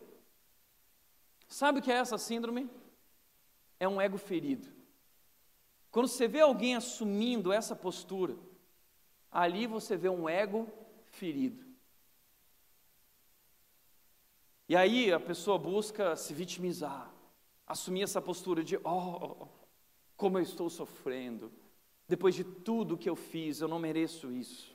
Sabe 1.46 1.81
o 1.81 1.83
que 1.83 1.92
é 1.92 1.96
essa 1.96 2.16
síndrome? 2.16 2.66
É 3.78 3.87
um 3.87 4.00
ego 4.00 4.16
ferido. 4.16 4.68
Quando 5.90 6.09
você 6.09 6.26
vê 6.26 6.40
alguém 6.40 6.74
assumindo 6.76 7.52
essa 7.52 7.76
postura, 7.76 8.35
ali 9.31 9.66
você 9.66 9.98
vê 9.98 10.09
um 10.09 10.26
ego 10.26 10.66
ferido. 11.12 11.64
E 14.68 14.75
aí 14.75 15.12
a 15.12 15.20
pessoa 15.20 15.59
busca 15.59 16.16
se 16.16 16.33
vitimizar, 16.35 17.12
assumir 17.66 18.03
essa 18.03 18.20
postura 18.20 18.64
de: 18.64 18.77
oh, 18.79 19.46
como 20.16 20.38
eu 20.38 20.42
estou 20.42 20.68
sofrendo, 20.68 21.53
depois 22.09 22.35
de 22.35 22.42
tudo 22.42 22.98
que 22.98 23.09
eu 23.09 23.16
fiz, 23.16 23.61
eu 23.61 23.68
não 23.68 23.79
mereço 23.79 24.33
isso. 24.33 24.75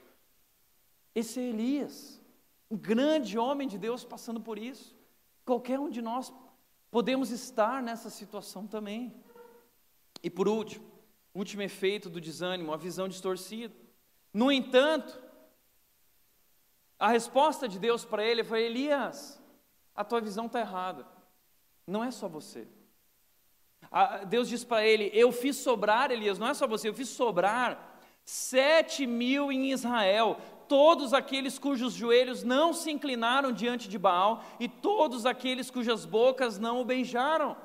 Esse 1.14 1.40
é 1.40 1.50
Elias, 1.50 2.22
um 2.70 2.78
grande 2.78 3.38
homem 3.38 3.68
de 3.68 3.78
Deus 3.78 4.04
passando 4.04 4.40
por 4.40 4.58
isso. 4.58 4.96
Qualquer 5.44 5.80
um 5.80 5.90
de 5.90 6.02
nós 6.02 6.32
podemos 6.92 7.32
estar 7.32 7.82
nessa 7.82 8.10
situação 8.10 8.68
também. 8.68 9.14
E 10.22 10.30
por 10.30 10.48
último, 10.48 10.86
último 11.34 11.64
efeito 11.64 12.10
do 12.10 12.22
desânimo, 12.22 12.74
a 12.74 12.78
visão 12.78 13.08
distorcida. 13.08 13.74
No 14.34 14.52
entanto, 14.52 15.27
a 17.00 17.10
resposta 17.10 17.68
de 17.68 17.80
Deus 17.80 18.04
para 18.04 18.24
ele 18.24 18.44
foi: 18.44 18.64
Elias, 18.64 19.42
a 19.96 20.04
tua 20.04 20.22
visão 20.22 20.48
está 20.48 20.60
errada. 20.60 21.06
Não 21.86 22.04
é 22.04 22.12
só 22.12 22.28
você. 22.28 22.68
Deus 24.28 24.50
diz 24.50 24.64
para 24.64 24.86
ele: 24.86 25.10
Eu 25.14 25.32
fiz 25.32 25.58
sobrar, 25.58 26.12
Elias, 26.12 26.40
não 26.40 26.48
é 26.48 26.54
só 26.54 26.68
você, 26.68 26.90
eu 26.90 26.94
fiz 26.94 27.10
sobrar 27.10 27.96
sete 28.26 29.08
mil 29.08 29.50
em 29.54 29.72
Israel, 29.72 30.38
todos 30.68 31.14
aqueles 31.14 31.58
cujos 31.58 31.94
joelhos 31.94 32.44
não 32.44 32.74
se 32.74 32.92
inclinaram 32.92 33.54
diante 33.54 33.88
de 33.88 33.98
Baal 33.98 34.44
e 34.60 34.68
todos 34.68 35.26
aqueles 35.26 35.72
cujas 35.72 36.04
bocas 36.06 36.60
não 36.60 36.82
o 36.82 36.86
beijaram. 36.86 37.56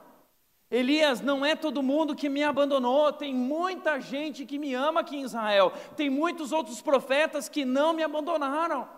Elias, 0.70 1.20
não 1.20 1.44
é 1.44 1.54
todo 1.54 1.82
mundo 1.82 2.14
que 2.14 2.28
me 2.28 2.42
abandonou, 2.44 3.12
tem 3.12 3.34
muita 3.34 4.00
gente 4.00 4.46
que 4.46 4.58
me 4.58 4.72
ama 4.72 5.00
aqui 5.00 5.16
em 5.16 5.22
Israel, 5.22 5.72
tem 5.96 6.08
muitos 6.08 6.50
outros 6.52 6.80
profetas 6.80 7.48
que 7.48 7.64
não 7.64 7.92
me 7.92 8.02
abandonaram. 8.02 8.88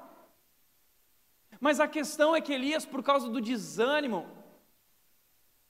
Mas 1.64 1.80
a 1.80 1.88
questão 1.88 2.36
é 2.36 2.42
que 2.42 2.52
Elias, 2.52 2.84
por 2.84 3.02
causa 3.02 3.26
do 3.26 3.40
desânimo, 3.40 4.26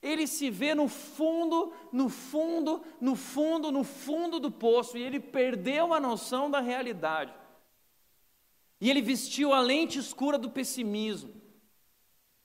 ele 0.01 0.27
se 0.27 0.49
vê 0.49 0.75
no 0.75 0.89
fundo, 0.89 1.71
no 1.89 2.09
fundo, 2.09 2.83
no 2.99 3.15
fundo, 3.15 3.71
no 3.71 3.81
fundo 3.81 4.37
do 4.37 4.51
poço, 4.51 4.97
e 4.97 5.01
ele 5.01 5.21
perdeu 5.21 5.93
a 5.93 5.99
noção 6.01 6.51
da 6.51 6.59
realidade. 6.59 7.33
E 8.81 8.89
ele 8.89 9.01
vestiu 9.01 9.53
a 9.53 9.61
lente 9.61 9.97
escura 9.97 10.37
do 10.37 10.49
pessimismo, 10.49 11.33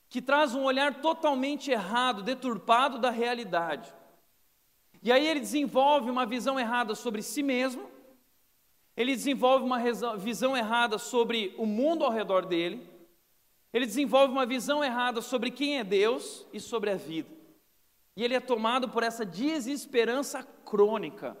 que 0.07 0.21
traz 0.21 0.55
um 0.55 0.63
olhar 0.63 1.01
totalmente 1.01 1.71
errado, 1.71 2.23
deturpado 2.23 2.99
da 2.99 3.09
realidade. 3.09 3.93
E 5.03 5.11
aí 5.11 5.27
ele 5.27 5.41
desenvolve 5.41 6.09
uma 6.09 6.25
visão 6.25 6.57
errada 6.57 6.95
sobre 6.95 7.21
si 7.21 7.43
mesmo, 7.43 7.91
ele 8.95 9.13
desenvolve 9.13 9.65
uma 9.65 9.79
visão 10.17 10.55
errada 10.55 10.97
sobre 10.97 11.53
o 11.57 11.65
mundo 11.65 12.05
ao 12.05 12.11
redor 12.11 12.45
dele, 12.45 12.89
ele 13.73 13.85
desenvolve 13.85 14.33
uma 14.33 14.45
visão 14.45 14.83
errada 14.83 15.21
sobre 15.21 15.51
quem 15.51 15.79
é 15.79 15.83
Deus 15.83 16.45
e 16.51 16.59
sobre 16.59 16.89
a 16.89 16.95
vida. 16.95 17.29
E 18.15 18.23
ele 18.23 18.33
é 18.33 18.39
tomado 18.39 18.89
por 18.89 19.03
essa 19.03 19.25
desesperança 19.25 20.43
crônica 20.65 21.37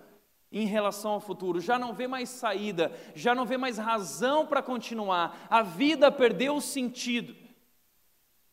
em 0.51 0.65
relação 0.65 1.11
ao 1.11 1.21
futuro, 1.21 1.61
já 1.61 1.79
não 1.79 1.93
vê 1.93 2.07
mais 2.07 2.27
saída, 2.27 2.91
já 3.15 3.33
não 3.33 3.45
vê 3.45 3.57
mais 3.57 3.77
razão 3.77 4.45
para 4.45 4.61
continuar, 4.61 5.47
a 5.49 5.61
vida 5.61 6.11
perdeu 6.11 6.55
o 6.55 6.61
sentido. 6.61 7.33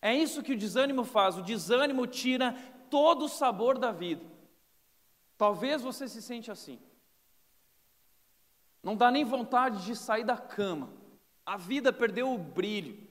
É 0.01 0.15
isso 0.15 0.43
que 0.43 0.53
o 0.53 0.57
desânimo 0.57 1.03
faz, 1.03 1.37
o 1.37 1.43
desânimo 1.43 2.07
tira 2.07 2.53
todo 2.89 3.25
o 3.25 3.29
sabor 3.29 3.79
da 3.79 3.91
vida. 3.91 4.25
Talvez 5.37 5.83
você 5.83 6.07
se 6.07 6.23
sente 6.23 6.51
assim. 6.51 6.79
Não 8.83 8.97
dá 8.97 9.11
nem 9.11 9.25
vontade 9.25 9.85
de 9.85 9.97
sair 9.97 10.25
da 10.25 10.37
cama. 10.37 10.93
A 11.45 11.57
vida 11.57 11.93
perdeu 11.93 12.33
o 12.33 12.39
brilho. 12.39 13.08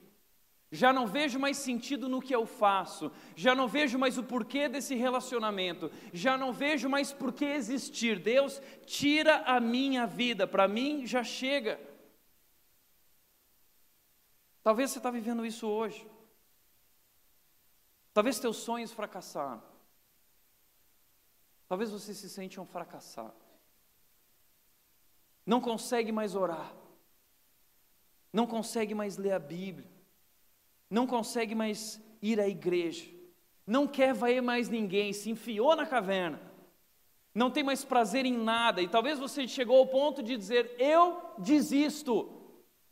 Já 0.70 0.92
não 0.92 1.06
vejo 1.06 1.38
mais 1.38 1.56
sentido 1.56 2.08
no 2.10 2.20
que 2.20 2.34
eu 2.34 2.44
faço, 2.44 3.10
já 3.34 3.54
não 3.54 3.66
vejo 3.66 3.98
mais 3.98 4.18
o 4.18 4.22
porquê 4.22 4.68
desse 4.68 4.94
relacionamento, 4.94 5.90
já 6.12 6.36
não 6.36 6.52
vejo 6.52 6.90
mais 6.90 7.10
por 7.10 7.32
que 7.32 7.46
existir. 7.46 8.18
Deus, 8.18 8.60
tira 8.84 9.38
a 9.44 9.58
minha 9.60 10.06
vida, 10.06 10.46
para 10.46 10.68
mim 10.68 11.06
já 11.06 11.24
chega. 11.24 11.80
Talvez 14.62 14.90
você 14.90 14.98
está 14.98 15.10
vivendo 15.10 15.46
isso 15.46 15.66
hoje. 15.66 16.06
Talvez 18.12 18.38
teus 18.38 18.58
sonhos 18.58 18.92
fracassaram. 18.92 19.62
Talvez 21.66 21.90
você 21.90 22.12
se 22.12 22.28
sente 22.28 22.60
um 22.60 22.66
fracassado. 22.66 23.36
Não 25.46 25.62
consegue 25.62 26.12
mais 26.12 26.34
orar. 26.34 26.74
Não 28.30 28.46
consegue 28.46 28.94
mais 28.94 29.16
ler 29.16 29.32
a 29.32 29.38
Bíblia 29.38 29.97
não 30.90 31.06
consegue 31.06 31.54
mais 31.54 32.00
ir 32.22 32.40
à 32.40 32.48
igreja, 32.48 33.08
não 33.66 33.86
quer 33.86 34.14
ver 34.14 34.40
mais 34.40 34.68
ninguém, 34.68 35.12
se 35.12 35.30
enfiou 35.30 35.76
na 35.76 35.86
caverna, 35.86 36.40
não 37.34 37.50
tem 37.50 37.62
mais 37.62 37.84
prazer 37.84 38.24
em 38.24 38.36
nada, 38.36 38.80
e 38.80 38.88
talvez 38.88 39.18
você 39.18 39.46
chegou 39.46 39.78
ao 39.78 39.86
ponto 39.86 40.22
de 40.22 40.36
dizer: 40.36 40.74
Eu 40.78 41.34
desisto, 41.38 42.32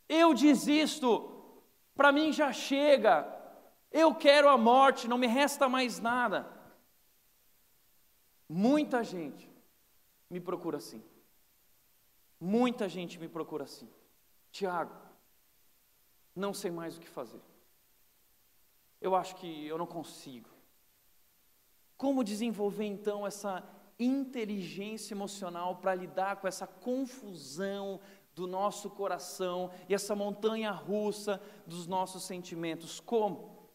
eu 0.07 0.33
desisto, 0.33 1.63
para 1.95 2.11
mim 2.11 2.31
já 2.31 2.53
chega, 2.53 3.27
eu 3.91 4.13
quero 4.13 4.47
a 4.47 4.57
morte, 4.57 5.07
não 5.07 5.17
me 5.17 5.27
resta 5.27 5.67
mais 5.67 5.99
nada. 5.99 6.55
Muita 8.47 9.03
gente 9.03 9.51
me 10.29 10.39
procura 10.39 10.77
assim. 10.77 11.03
Muita 12.39 12.87
gente 12.87 13.19
me 13.19 13.27
procura 13.27 13.65
assim. 13.65 13.89
Tiago, 14.51 14.95
não 16.33 16.53
sei 16.53 16.71
mais 16.71 16.95
o 16.95 17.01
que 17.01 17.09
fazer 17.09 17.41
eu 19.07 19.15
acho 19.15 19.35
que 19.35 19.65
eu 19.65 19.77
não 19.77 19.87
consigo. 19.87 20.49
Como 21.95 22.23
desenvolver 22.23 22.85
então 22.85 23.25
essa 23.25 23.63
inteligência 23.99 25.13
emocional 25.15 25.77
para 25.77 25.95
lidar 25.95 26.35
com 26.35 26.47
essa 26.47 26.67
confusão 26.67 27.99
do 28.35 28.45
nosso 28.45 28.89
coração 28.91 29.71
e 29.89 29.95
essa 29.95 30.15
montanha 30.15 30.71
russa 30.71 31.41
dos 31.65 31.87
nossos 31.87 32.23
sentimentos? 32.23 32.99
Como? 32.99 33.71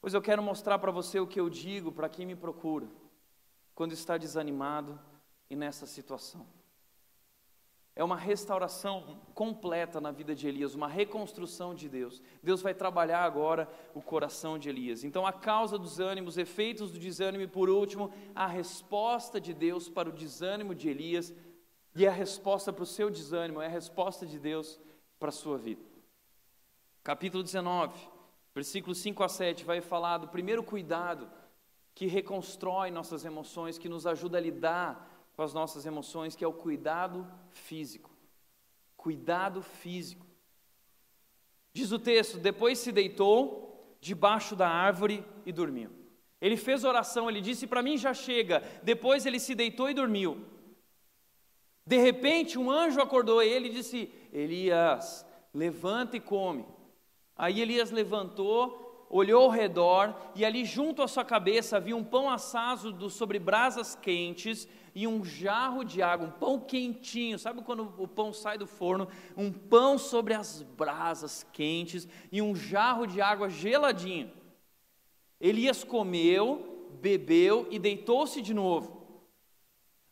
Pois 0.00 0.14
eu 0.14 0.20
quero 0.20 0.42
mostrar 0.42 0.78
para 0.80 0.90
você 0.90 1.20
o 1.20 1.26
que 1.26 1.38
eu 1.38 1.48
digo 1.48 1.92
para 1.92 2.08
quem 2.08 2.26
me 2.26 2.34
procura 2.34 2.88
quando 3.74 3.92
está 3.92 4.18
desanimado 4.18 4.98
e 5.48 5.54
nessa 5.54 5.86
situação. 5.86 6.44
É 7.94 8.02
uma 8.02 8.16
restauração 8.16 9.20
completa 9.34 10.00
na 10.00 10.10
vida 10.10 10.34
de 10.34 10.48
Elias, 10.48 10.74
uma 10.74 10.88
reconstrução 10.88 11.74
de 11.74 11.88
Deus. 11.90 12.22
Deus 12.42 12.62
vai 12.62 12.72
trabalhar 12.72 13.22
agora 13.22 13.68
o 13.94 14.00
coração 14.00 14.58
de 14.58 14.70
Elias. 14.70 15.04
Então, 15.04 15.26
a 15.26 15.32
causa 15.32 15.78
dos 15.78 16.00
ânimos, 16.00 16.38
efeitos 16.38 16.90
do 16.90 16.98
desânimo 16.98 17.44
e, 17.44 17.48
por 17.48 17.68
último, 17.68 18.10
a 18.34 18.46
resposta 18.46 19.38
de 19.38 19.52
Deus 19.52 19.90
para 19.90 20.08
o 20.08 20.12
desânimo 20.12 20.74
de 20.74 20.88
Elias 20.88 21.34
e 21.94 22.06
a 22.06 22.10
resposta 22.10 22.72
para 22.72 22.82
o 22.82 22.86
seu 22.86 23.10
desânimo, 23.10 23.60
é 23.60 23.66
a 23.66 23.70
resposta 23.70 24.24
de 24.24 24.38
Deus 24.38 24.80
para 25.18 25.28
a 25.28 25.32
sua 25.32 25.58
vida. 25.58 25.82
Capítulo 27.02 27.42
19, 27.42 27.94
versículos 28.54 28.98
5 28.98 29.22
a 29.22 29.28
7, 29.28 29.64
vai 29.64 29.82
falar 29.82 30.16
do 30.16 30.28
primeiro 30.28 30.62
cuidado 30.62 31.30
que 31.94 32.06
reconstrói 32.06 32.90
nossas 32.90 33.26
emoções, 33.26 33.76
que 33.76 33.88
nos 33.88 34.06
ajuda 34.06 34.38
a 34.38 34.40
lidar 34.40 35.11
com 35.42 35.46
as 35.46 35.52
nossas 35.52 35.84
emoções, 35.84 36.36
que 36.36 36.44
é 36.44 36.46
o 36.46 36.52
cuidado 36.52 37.26
físico. 37.50 38.08
Cuidado 38.96 39.60
físico. 39.60 40.24
Diz 41.72 41.90
o 41.90 41.98
texto: 41.98 42.38
depois 42.38 42.78
se 42.78 42.92
deitou 42.92 43.96
debaixo 44.00 44.54
da 44.54 44.68
árvore 44.68 45.24
e 45.44 45.50
dormiu. 45.50 45.90
Ele 46.40 46.56
fez 46.56 46.84
oração, 46.84 47.28
ele 47.28 47.40
disse: 47.40 47.66
Para 47.66 47.82
mim 47.82 47.98
já 47.98 48.14
chega. 48.14 48.62
Depois 48.84 49.26
ele 49.26 49.40
se 49.40 49.52
deitou 49.56 49.90
e 49.90 49.94
dormiu. 49.94 50.46
De 51.84 51.96
repente, 51.96 52.56
um 52.56 52.70
anjo 52.70 53.00
acordou 53.00 53.42
ele 53.42 53.66
e 53.66 53.72
disse: 53.72 54.12
Elias, 54.32 55.26
levanta 55.52 56.16
e 56.16 56.20
come. 56.20 56.64
Aí 57.34 57.60
Elias 57.60 57.90
levantou, 57.90 59.08
olhou 59.10 59.42
ao 59.42 59.50
redor, 59.50 60.14
e 60.36 60.44
ali 60.44 60.64
junto 60.64 61.02
à 61.02 61.08
sua 61.08 61.24
cabeça 61.24 61.78
havia 61.78 61.96
um 61.96 62.04
pão 62.04 62.30
assado 62.30 63.10
sobre 63.10 63.40
brasas 63.40 63.96
quentes 63.96 64.68
e 64.94 65.06
um 65.06 65.24
jarro 65.24 65.84
de 65.84 66.02
água, 66.02 66.26
um 66.26 66.30
pão 66.30 66.60
quentinho. 66.60 67.38
Sabe 67.38 67.62
quando 67.62 67.92
o 67.98 68.06
pão 68.06 68.32
sai 68.32 68.58
do 68.58 68.66
forno? 68.66 69.08
Um 69.36 69.50
pão 69.50 69.96
sobre 69.96 70.34
as 70.34 70.62
brasas 70.62 71.46
quentes 71.52 72.06
e 72.30 72.42
um 72.42 72.54
jarro 72.54 73.06
de 73.06 73.20
água 73.20 73.48
geladinho. 73.48 74.30
Elias 75.40 75.82
comeu, 75.82 76.88
bebeu 77.00 77.66
e 77.70 77.78
deitou-se 77.78 78.40
de 78.42 78.52
novo. 78.52 79.02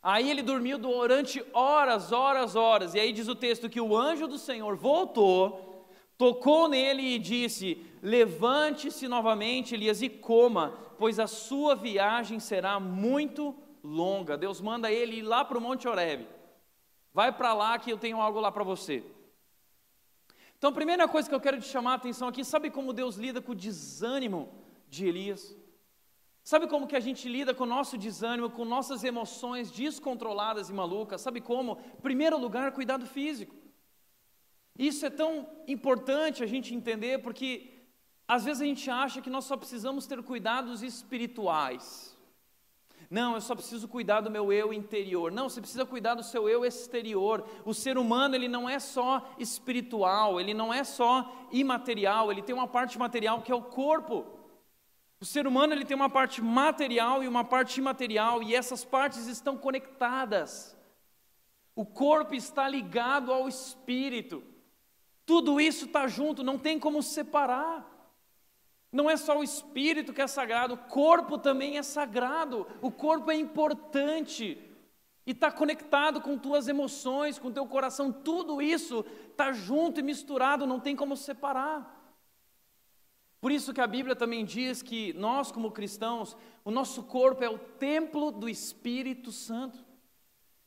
Aí 0.03 0.31
ele 0.31 0.41
dormiu 0.41 0.79
durante 0.79 1.45
horas, 1.53 2.11
horas, 2.11 2.55
horas. 2.55 2.95
E 2.95 2.99
aí 2.99 3.13
diz 3.13 3.27
o 3.27 3.35
texto 3.35 3.69
que 3.69 3.79
o 3.79 3.95
anjo 3.95 4.27
do 4.27 4.37
Senhor 4.37 4.75
voltou, 4.75 5.85
tocou 6.17 6.67
nele 6.67 7.03
e 7.03 7.19
disse: 7.19 7.85
Levante-se 8.01 9.07
novamente, 9.07 9.75
Elias, 9.75 10.01
e 10.01 10.09
coma, 10.09 10.75
pois 10.97 11.19
a 11.19 11.27
sua 11.27 11.75
viagem 11.75 12.39
será 12.39 12.79
muito 12.79 13.55
longa. 13.83 14.37
Deus 14.37 14.61
manda 14.61 14.91
ele 14.91 15.17
ir 15.17 15.21
lá 15.21 15.43
para 15.43 15.57
o 15.57 15.61
Monte 15.61 15.87
Oreb. 15.87 16.27
Vai 17.13 17.31
para 17.31 17.53
lá 17.53 17.77
que 17.77 17.91
eu 17.91 17.97
tenho 17.97 18.21
algo 18.21 18.39
lá 18.39 18.51
para 18.51 18.63
você. 18.63 19.03
Então, 20.57 20.69
a 20.69 20.73
primeira 20.73 21.07
coisa 21.07 21.27
que 21.27 21.33
eu 21.33 21.41
quero 21.41 21.59
te 21.59 21.67
chamar 21.67 21.93
a 21.93 21.95
atenção 21.95 22.27
aqui, 22.27 22.45
sabe 22.45 22.69
como 22.69 22.93
Deus 22.93 23.15
lida 23.15 23.41
com 23.41 23.51
o 23.51 23.55
desânimo 23.55 24.53
de 24.87 25.07
Elias? 25.07 25.55
Sabe 26.43 26.67
como 26.67 26.87
que 26.87 26.95
a 26.95 26.99
gente 26.99 27.27
lida 27.27 27.53
com 27.53 27.63
o 27.63 27.67
nosso 27.67 27.97
desânimo, 27.97 28.49
com 28.49 28.65
nossas 28.65 29.03
emoções 29.03 29.71
descontroladas 29.71 30.69
e 30.69 30.73
malucas? 30.73 31.21
Sabe 31.21 31.41
como? 31.41 31.77
Primeiro 32.01 32.37
lugar, 32.37 32.71
cuidado 32.71 33.05
físico. 33.05 33.55
Isso 34.77 35.05
é 35.05 35.09
tão 35.09 35.47
importante 35.67 36.43
a 36.43 36.47
gente 36.47 36.73
entender 36.73 37.21
porque 37.21 37.71
às 38.27 38.45
vezes 38.45 38.61
a 38.61 38.65
gente 38.65 38.89
acha 38.89 39.21
que 39.21 39.29
nós 39.29 39.45
só 39.45 39.57
precisamos 39.57 40.07
ter 40.07 40.21
cuidados 40.23 40.81
espirituais. 40.81 42.17
Não, 43.11 43.35
eu 43.35 43.41
só 43.41 43.53
preciso 43.53 43.89
cuidar 43.89 44.21
do 44.21 44.31
meu 44.31 44.53
eu 44.53 44.71
interior. 44.71 45.33
Não, 45.33 45.49
você 45.49 45.59
precisa 45.59 45.85
cuidar 45.85 46.15
do 46.15 46.23
seu 46.23 46.47
eu 46.47 46.63
exterior. 46.63 47.45
O 47.65 47.73
ser 47.73 47.97
humano, 47.97 48.35
ele 48.35 48.47
não 48.47 48.69
é 48.69 48.79
só 48.79 49.35
espiritual, 49.37 50.39
ele 50.39 50.53
não 50.53 50.73
é 50.73 50.85
só 50.85 51.29
imaterial, 51.51 52.31
ele 52.31 52.41
tem 52.41 52.55
uma 52.55 52.69
parte 52.69 52.97
material 52.97 53.41
que 53.41 53.51
é 53.51 53.55
o 53.55 53.63
corpo. 53.63 54.25
O 55.19 55.25
ser 55.25 55.45
humano, 55.45 55.73
ele 55.73 55.83
tem 55.83 55.93
uma 55.93 56.09
parte 56.09 56.41
material 56.41 57.21
e 57.21 57.27
uma 57.27 57.43
parte 57.43 57.81
imaterial, 57.81 58.41
e 58.41 58.55
essas 58.55 58.85
partes 58.85 59.27
estão 59.27 59.57
conectadas. 59.57 60.73
O 61.75 61.85
corpo 61.85 62.33
está 62.33 62.65
ligado 62.69 63.33
ao 63.33 63.45
espírito. 63.45 64.41
Tudo 65.25 65.59
isso 65.59 65.83
está 65.83 66.07
junto, 66.07 66.45
não 66.45 66.57
tem 66.57 66.79
como 66.79 67.03
separar. 67.03 67.90
Não 68.91 69.09
é 69.09 69.15
só 69.15 69.37
o 69.37 69.43
espírito 69.43 70.11
que 70.11 70.21
é 70.21 70.27
sagrado, 70.27 70.73
o 70.73 70.77
corpo 70.77 71.37
também 71.37 71.77
é 71.77 71.83
sagrado, 71.83 72.67
o 72.81 72.91
corpo 72.91 73.31
é 73.31 73.35
importante 73.35 74.57
e 75.25 75.31
está 75.31 75.51
conectado 75.51 76.19
com 76.19 76.37
tuas 76.37 76.67
emoções, 76.67 77.39
com 77.39 77.51
teu 77.51 77.65
coração, 77.65 78.11
tudo 78.11 78.61
isso 78.61 79.05
está 79.29 79.53
junto 79.53 79.99
e 79.99 80.03
misturado, 80.03 80.67
não 80.67 80.79
tem 80.79 80.95
como 80.95 81.15
separar. 81.15 81.99
Por 83.39 83.51
isso 83.51 83.73
que 83.73 83.81
a 83.81 83.87
Bíblia 83.87 84.15
também 84.15 84.45
diz 84.45 84.81
que 84.83 85.13
nós, 85.13 85.51
como 85.51 85.71
cristãos, 85.71 86.37
o 86.63 86.69
nosso 86.69 87.03
corpo 87.03 87.43
é 87.43 87.49
o 87.49 87.57
templo 87.57 88.31
do 88.31 88.47
Espírito 88.47 89.31
Santo. 89.31 89.83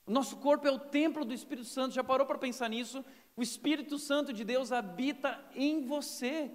O 0.06 0.10
nosso 0.10 0.36
corpo 0.38 0.66
é 0.66 0.70
o 0.70 0.78
templo 0.78 1.24
do 1.24 1.32
Espírito 1.32 1.68
Santo. 1.68 1.94
Já 1.94 2.02
parou 2.02 2.26
para 2.26 2.36
pensar 2.36 2.68
nisso? 2.68 3.04
O 3.36 3.42
Espírito 3.42 3.96
Santo 3.98 4.32
de 4.32 4.44
Deus 4.44 4.72
habita 4.72 5.40
em 5.54 5.86
você. 5.86 6.50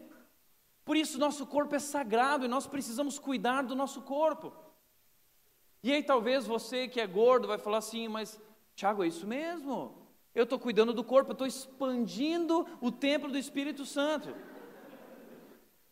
Por 0.90 0.98
isso, 0.98 1.20
nosso 1.20 1.46
corpo 1.46 1.76
é 1.76 1.78
sagrado 1.78 2.46
e 2.46 2.48
nós 2.48 2.66
precisamos 2.66 3.20
cuidar 3.20 3.62
do 3.62 3.76
nosso 3.76 4.02
corpo. 4.02 4.52
E 5.84 5.94
aí, 5.94 6.02
talvez 6.02 6.48
você 6.48 6.88
que 6.88 7.00
é 7.00 7.06
gordo 7.06 7.48
vai 7.48 7.60
falar 7.60 7.78
assim, 7.78 8.08
mas 8.08 8.42
Tiago, 8.74 9.04
é 9.04 9.08
isso 9.08 9.28
mesmo? 9.28 9.96
Eu 10.34 10.46
estou 10.46 10.58
cuidando 10.58 10.92
do 10.92 11.04
corpo, 11.04 11.30
eu 11.30 11.34
estou 11.34 11.46
expandindo 11.46 12.66
o 12.82 12.92
templo 12.92 13.30
do 13.30 13.38
Espírito 13.38 13.86
Santo. 13.86 14.34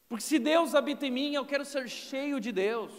Porque 0.10 0.24
se 0.24 0.40
Deus 0.40 0.74
habita 0.74 1.06
em 1.06 1.12
mim, 1.12 1.36
eu 1.36 1.46
quero 1.46 1.64
ser 1.64 1.88
cheio 1.88 2.40
de 2.40 2.52
Deus. 2.52 2.92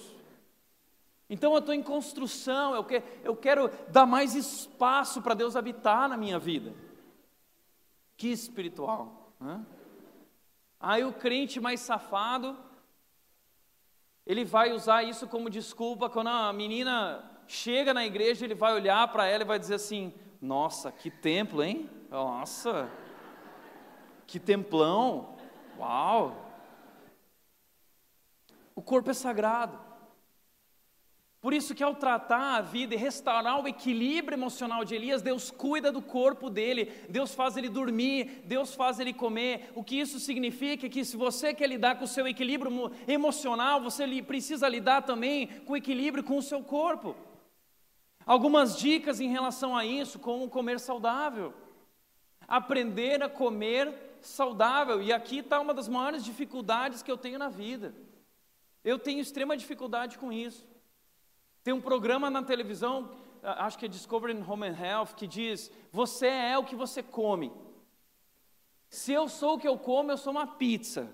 Então 1.28 1.53
eu 1.53 1.59
estou 1.59 1.74
em 1.74 1.82
construção, 1.82 2.76
eu, 2.76 2.84
que, 2.84 3.03
eu 3.24 3.34
quero 3.34 3.72
dar 3.90 4.07
mais 4.07 4.36
espaço 4.36 5.20
para 5.20 5.34
Deus 5.34 5.57
habitar 5.57 6.09
na 6.09 6.16
minha 6.16 6.38
vida. 6.38 6.72
Que 8.16 8.28
espiritual. 8.28 9.34
Né? 9.40 9.66
Aí 10.81 11.05
o 11.05 11.12
crente 11.12 11.61
mais 11.61 11.81
safado, 11.81 12.57
ele 14.24 14.45
vai 14.45 14.72
usar 14.72 15.03
isso 15.03 15.26
como 15.26 15.51
desculpa 15.51 16.09
quando 16.09 16.29
a 16.29 16.53
menina 16.53 17.24
chega 17.47 17.95
na 17.95 18.05
igreja, 18.05 18.45
ele 18.45 18.55
vai 18.55 18.74
olhar 18.74 19.09
para 19.09 19.26
ela 19.26 19.43
e 19.43 19.47
vai 19.47 19.59
dizer 19.59 19.74
assim: 19.74 20.12
Nossa, 20.41 20.93
que 20.93 21.11
templo, 21.11 21.62
hein? 21.62 21.89
Nossa, 22.11 22.91
que 24.26 24.39
templão, 24.39 25.37
uau. 25.79 26.45
O 28.74 28.83
corpo 28.83 29.11
é 29.11 29.14
sagrado. 29.14 29.88
Por 31.41 31.55
isso 31.55 31.72
que 31.72 31.84
ao 31.84 31.95
tratar 31.95 32.57
a 32.57 32.61
vida 32.61 32.95
e 32.95 32.99
restaurar 32.99 33.62
o 33.62 33.68
equilíbrio 33.68 34.34
emocional 34.34 34.84
de 34.84 34.97
Elias, 34.97 35.22
Deus 35.22 35.53
cuida 35.53 35.93
do 35.93 36.03
corpo 36.03 36.51
dele, 36.51 36.93
Deus 37.09 37.32
faz 37.32 37.57
ele 37.57 37.68
dormir, 37.68 38.43
Deus 38.45 38.74
faz 38.74 38.99
ele 38.99 39.12
comer. 39.12 39.70
O 39.76 39.84
que 39.84 40.01
isso 40.01 40.18
significa 40.18 40.86
é 40.86 40.89
que 40.89 41.05
se 41.05 41.16
você 41.16 41.55
quer 41.55 41.68
lidar 41.68 41.97
com 41.97 42.05
o 42.05 42.09
seu 42.09 42.26
equilíbrio 42.26 42.91
emocional, 43.07 43.80
você 43.80 44.05
precisa 44.20 44.68
lidar 44.68 45.03
também 45.03 45.47
com 45.64 45.74
o 45.74 45.76
equilíbrio 45.76 46.24
com 46.24 46.39
o 46.39 46.43
seu 46.43 46.61
corpo. 46.61 47.14
Algumas 48.26 48.76
dicas 48.76 49.20
em 49.20 49.28
relação 49.28 49.76
a 49.76 49.86
isso, 49.86 50.18
como 50.18 50.51
comer 50.51 50.80
saudável. 50.80 51.55
Aprender 52.49 53.22
a 53.22 53.28
comer 53.28 53.95
saudável, 54.20 55.01
e 55.01 55.12
aqui 55.12 55.39
está 55.39 55.61
uma 55.61 55.72
das 55.72 55.86
maiores 55.86 56.24
dificuldades 56.24 57.01
que 57.01 57.11
eu 57.11 57.16
tenho 57.16 57.39
na 57.39 57.49
vida. 57.49 57.95
Eu 58.82 58.99
tenho 58.99 59.20
extrema 59.20 59.57
dificuldade 59.57 60.18
com 60.18 60.32
isso. 60.32 60.66
Tem 61.62 61.74
um 61.74 61.80
programa 61.80 62.30
na 62.30 62.42
televisão, 62.42 63.11
acho 63.42 63.78
que 63.78 63.86
é 63.86 63.88
Discovery 63.88 64.42
Home 64.48 64.66
and 64.66 64.78
Health, 64.78 65.14
que 65.16 65.26
diz: 65.26 65.70
Você 65.92 66.26
é 66.26 66.59
o 66.59 66.64
que 66.64 66.76
você 66.76 67.02
come. 67.02 67.52
Se 68.88 69.12
eu 69.12 69.28
sou 69.28 69.54
o 69.54 69.59
que 69.59 69.68
eu 69.68 69.78
como, 69.78 70.11
eu 70.11 70.16
sou 70.16 70.32
uma 70.32 70.46
pizza. 70.46 71.11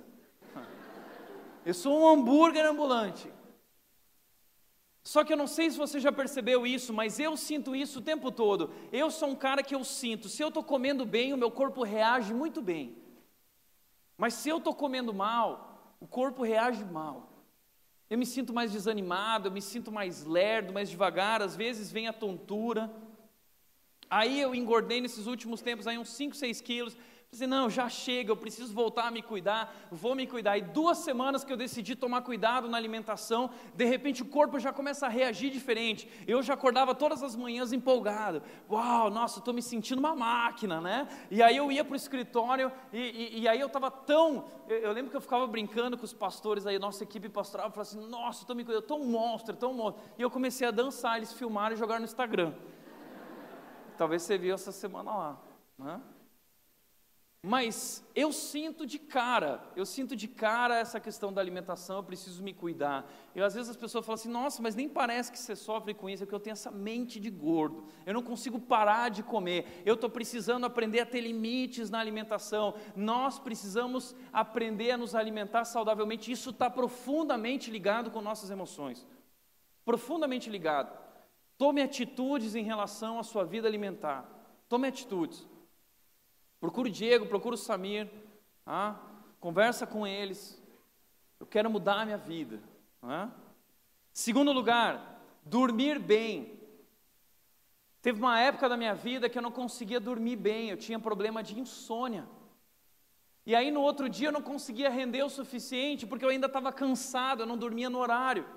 Eu 1.67 1.73
sou 1.73 1.99
um 1.99 2.07
hambúrguer 2.07 2.67
ambulante. 2.67 3.33
Só 5.03 5.23
que 5.23 5.33
eu 5.33 5.37
não 5.37 5.47
sei 5.47 5.71
se 5.71 5.77
você 5.77 6.01
já 6.01 6.11
percebeu 6.11 6.67
isso, 6.67 6.93
mas 6.93 7.19
eu 7.19 7.37
sinto 7.37 7.77
isso 7.77 7.99
o 7.99 8.03
tempo 8.03 8.33
todo. 8.33 8.71
Eu 8.91 9.11
sou 9.11 9.29
um 9.29 9.37
cara 9.37 9.63
que 9.63 9.75
eu 9.75 9.85
sinto, 9.85 10.31
se 10.31 10.43
eu 10.43 10.49
estou 10.49 10.65
comendo 10.65 11.05
bem, 11.05 11.35
o 11.35 11.37
meu 11.37 11.51
corpo 11.51 11.83
reage 11.83 12.33
muito 12.33 12.63
bem. 12.63 12.97
Mas 14.17 14.33
se 14.33 14.49
eu 14.49 14.59
estou 14.59 14.75
comendo 14.75 15.13
mal, 15.13 15.97
o 16.01 16.07
corpo 16.07 16.43
reage 16.43 16.83
mal. 16.85 17.34
Eu 18.15 18.19
me 18.19 18.25
sinto 18.25 18.55
mais 18.55 18.71
desanimado, 18.71 19.49
eu 19.49 19.53
me 19.53 19.61
sinto 19.61 19.91
mais 19.91 20.25
lerdo, 20.25 20.73
mais 20.73 20.89
devagar, 20.89 21.43
às 21.43 21.57
vezes 21.57 21.91
vem 21.91 22.07
a 22.07 22.13
tontura. 22.13 22.89
Aí 24.09 24.41
eu 24.41 24.55
engordei 24.55 25.01
nesses 25.01 25.27
últimos 25.27 25.61
tempos 25.61 25.89
aí 25.89 25.99
uns 25.99 26.11
5, 26.11 26.37
6 26.37 26.61
quilos. 26.61 26.97
Pensei, 27.35 27.49
não, 27.49 27.69
já 27.69 27.89
chega, 27.89 28.31
eu 28.31 28.37
preciso 28.37 28.73
voltar 28.73 29.09
a 29.09 29.11
me 29.11 29.21
cuidar, 29.21 29.75
vou 29.91 30.15
me 30.15 30.25
cuidar. 30.25 30.57
E 30.57 30.61
duas 30.61 30.99
semanas 30.99 31.43
que 31.43 31.53
eu 31.53 31.57
decidi 31.57 31.97
tomar 31.97 32.23
cuidado 32.23 32.69
na 32.69 32.77
alimentação, 32.77 33.51
de 33.75 33.85
repente 33.85 34.23
o 34.23 34.27
corpo 34.27 34.57
já 34.61 34.73
começa 34.73 35.07
a 35.07 35.09
reagir 35.09 35.51
diferente. 35.51 36.09
Eu 36.29 36.45
já 36.45 36.55
acordava 36.55 36.95
todas 36.95 37.25
as 37.25 37.35
manhãs 37.35 37.73
empolgado. 37.73 38.41
Uau, 38.71 39.11
nossa, 39.11 39.41
estou 39.41 39.53
me 39.53 39.61
sentindo 39.61 39.99
uma 39.99 40.15
máquina, 40.15 40.81
né? 40.81 41.09
E 41.29 41.43
aí 41.43 41.57
eu 41.57 41.73
ia 41.73 41.85
para 41.85 41.95
o 41.95 41.97
escritório 41.97 42.71
e, 42.93 42.99
e, 43.01 43.41
e, 43.41 43.49
aí 43.49 43.59
eu 43.59 43.67
estava 43.67 43.91
tão. 43.91 44.45
Eu, 44.69 44.77
eu, 44.77 44.93
lembro 44.93 45.11
que 45.11 45.17
eu 45.17 45.21
ficava 45.21 45.45
brincando 45.45 45.99
com 45.99 46.05
os 46.05 46.13
pastores 46.13 46.69
aí, 46.69 46.79
nossa 46.79 47.03
equipe 47.03 47.29
pastoral, 47.29 47.67
eu 47.67 47.73
falava 47.73 47.91
assim, 47.91 48.09
nossa, 48.09 48.43
estou 48.43 48.55
me 48.55 48.65
cuidando, 48.65 48.85
estou 48.85 49.03
um 49.03 49.07
monstro, 49.07 49.55
estou 49.55 49.73
um 49.73 49.75
monstro. 49.75 50.01
E 50.17 50.23
eu 50.23 50.31
comecei 50.31 50.69
a 50.69 50.71
dançar, 50.71 51.17
eles 51.17 51.33
filmaram 51.33 51.75
e 51.75 51.79
jogaram 51.79 51.99
no 51.99 52.07
Instagram. 52.07 52.55
Talvez 53.99 54.23
você 54.23 54.39
viu 54.39 54.55
essa 54.55 54.71
semana 54.71 55.13
lá, 55.13 55.41
né? 55.77 56.01
Mas 57.47 58.03
eu 58.15 58.33
sinto 58.33 58.87
de 58.87 58.99
cara, 58.99 59.63
eu 59.77 59.85
sinto 59.85 60.17
de 60.17 60.27
cara 60.27 60.79
essa 60.79 60.99
questão 60.99 61.31
da 61.31 61.43
alimentação, 61.43 61.97
eu 61.97 62.03
preciso 62.03 62.43
me 62.43 62.55
cuidar. 62.55 63.07
E 63.35 63.43
às 63.43 63.53
vezes 63.53 63.69
as 63.69 63.77
pessoas 63.77 64.07
falam 64.07 64.15
assim: 64.15 64.31
nossa, 64.31 64.63
mas 64.63 64.75
nem 64.75 64.89
parece 64.89 65.31
que 65.31 65.39
você 65.39 65.55
sofre 65.55 65.93
com 65.93 66.09
isso, 66.09 66.23
é 66.23 66.27
porque 66.27 66.35
eu 66.35 66.41
tenho 66.41 66.53
essa 66.53 66.71
mente 66.71 67.21
de 67.21 67.29
gordo, 67.29 67.85
eu 68.07 68.15
não 68.15 68.23
consigo 68.23 68.59
parar 68.59 69.11
de 69.11 69.23
comer, 69.23 69.83
eu 69.85 69.93
estou 69.93 70.09
precisando 70.09 70.65
aprender 70.65 71.01
a 71.01 71.07
ter 71.07 71.21
limites 71.21 71.91
na 71.91 72.01
alimentação. 72.01 72.75
Nós 72.97 73.39
precisamos 73.39 74.17
aprender 74.33 74.93
a 74.93 74.97
nos 74.97 75.15
alimentar 75.15 75.67
saudavelmente, 75.67 76.33
isso 76.33 76.49
está 76.49 76.71
profundamente 76.71 77.71
ligado 77.71 78.11
com 78.11 78.23
nossas 78.23 78.51
emoções 78.51 79.07
profundamente 79.85 80.49
ligado. 80.49 80.99
Tome 81.59 81.83
atitudes 81.83 82.55
em 82.55 82.65
relação 82.65 83.19
à 83.19 83.23
sua 83.23 83.45
vida 83.45 83.69
alimentar, 83.69 84.29
tome 84.69 84.89
atitudes. 84.89 85.47
Procura 86.65 86.89
o 86.89 86.91
Diego, 86.91 87.27
procura 87.27 87.57
o 87.57 87.59
Samir, 87.59 88.09
ah, 88.65 88.97
conversa 89.39 89.87
com 89.87 90.07
eles. 90.07 90.59
Eu 91.39 91.45
quero 91.45 91.69
mudar 91.69 92.01
a 92.01 92.07
minha 92.07 92.17
vida. 92.17 92.59
Ah? 93.03 93.29
Segundo 94.15 94.51
lugar, 94.51 95.21
dormir 95.45 95.99
bem. 95.99 96.59
Teve 98.01 98.19
uma 98.19 98.41
época 98.41 98.67
da 98.67 98.79
minha 98.79 98.95
vida 98.95 99.29
que 99.29 99.37
eu 99.37 99.43
não 99.43 99.51
conseguia 99.51 100.01
dormir 100.01 100.37
bem, 100.37 100.71
eu 100.71 100.79
tinha 100.79 100.99
problema 100.99 101.43
de 101.43 101.61
insônia. 101.61 102.27
E 103.45 103.55
aí 103.55 103.71
no 103.71 103.83
outro 103.83 104.09
dia 104.09 104.29
eu 104.29 104.33
não 104.33 104.41
conseguia 104.41 104.89
render 104.89 105.23
o 105.23 105.29
suficiente 105.29 106.07
porque 106.07 106.25
eu 106.25 106.31
ainda 106.31 106.47
estava 106.47 106.73
cansado, 106.73 107.43
eu 107.43 107.47
não 107.47 107.59
dormia 107.59 107.91
no 107.91 107.99
horário. 107.99 108.49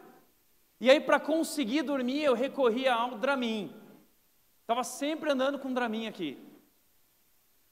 E 0.80 0.90
aí 0.90 1.02
para 1.02 1.20
conseguir 1.20 1.82
dormir 1.82 2.24
eu 2.24 2.34
recorria 2.34 2.94
ao 2.94 3.18
Dramin. 3.18 3.76
Estava 4.62 4.86
sempre 4.86 5.30
andando 5.30 5.60
com 5.60 5.74
Dramin 5.74 6.08
aqui. 6.08 6.48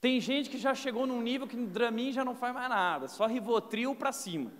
Tem 0.05 0.21
gente 0.21 0.51
que 0.51 0.59
já 0.59 0.75
chegou 0.75 1.07
num 1.07 1.19
nível 1.19 1.47
que 1.47 1.57
Dramin 1.57 2.11
já 2.11 2.23
não 2.23 2.35
faz 2.35 2.53
mais 2.53 2.69
nada, 2.69 3.07
só 3.07 3.25
Rivotril 3.25 3.95
para 3.95 4.11
cima. 4.11 4.51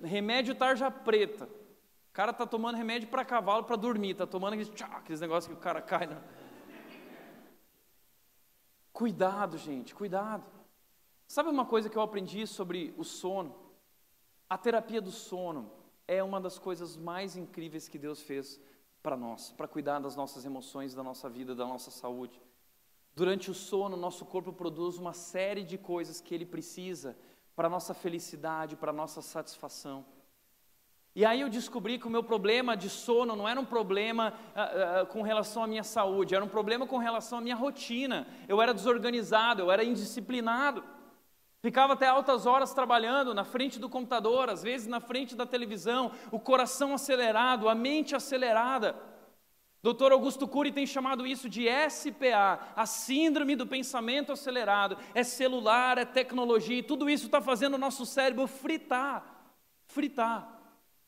Remédio 0.00 0.54
tarja 0.54 0.88
preta. 0.92 1.46
O 1.46 2.12
cara 2.12 2.32
tá 2.32 2.46
tomando 2.46 2.76
remédio 2.76 3.08
para 3.08 3.24
cavalo 3.24 3.64
para 3.64 3.74
dormir, 3.74 4.14
tá 4.14 4.28
tomando 4.28 4.52
aqueles, 4.52 4.70
tchá, 4.70 4.86
aqueles 4.96 5.20
negócios 5.20 5.52
que 5.52 5.58
o 5.58 5.60
cara 5.60 5.82
cai. 5.82 6.08
Cuidado, 8.92 9.58
gente, 9.58 9.92
cuidado. 9.92 10.46
Sabe 11.26 11.50
uma 11.50 11.66
coisa 11.66 11.90
que 11.90 11.98
eu 11.98 12.02
aprendi 12.02 12.46
sobre 12.46 12.94
o 12.96 13.02
sono? 13.02 13.56
A 14.48 14.56
terapia 14.56 15.00
do 15.00 15.10
sono 15.10 15.68
é 16.06 16.22
uma 16.22 16.40
das 16.40 16.60
coisas 16.60 16.96
mais 16.96 17.36
incríveis 17.36 17.88
que 17.88 17.98
Deus 17.98 18.22
fez 18.22 18.60
para 19.02 19.16
nós, 19.16 19.50
para 19.50 19.66
cuidar 19.66 19.98
das 19.98 20.14
nossas 20.14 20.44
emoções, 20.44 20.94
da 20.94 21.02
nossa 21.02 21.28
vida, 21.28 21.56
da 21.56 21.66
nossa 21.66 21.90
saúde. 21.90 22.40
Durante 23.14 23.50
o 23.50 23.54
sono, 23.54 23.96
nosso 23.96 24.24
corpo 24.24 24.52
produz 24.52 24.96
uma 24.96 25.12
série 25.12 25.62
de 25.62 25.76
coisas 25.76 26.20
que 26.20 26.34
ele 26.34 26.46
precisa 26.46 27.16
para 27.54 27.68
nossa 27.68 27.92
felicidade, 27.92 28.76
para 28.76 28.92
nossa 28.92 29.20
satisfação. 29.20 30.04
E 31.14 31.26
aí 31.26 31.42
eu 31.42 31.50
descobri 31.50 31.98
que 31.98 32.06
o 32.06 32.10
meu 32.10 32.24
problema 32.24 32.74
de 32.74 32.88
sono 32.88 33.36
não 33.36 33.46
era 33.46 33.60
um 33.60 33.66
problema 33.66 34.32
uh, 34.32 35.02
uh, 35.02 35.06
com 35.08 35.20
relação 35.20 35.62
à 35.62 35.66
minha 35.66 35.84
saúde, 35.84 36.34
era 36.34 36.42
um 36.42 36.48
problema 36.48 36.86
com 36.86 36.96
relação 36.96 37.36
à 37.38 37.40
minha 37.42 37.54
rotina. 37.54 38.26
Eu 38.48 38.62
era 38.62 38.72
desorganizado, 38.72 39.60
eu 39.60 39.70
era 39.70 39.84
indisciplinado. 39.84 40.82
Ficava 41.60 41.92
até 41.92 42.06
altas 42.06 42.46
horas 42.46 42.72
trabalhando 42.72 43.34
na 43.34 43.44
frente 43.44 43.78
do 43.78 43.90
computador, 43.90 44.48
às 44.48 44.62
vezes 44.62 44.86
na 44.86 45.00
frente 45.00 45.36
da 45.36 45.44
televisão, 45.44 46.10
o 46.30 46.40
coração 46.40 46.94
acelerado, 46.94 47.68
a 47.68 47.74
mente 47.74 48.16
acelerada. 48.16 48.96
Dr. 49.82 50.12
Augusto 50.12 50.46
Cury 50.46 50.70
tem 50.70 50.86
chamado 50.86 51.26
isso 51.26 51.48
de 51.48 51.66
SPA, 51.90 52.72
a 52.76 52.86
síndrome 52.86 53.56
do 53.56 53.66
pensamento 53.66 54.30
acelerado. 54.30 54.96
É 55.12 55.24
celular, 55.24 55.98
é 55.98 56.04
tecnologia, 56.04 56.78
e 56.78 56.82
tudo 56.84 57.10
isso 57.10 57.26
está 57.26 57.40
fazendo 57.40 57.74
o 57.74 57.78
nosso 57.78 58.06
cérebro 58.06 58.46
fritar. 58.46 59.24
Fritar. 59.86 60.60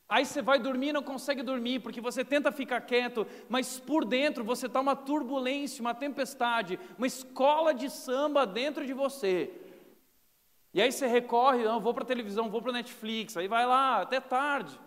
Aí 0.09 0.27
você 0.27 0.43
vai 0.43 0.59
dormir 0.59 0.89
e 0.89 0.93
não 0.93 1.05
consegue 1.05 1.43
dormir, 1.43 1.81
porque 1.81 2.01
você 2.01 2.25
tenta 2.25 2.51
ficar 2.51 2.81
quieto, 2.81 3.27
mas 3.49 3.79
por 3.79 4.05
dentro 4.05 4.43
você 4.43 4.67
está 4.67 4.81
uma 4.81 4.97
turbulência, 4.97 5.81
uma 5.81 5.95
tempestade, 5.95 6.79
uma 6.99 7.07
escola 7.07 7.73
de 7.73 7.89
samba 7.89 8.45
dentro 8.45 8.85
de 8.85 8.93
você. 8.93 9.53
E 10.75 10.83
aí 10.83 10.91
você 10.91 11.07
recorre, 11.07 11.63
não, 11.63 11.81
vou 11.81 11.95
para 11.95 12.03
a 12.03 12.07
televisão, 12.07 12.51
vou 12.51 12.61
para 12.61 12.71
a 12.71 12.75
Netflix, 12.75 13.37
aí 13.37 13.47
vai 13.47 13.65
lá 13.65 14.03
até 14.03 14.21
tarde. 14.21 14.79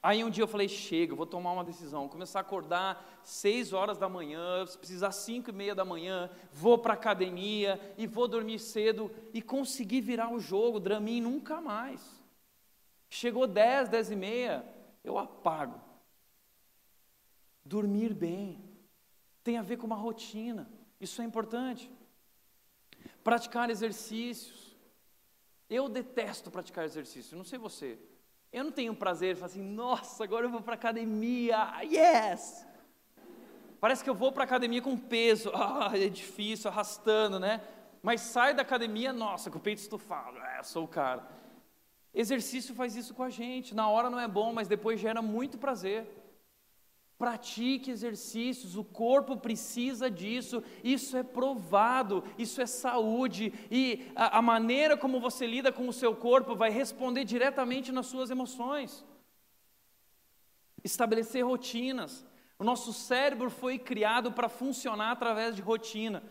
Aí 0.00 0.22
um 0.22 0.30
dia 0.30 0.44
eu 0.44 0.48
falei, 0.48 0.68
chega, 0.68 1.14
vou 1.14 1.26
tomar 1.26 1.52
uma 1.52 1.64
decisão, 1.64 2.02
vou 2.02 2.08
começar 2.08 2.38
a 2.38 2.42
acordar 2.42 3.20
seis 3.24 3.72
horas 3.72 3.98
da 3.98 4.08
manhã, 4.08 4.64
se 4.64 4.78
precisar 4.78 5.10
cinco 5.10 5.50
e 5.50 5.52
meia 5.52 5.74
da 5.74 5.84
manhã, 5.84 6.30
vou 6.52 6.78
para 6.78 6.92
a 6.92 6.96
academia 6.96 7.80
e 7.98 8.06
vou 8.06 8.28
dormir 8.28 8.60
cedo 8.60 9.10
e 9.34 9.42
conseguir 9.42 10.00
virar 10.00 10.32
o 10.32 10.38
jogo, 10.38 10.78
Dramin 10.78 11.20
nunca 11.20 11.60
mais. 11.60 12.00
Chegou 13.10 13.46
dez, 13.46 13.88
dez 13.88 14.10
e 14.10 14.16
meia, 14.16 14.64
eu 15.02 15.18
apago. 15.18 15.80
Dormir 17.64 18.14
bem 18.14 18.64
tem 19.42 19.58
a 19.58 19.62
ver 19.62 19.78
com 19.78 19.86
uma 19.86 19.96
rotina, 19.96 20.70
isso 21.00 21.20
é 21.20 21.24
importante. 21.24 21.90
Praticar 23.24 23.68
exercícios. 23.68 24.76
Eu 25.70 25.88
detesto 25.88 26.50
praticar 26.50 26.84
exercício, 26.84 27.36
não 27.36 27.44
sei 27.44 27.58
você. 27.58 27.98
Eu 28.52 28.64
não 28.64 28.72
tenho 28.72 28.94
prazer 28.94 29.36
falar 29.36 29.46
assim, 29.46 29.62
nossa, 29.62 30.24
agora 30.24 30.46
eu 30.46 30.50
vou 30.50 30.62
para 30.62 30.74
academia, 30.74 31.70
yes! 31.82 32.66
Parece 33.78 34.02
que 34.02 34.08
eu 34.08 34.14
vou 34.14 34.32
para 34.32 34.44
academia 34.44 34.80
com 34.80 34.96
peso, 34.96 35.50
ah, 35.54 35.90
é 35.94 36.08
difícil, 36.08 36.70
arrastando, 36.70 37.38
né? 37.38 37.60
Mas 38.02 38.22
sai 38.22 38.54
da 38.54 38.62
academia, 38.62 39.12
nossa, 39.12 39.50
com 39.50 39.58
o 39.58 39.60
peito 39.60 39.78
estufado, 39.78 40.38
é, 40.38 40.62
sou 40.62 40.84
o 40.84 40.88
cara. 40.88 41.28
Exercício 42.14 42.74
faz 42.74 42.96
isso 42.96 43.14
com 43.14 43.22
a 43.22 43.30
gente, 43.30 43.74
na 43.74 43.88
hora 43.88 44.08
não 44.08 44.18
é 44.18 44.26
bom, 44.26 44.52
mas 44.52 44.66
depois 44.66 44.98
gera 44.98 45.20
muito 45.20 45.58
prazer. 45.58 46.06
Pratique 47.18 47.90
exercícios, 47.90 48.76
o 48.76 48.84
corpo 48.84 49.36
precisa 49.36 50.08
disso, 50.08 50.62
isso 50.84 51.16
é 51.16 51.24
provado, 51.24 52.22
isso 52.38 52.60
é 52.60 52.66
saúde, 52.66 53.52
e 53.68 54.06
a, 54.14 54.38
a, 54.38 54.42
maneira 54.42 54.96
como 54.96 55.18
você 55.18 55.44
lida 55.44 55.72
com 55.72 55.88
o 55.88 55.92
seu 55.92 56.14
corpo 56.14 56.54
vai 56.54 56.70
responder 56.70 57.24
diretamente 57.24 57.90
nas 57.90 58.06
suas 58.06 58.30
emoções. 58.30 59.04
Estabelecer 60.84 61.44
rotinas. 61.44 62.24
O 62.56 62.62
nosso 62.62 62.92
cérebro 62.92 63.50
foi 63.50 63.80
criado 63.80 64.30
para 64.30 64.48
funcionar 64.48 65.10
através 65.10 65.56
de 65.56 65.62
rotina. 65.62 66.22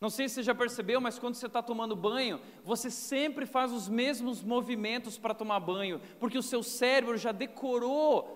Não 0.00 0.10
sei 0.10 0.28
se 0.28 0.34
você 0.34 0.42
já 0.42 0.54
percebeu, 0.54 1.00
mas 1.00 1.16
quando 1.16 1.36
você 1.36 1.46
está 1.46 1.62
tomando 1.62 1.94
banho, 1.94 2.40
você 2.64 2.90
sempre 2.90 3.46
faz 3.46 3.72
os 3.72 3.88
mesmos 3.88 4.42
movimentos 4.42 5.16
para 5.16 5.32
tomar 5.32 5.60
banho, 5.60 6.00
porque 6.18 6.36
o 6.36 6.42
seu 6.42 6.62
cérebro 6.62 7.16
já 7.16 7.30
decorou 7.30 8.35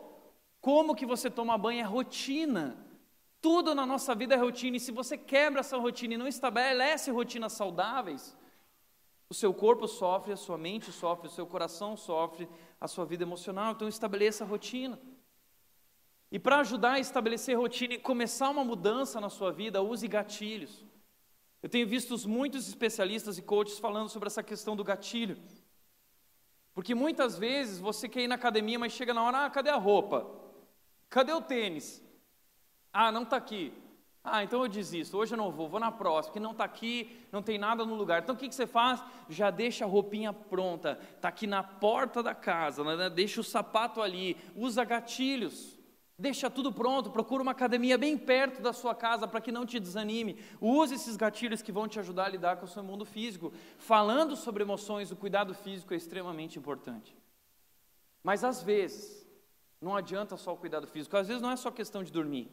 como 0.60 0.94
que 0.94 1.06
você 1.06 1.30
toma 1.30 1.56
banho 1.56 1.80
é 1.80 1.84
rotina. 1.84 2.76
Tudo 3.40 3.74
na 3.74 3.86
nossa 3.86 4.14
vida 4.14 4.34
é 4.34 4.38
rotina, 4.38 4.76
e 4.76 4.80
se 4.80 4.92
você 4.92 5.16
quebra 5.16 5.60
essa 5.60 5.78
rotina 5.78 6.14
e 6.14 6.16
não 6.18 6.28
estabelece 6.28 7.10
rotinas 7.10 7.54
saudáveis, 7.54 8.36
o 9.30 9.34
seu 9.34 9.54
corpo 9.54 9.86
sofre, 9.86 10.32
a 10.32 10.36
sua 10.36 10.58
mente 10.58 10.90
sofre, 10.92 11.28
o 11.28 11.30
seu 11.30 11.46
coração 11.46 11.96
sofre, 11.96 12.48
a 12.80 12.88
sua 12.88 13.06
vida 13.06 13.22
emocional. 13.22 13.72
Então 13.72 13.88
estabeleça 13.88 14.44
a 14.44 14.46
rotina. 14.46 15.00
E 16.32 16.38
para 16.38 16.58
ajudar 16.58 16.92
a 16.94 17.00
estabelecer 17.00 17.56
rotina 17.56 17.94
e 17.94 17.98
começar 17.98 18.50
uma 18.50 18.64
mudança 18.64 19.20
na 19.20 19.30
sua 19.30 19.52
vida, 19.52 19.80
use 19.80 20.06
gatilhos. 20.08 20.84
Eu 21.62 21.68
tenho 21.68 21.86
visto 21.86 22.28
muitos 22.28 22.68
especialistas 22.68 23.38
e 23.38 23.42
coaches 23.42 23.78
falando 23.78 24.08
sobre 24.08 24.26
essa 24.26 24.42
questão 24.42 24.74
do 24.74 24.82
gatilho. 24.82 25.38
Porque 26.74 26.94
muitas 26.94 27.38
vezes 27.38 27.78
você 27.78 28.08
quer 28.08 28.22
ir 28.22 28.28
na 28.28 28.34
academia, 28.34 28.78
mas 28.78 28.92
chega 28.92 29.14
na 29.14 29.22
hora, 29.22 29.44
ah, 29.44 29.50
cadê 29.50 29.70
a 29.70 29.76
roupa? 29.76 30.39
Cadê 31.10 31.32
o 31.32 31.42
tênis? 31.42 32.02
Ah, 32.92 33.10
não 33.10 33.24
está 33.24 33.36
aqui. 33.36 33.72
Ah, 34.22 34.44
então 34.44 34.62
eu 34.62 34.68
desisto, 34.68 35.16
hoje 35.16 35.32
eu 35.32 35.38
não 35.38 35.50
vou, 35.50 35.66
vou 35.66 35.80
na 35.80 35.90
próxima, 35.90 36.32
porque 36.32 36.40
não 36.40 36.52
está 36.52 36.62
aqui, 36.62 37.18
não 37.32 37.42
tem 37.42 37.58
nada 37.58 37.86
no 37.86 37.94
lugar. 37.94 38.22
Então 38.22 38.34
o 38.34 38.38
que, 38.38 38.48
que 38.48 38.54
você 38.54 38.66
faz? 38.66 39.02
Já 39.30 39.50
deixa 39.50 39.84
a 39.84 39.88
roupinha 39.88 40.30
pronta, 40.30 40.98
está 41.16 41.28
aqui 41.28 41.46
na 41.46 41.62
porta 41.62 42.22
da 42.22 42.34
casa, 42.34 42.84
né? 42.84 43.08
deixa 43.08 43.40
o 43.40 43.44
sapato 43.44 44.02
ali, 44.02 44.36
usa 44.54 44.84
gatilhos, 44.84 45.78
deixa 46.18 46.50
tudo 46.50 46.70
pronto, 46.70 47.10
procura 47.10 47.42
uma 47.42 47.52
academia 47.52 47.96
bem 47.96 48.18
perto 48.18 48.60
da 48.60 48.74
sua 48.74 48.94
casa 48.94 49.26
para 49.26 49.40
que 49.40 49.50
não 49.50 49.64
te 49.64 49.80
desanime. 49.80 50.36
Use 50.60 50.94
esses 50.94 51.16
gatilhos 51.16 51.62
que 51.62 51.72
vão 51.72 51.88
te 51.88 51.98
ajudar 51.98 52.26
a 52.26 52.28
lidar 52.28 52.58
com 52.58 52.66
o 52.66 52.68
seu 52.68 52.82
mundo 52.82 53.06
físico. 53.06 53.54
Falando 53.78 54.36
sobre 54.36 54.62
emoções, 54.62 55.10
o 55.10 55.16
cuidado 55.16 55.54
físico 55.54 55.94
é 55.94 55.96
extremamente 55.96 56.58
importante. 56.58 57.16
Mas 58.22 58.44
às 58.44 58.62
vezes, 58.62 59.19
não 59.80 59.96
adianta 59.96 60.36
só 60.36 60.52
o 60.52 60.56
cuidado 60.56 60.86
físico. 60.86 61.16
Às 61.16 61.28
vezes 61.28 61.42
não 61.42 61.50
é 61.50 61.56
só 61.56 61.70
questão 61.70 62.04
de 62.04 62.12
dormir. 62.12 62.50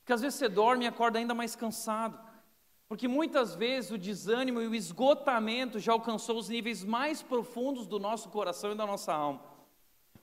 Porque 0.00 0.12
às 0.12 0.20
vezes 0.20 0.38
você 0.38 0.48
dorme 0.48 0.84
e 0.84 0.88
acorda 0.88 1.18
ainda 1.18 1.34
mais 1.34 1.56
cansado. 1.56 2.18
Porque 2.88 3.08
muitas 3.08 3.54
vezes 3.54 3.90
o 3.90 3.98
desânimo 3.98 4.60
e 4.60 4.68
o 4.68 4.74
esgotamento 4.74 5.80
já 5.80 5.92
alcançou 5.92 6.38
os 6.38 6.48
níveis 6.48 6.84
mais 6.84 7.22
profundos 7.22 7.86
do 7.86 7.98
nosso 7.98 8.28
coração 8.28 8.72
e 8.72 8.76
da 8.76 8.86
nossa 8.86 9.12
alma. 9.12 9.42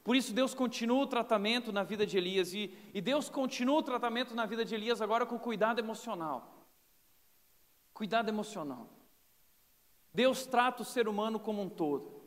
Por 0.03 0.15
isso 0.15 0.33
Deus 0.33 0.53
continua 0.53 1.03
o 1.03 1.07
tratamento 1.07 1.71
na 1.71 1.83
vida 1.83 2.05
de 2.05 2.17
Elias 2.17 2.53
e, 2.53 2.73
e 2.93 3.01
Deus 3.01 3.29
continua 3.29 3.79
o 3.79 3.83
tratamento 3.83 4.35
na 4.35 4.45
vida 4.45 4.63
de 4.63 4.75
Elias 4.75 5.01
agora 5.01 5.25
com 5.25 5.39
cuidado 5.39 5.79
emocional. 5.79 6.67
Cuidado 7.93 8.29
emocional. 8.29 8.87
Deus 10.13 10.45
trata 10.45 10.83
o 10.83 10.85
ser 10.85 11.07
humano 11.07 11.39
como 11.39 11.61
um 11.61 11.69
todo. 11.69 12.22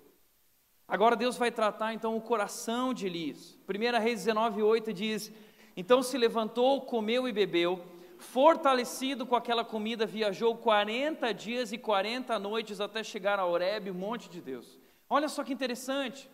Agora 0.88 1.16
Deus 1.16 1.36
vai 1.36 1.50
tratar 1.50 1.94
então 1.94 2.16
o 2.16 2.20
coração 2.20 2.94
de 2.94 3.06
Elias. 3.06 3.58
1 3.68 4.00
Reis 4.00 4.24
19, 4.24 4.62
8 4.62 4.92
diz: 4.92 5.32
Então 5.76 6.02
se 6.02 6.16
levantou, 6.16 6.82
comeu 6.82 7.26
e 7.26 7.32
bebeu, 7.32 7.84
fortalecido 8.18 9.26
com 9.26 9.34
aquela 9.34 9.64
comida, 9.64 10.06
viajou 10.06 10.56
40 10.56 11.34
dias 11.34 11.72
e 11.72 11.78
40 11.78 12.38
noites 12.38 12.80
até 12.80 13.02
chegar 13.02 13.40
a 13.40 13.46
Horebe, 13.46 13.90
o 13.90 13.94
monte 13.94 14.30
de 14.30 14.40
Deus. 14.40 14.78
Olha 15.10 15.28
só 15.28 15.42
que 15.42 15.52
interessante. 15.52 16.30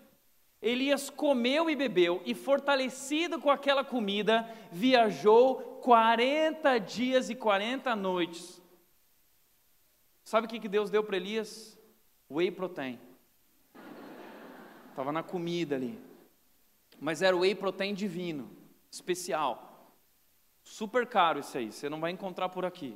Elias 0.61 1.11
comeu 1.11 1.69
e 1.69 1.75
bebeu, 1.75 2.23
e 2.25 2.35
fortalecido 2.35 3.41
com 3.41 3.51
aquela 3.51 3.83
comida, 3.83 4.49
viajou 4.71 5.57
40 5.83 6.79
dias 6.79 7.29
e 7.31 7.35
40 7.35 7.97
noites. 7.97 8.63
Sabe 10.23 10.47
o 10.47 10.51
que 10.51 10.69
Deus 10.69 10.89
deu 10.89 11.03
para 11.03 11.17
Elias? 11.17 11.77
Whey 12.31 12.53
protein. 12.53 13.12
Estava 14.93 15.11
na 15.11 15.23
comida 15.23 15.75
ali. 15.75 15.99
Mas 17.01 17.23
era 17.23 17.35
o 17.35 17.41
whey 17.41 17.55
protein 17.55 17.95
divino, 17.95 18.51
especial. 18.91 19.91
Super 20.63 21.07
caro 21.07 21.41
isso 21.41 21.57
aí, 21.57 21.73
você 21.73 21.89
não 21.89 21.99
vai 21.99 22.11
encontrar 22.11 22.51
por 22.51 22.67
aqui. 22.67 22.95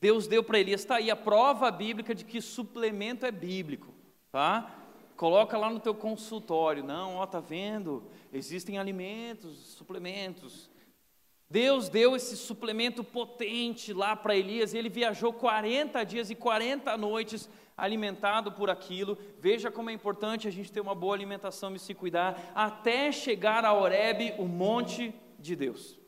Deus 0.00 0.28
deu 0.28 0.44
para 0.44 0.60
Elias, 0.60 0.82
está 0.82 0.96
aí 0.96 1.10
a 1.10 1.16
prova 1.16 1.68
bíblica 1.70 2.14
de 2.14 2.24
que 2.24 2.40
suplemento 2.40 3.26
é 3.26 3.32
bíblico, 3.32 3.92
tá? 4.30 4.72
Coloca 5.16 5.58
lá 5.58 5.68
no 5.68 5.80
teu 5.80 5.94
consultório, 5.94 6.84
não, 6.84 7.16
ó, 7.16 7.26
tá 7.26 7.40
vendo? 7.40 8.04
Existem 8.32 8.78
alimentos, 8.78 9.56
suplementos. 9.74 10.70
Deus 11.50 11.88
deu 11.88 12.14
esse 12.14 12.36
suplemento 12.36 13.02
potente 13.02 13.92
lá 13.92 14.14
para 14.14 14.36
Elias, 14.36 14.72
e 14.72 14.78
ele 14.78 14.88
viajou 14.88 15.32
40 15.32 16.04
dias 16.04 16.30
e 16.30 16.36
40 16.36 16.96
noites 16.96 17.48
alimentado 17.76 18.52
por 18.52 18.70
aquilo. 18.70 19.18
Veja 19.38 19.70
como 19.70 19.90
é 19.90 19.92
importante 19.92 20.48
a 20.48 20.50
gente 20.50 20.72
ter 20.72 20.80
uma 20.80 20.94
boa 20.94 21.14
alimentação 21.14 21.74
e 21.74 21.78
se 21.78 21.94
cuidar, 21.94 22.52
até 22.54 23.12
chegar 23.12 23.64
a 23.64 23.72
Horebe, 23.72 24.34
o 24.38 24.46
monte 24.46 25.14
de 25.38 25.54
Deus. 25.54 25.98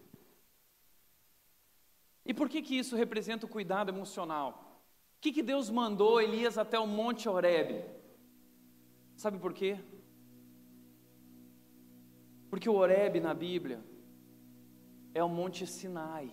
E 2.24 2.34
por 2.34 2.48
que, 2.48 2.62
que 2.62 2.76
isso 2.76 2.94
representa 2.96 3.46
o 3.46 3.48
cuidado 3.48 3.90
emocional? 3.90 4.82
O 5.16 5.20
que, 5.20 5.32
que 5.32 5.42
Deus 5.42 5.70
mandou 5.70 6.20
Elias 6.20 6.58
até 6.58 6.78
o 6.78 6.86
Monte 6.86 7.28
Horebe? 7.28 7.84
Sabe 9.16 9.38
por 9.38 9.52
quê? 9.52 9.80
Porque 12.50 12.68
o 12.68 12.74
Horebe 12.74 13.18
na 13.18 13.34
Bíblia 13.34 13.82
é 15.14 15.24
o 15.24 15.28
Monte 15.28 15.66
Sinai. 15.66 16.30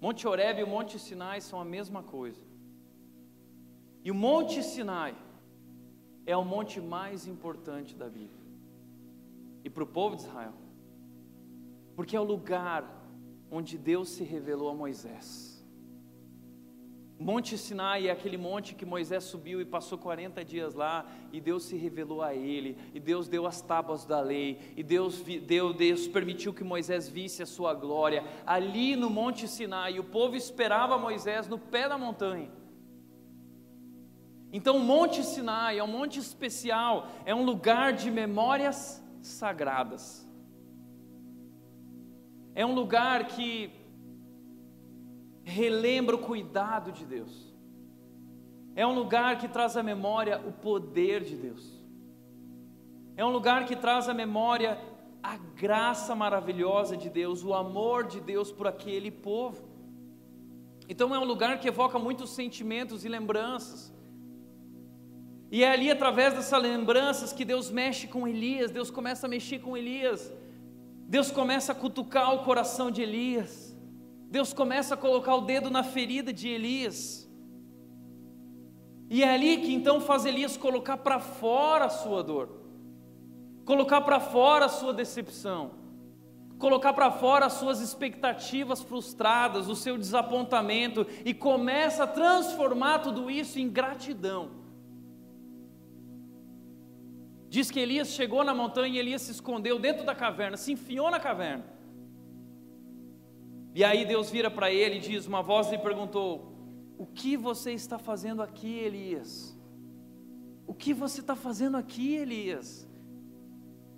Monte 0.00 0.28
Horebe 0.28 0.60
e 0.60 0.64
o 0.64 0.68
Monte 0.68 0.98
Sinai 0.98 1.40
são 1.40 1.58
a 1.58 1.64
mesma 1.64 2.02
coisa. 2.02 2.40
E 4.06 4.10
o 4.12 4.14
Monte 4.14 4.62
Sinai 4.62 5.16
é 6.24 6.36
o 6.36 6.44
monte 6.44 6.80
mais 6.80 7.26
importante 7.26 7.96
da 7.96 8.08
Bíblia. 8.08 8.46
E 9.64 9.68
para 9.68 9.82
o 9.82 9.86
povo 9.86 10.14
de 10.14 10.22
Israel, 10.22 10.52
porque 11.96 12.14
é 12.14 12.20
o 12.20 12.22
lugar 12.22 12.84
onde 13.50 13.76
Deus 13.76 14.10
se 14.10 14.22
revelou 14.22 14.68
a 14.68 14.74
Moisés. 14.76 15.60
Monte 17.18 17.58
Sinai 17.58 18.06
é 18.06 18.12
aquele 18.12 18.36
monte 18.36 18.76
que 18.76 18.86
Moisés 18.86 19.24
subiu 19.24 19.60
e 19.60 19.64
passou 19.64 19.98
40 19.98 20.44
dias 20.44 20.72
lá, 20.72 21.04
e 21.32 21.40
Deus 21.40 21.64
se 21.64 21.76
revelou 21.76 22.22
a 22.22 22.32
ele, 22.32 22.78
e 22.94 23.00
Deus 23.00 23.26
deu 23.26 23.44
as 23.44 23.60
tábuas 23.60 24.04
da 24.04 24.20
lei, 24.20 24.72
e 24.76 24.84
Deus, 24.84 25.20
deu, 25.20 25.74
Deus 25.74 26.06
permitiu 26.06 26.54
que 26.54 26.62
Moisés 26.62 27.08
visse 27.08 27.42
a 27.42 27.46
sua 27.46 27.74
glória. 27.74 28.22
Ali 28.46 28.94
no 28.94 29.10
Monte 29.10 29.48
Sinai, 29.48 29.98
o 29.98 30.04
povo 30.04 30.36
esperava 30.36 30.96
Moisés 30.96 31.48
no 31.48 31.58
pé 31.58 31.88
da 31.88 31.98
montanha. 31.98 32.65
Então, 34.56 34.78
o 34.78 34.80
Monte 34.80 35.22
Sinai 35.22 35.78
é 35.78 35.84
um 35.84 35.92
monte 35.98 36.18
especial, 36.18 37.08
é 37.26 37.34
um 37.34 37.44
lugar 37.44 37.92
de 37.92 38.10
memórias 38.10 38.78
sagradas. 39.20 40.26
É 42.54 42.64
um 42.64 42.74
lugar 42.74 43.26
que 43.26 43.70
relembra 45.44 46.16
o 46.16 46.20
cuidado 46.30 46.90
de 46.90 47.04
Deus. 47.04 47.54
É 48.74 48.86
um 48.86 48.94
lugar 48.94 49.36
que 49.36 49.46
traz 49.46 49.76
à 49.76 49.82
memória 49.82 50.40
o 50.48 50.52
poder 50.52 51.22
de 51.22 51.36
Deus. 51.36 51.64
É 53.14 53.22
um 53.26 53.30
lugar 53.30 53.66
que 53.66 53.76
traz 53.76 54.08
à 54.08 54.14
memória 54.14 54.80
a 55.22 55.36
graça 55.36 56.14
maravilhosa 56.14 56.96
de 56.96 57.10
Deus, 57.10 57.44
o 57.44 57.52
amor 57.52 58.06
de 58.06 58.20
Deus 58.22 58.50
por 58.50 58.66
aquele 58.66 59.10
povo. 59.10 59.68
Então 60.88 61.14
é 61.14 61.18
um 61.18 61.24
lugar 61.24 61.60
que 61.60 61.68
evoca 61.68 61.98
muitos 61.98 62.30
sentimentos 62.30 63.04
e 63.04 63.08
lembranças. 63.10 63.94
E 65.50 65.62
é 65.62 65.70
ali 65.70 65.90
através 65.90 66.34
dessas 66.34 66.60
lembranças 66.60 67.32
que 67.32 67.44
Deus 67.44 67.70
mexe 67.70 68.06
com 68.06 68.26
Elias, 68.26 68.70
Deus 68.70 68.90
começa 68.90 69.26
a 69.26 69.28
mexer 69.28 69.60
com 69.60 69.76
Elias. 69.76 70.32
Deus 71.08 71.30
começa 71.30 71.70
a 71.70 71.74
cutucar 71.74 72.34
o 72.34 72.42
coração 72.42 72.90
de 72.90 73.02
Elias. 73.02 73.76
Deus 74.28 74.52
começa 74.52 74.94
a 74.94 74.96
colocar 74.96 75.36
o 75.36 75.42
dedo 75.42 75.70
na 75.70 75.84
ferida 75.84 76.32
de 76.32 76.48
Elias. 76.48 77.30
E 79.08 79.22
é 79.22 79.32
ali 79.32 79.58
que 79.58 79.72
então 79.72 80.00
faz 80.00 80.24
Elias 80.24 80.56
colocar 80.56 80.96
para 80.96 81.20
fora 81.20 81.84
a 81.84 81.88
sua 81.88 82.24
dor, 82.24 82.48
colocar 83.64 84.00
para 84.00 84.18
fora 84.18 84.64
a 84.64 84.68
sua 84.68 84.92
decepção, 84.92 85.70
colocar 86.58 86.92
para 86.92 87.12
fora 87.12 87.46
as 87.46 87.52
suas 87.52 87.80
expectativas 87.80 88.82
frustradas, 88.82 89.68
o 89.68 89.76
seu 89.76 89.96
desapontamento, 89.96 91.06
e 91.24 91.32
começa 91.32 92.02
a 92.02 92.08
transformar 92.08 92.98
tudo 92.98 93.30
isso 93.30 93.60
em 93.60 93.68
gratidão. 93.68 94.65
Diz 97.48 97.70
que 97.70 97.78
Elias 97.78 98.08
chegou 98.08 98.42
na 98.42 98.54
montanha 98.54 98.94
e 98.94 98.98
Elias 98.98 99.22
se 99.22 99.32
escondeu 99.32 99.78
dentro 99.78 100.04
da 100.04 100.14
caverna, 100.14 100.56
se 100.56 100.72
enfiou 100.72 101.10
na 101.10 101.20
caverna. 101.20 101.64
E 103.74 103.84
aí 103.84 104.04
Deus 104.04 104.30
vira 104.30 104.50
para 104.50 104.70
ele 104.70 104.96
e 104.96 105.00
diz: 105.00 105.26
Uma 105.26 105.42
voz 105.42 105.70
lhe 105.70 105.78
perguntou: 105.78 106.52
O 106.98 107.06
que 107.06 107.36
você 107.36 107.72
está 107.72 107.98
fazendo 107.98 108.42
aqui, 108.42 108.78
Elias? 108.78 109.56
O 110.66 110.74
que 110.74 110.92
você 110.92 111.20
está 111.20 111.36
fazendo 111.36 111.76
aqui, 111.76 112.16
Elias? 112.16 112.88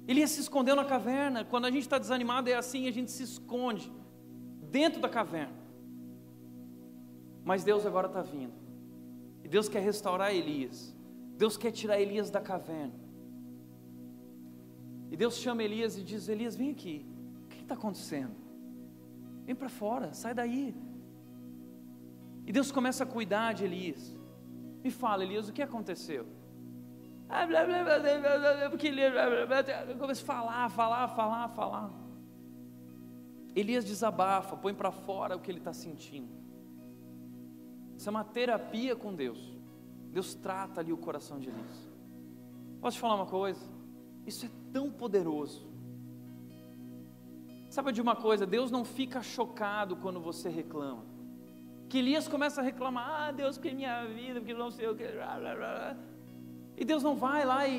Elias 0.06 0.30
se 0.30 0.40
escondeu 0.40 0.74
na 0.74 0.84
caverna. 0.84 1.44
Quando 1.44 1.66
a 1.66 1.70
gente 1.70 1.82
está 1.82 1.98
desanimado, 1.98 2.50
é 2.50 2.54
assim: 2.54 2.86
a 2.88 2.90
gente 2.90 3.10
se 3.10 3.22
esconde 3.22 3.90
dentro 4.70 5.00
da 5.00 5.08
caverna. 5.08 5.56
Mas 7.44 7.64
Deus 7.64 7.86
agora 7.86 8.08
está 8.08 8.20
vindo. 8.20 8.52
E 9.42 9.48
Deus 9.48 9.68
quer 9.68 9.80
restaurar 9.80 10.34
Elias. 10.34 10.94
Deus 11.36 11.56
quer 11.56 11.70
tirar 11.70 12.00
Elias 12.00 12.30
da 12.30 12.40
caverna. 12.40 13.07
E 15.10 15.16
Deus 15.16 15.36
chama 15.36 15.62
Elias 15.62 15.96
e 15.96 16.02
diz: 16.02 16.28
Elias, 16.28 16.56
vem 16.56 16.70
aqui. 16.70 17.06
O 17.44 17.48
que 17.48 17.62
está 17.62 17.74
acontecendo? 17.74 18.36
Vem 19.44 19.54
para 19.54 19.68
fora, 19.68 20.12
sai 20.12 20.34
daí. 20.34 20.74
E 22.46 22.52
Deus 22.52 22.70
começa 22.70 23.04
a 23.04 23.06
cuidar 23.06 23.54
de 23.54 23.64
Elias. 23.64 24.16
Me 24.82 24.90
fala, 24.90 25.24
Elias, 25.24 25.48
o 25.48 25.52
que 25.52 25.62
aconteceu? 25.62 26.26
Começa 29.98 30.22
a 30.22 30.26
falar, 30.26 30.68
falar, 30.70 31.08
falar, 31.08 31.48
falar. 31.48 31.90
Elias 33.54 33.84
desabafa, 33.84 34.56
põe 34.56 34.72
para 34.72 34.90
fora 34.90 35.36
o 35.36 35.40
que 35.40 35.50
ele 35.50 35.58
está 35.58 35.72
sentindo. 35.72 36.32
Isso 37.96 38.08
é 38.08 38.10
uma 38.10 38.24
terapia 38.24 38.94
com 38.94 39.14
Deus. 39.14 39.58
Deus 40.10 40.34
trata 40.34 40.80
ali 40.80 40.92
o 40.92 40.96
coração 40.96 41.38
de 41.38 41.48
Elias. 41.48 41.90
Posso 42.80 42.96
te 42.96 43.00
falar 43.00 43.16
uma 43.16 43.26
coisa? 43.26 43.77
Isso 44.28 44.44
é 44.44 44.50
tão 44.74 44.90
poderoso. 44.90 45.66
Sabe 47.70 47.92
de 47.92 48.02
uma 48.06 48.14
coisa? 48.14 48.44
Deus 48.46 48.70
não 48.70 48.84
fica 48.84 49.22
chocado 49.22 49.96
quando 49.96 50.20
você 50.20 50.50
reclama. 50.50 51.02
Que 51.88 51.98
Elias 52.02 52.28
começa 52.28 52.60
a 52.60 52.64
reclamar: 52.64 53.08
Ah, 53.08 53.32
Deus, 53.32 53.56
porque 53.56 53.74
minha 53.74 54.04
vida, 54.04 54.38
porque 54.40 54.52
não 54.52 54.70
sei 54.70 54.86
o 54.86 54.94
que. 54.94 55.04
E 56.76 56.84
Deus 56.84 57.02
não 57.02 57.16
vai 57.16 57.46
lá 57.46 57.66
e, 57.66 57.74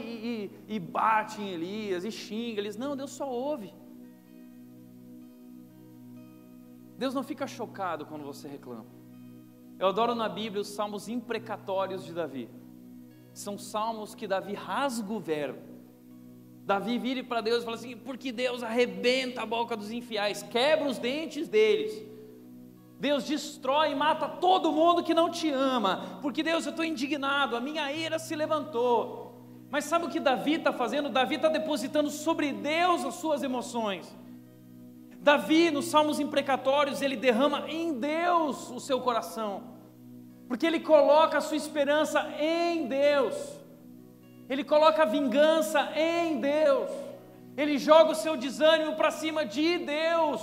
e, 0.68 0.76
e 0.76 0.80
bate 0.80 1.40
em 1.40 1.50
Elias 1.50 2.04
e 2.04 2.12
xinga 2.12 2.60
Elias. 2.62 2.76
Não, 2.76 2.98
Deus 2.98 3.12
só 3.12 3.30
ouve. 3.30 3.72
Deus 6.98 7.14
não 7.14 7.24
fica 7.24 7.46
chocado 7.46 8.08
quando 8.08 8.24
você 8.24 8.48
reclama. 8.48 8.88
Eu 9.78 9.88
adoro 9.88 10.16
na 10.16 10.28
Bíblia 10.28 10.64
os 10.64 10.70
salmos 10.70 11.08
imprecatórios 11.08 12.04
de 12.04 12.12
Davi. 12.12 12.50
São 13.34 13.56
salmos 13.56 14.16
que 14.16 14.28
Davi 14.28 14.56
rasga 14.56 15.14
o 15.14 15.20
verbo 15.20 15.69
Davi 16.70 17.00
vira 17.00 17.24
para 17.24 17.42
Deus 17.42 17.64
e 17.64 17.66
fala 17.66 17.78
assim: 17.78 17.98
porque 17.98 18.32
Deus 18.32 18.62
arrebenta 18.62 19.42
a 19.42 19.46
boca 19.46 19.76
dos 19.76 19.92
infiéis, 19.92 20.44
quebra 20.44 20.88
os 20.88 21.00
dentes 21.00 21.48
deles. 21.50 21.92
Deus 23.00 23.24
destrói 23.24 23.94
e 23.94 23.96
mata 23.96 24.28
todo 24.28 24.72
mundo 24.72 25.02
que 25.02 25.16
não 25.16 25.32
te 25.32 25.50
ama, 25.50 26.20
porque 26.22 26.44
Deus, 26.44 26.66
eu 26.66 26.70
estou 26.70 26.86
indignado, 26.86 27.56
a 27.56 27.60
minha 27.60 27.92
ira 27.92 28.20
se 28.20 28.36
levantou. 28.36 29.34
Mas 29.72 29.86
sabe 29.86 30.06
o 30.06 30.10
que 30.10 30.20
Davi 30.20 30.56
está 30.56 30.72
fazendo? 30.72 31.10
Davi 31.10 31.36
está 31.36 31.50
depositando 31.50 32.12
sobre 32.12 32.54
Deus 32.54 33.04
as 33.04 33.16
suas 33.16 33.42
emoções. 33.42 34.16
Davi, 35.22 35.72
nos 35.72 35.86
salmos 35.86 36.20
imprecatórios, 36.20 37.02
ele 37.02 37.16
derrama 37.16 37.68
em 37.68 37.94
Deus 37.94 38.70
o 38.70 38.80
seu 38.80 39.02
coração, 39.02 39.64
porque 40.48 40.68
ele 40.68 40.80
coloca 40.80 41.40
a 41.40 41.42
sua 41.42 41.58
esperança 41.58 42.32
em 42.40 42.86
Deus 42.86 43.59
ele 44.50 44.64
coloca 44.64 45.04
a 45.04 45.06
vingança 45.06 45.92
em 45.96 46.40
Deus, 46.40 46.90
ele 47.56 47.78
joga 47.78 48.12
o 48.12 48.16
seu 48.16 48.36
desânimo 48.36 48.96
para 48.96 49.12
cima 49.12 49.46
de 49.46 49.78
Deus. 49.78 50.42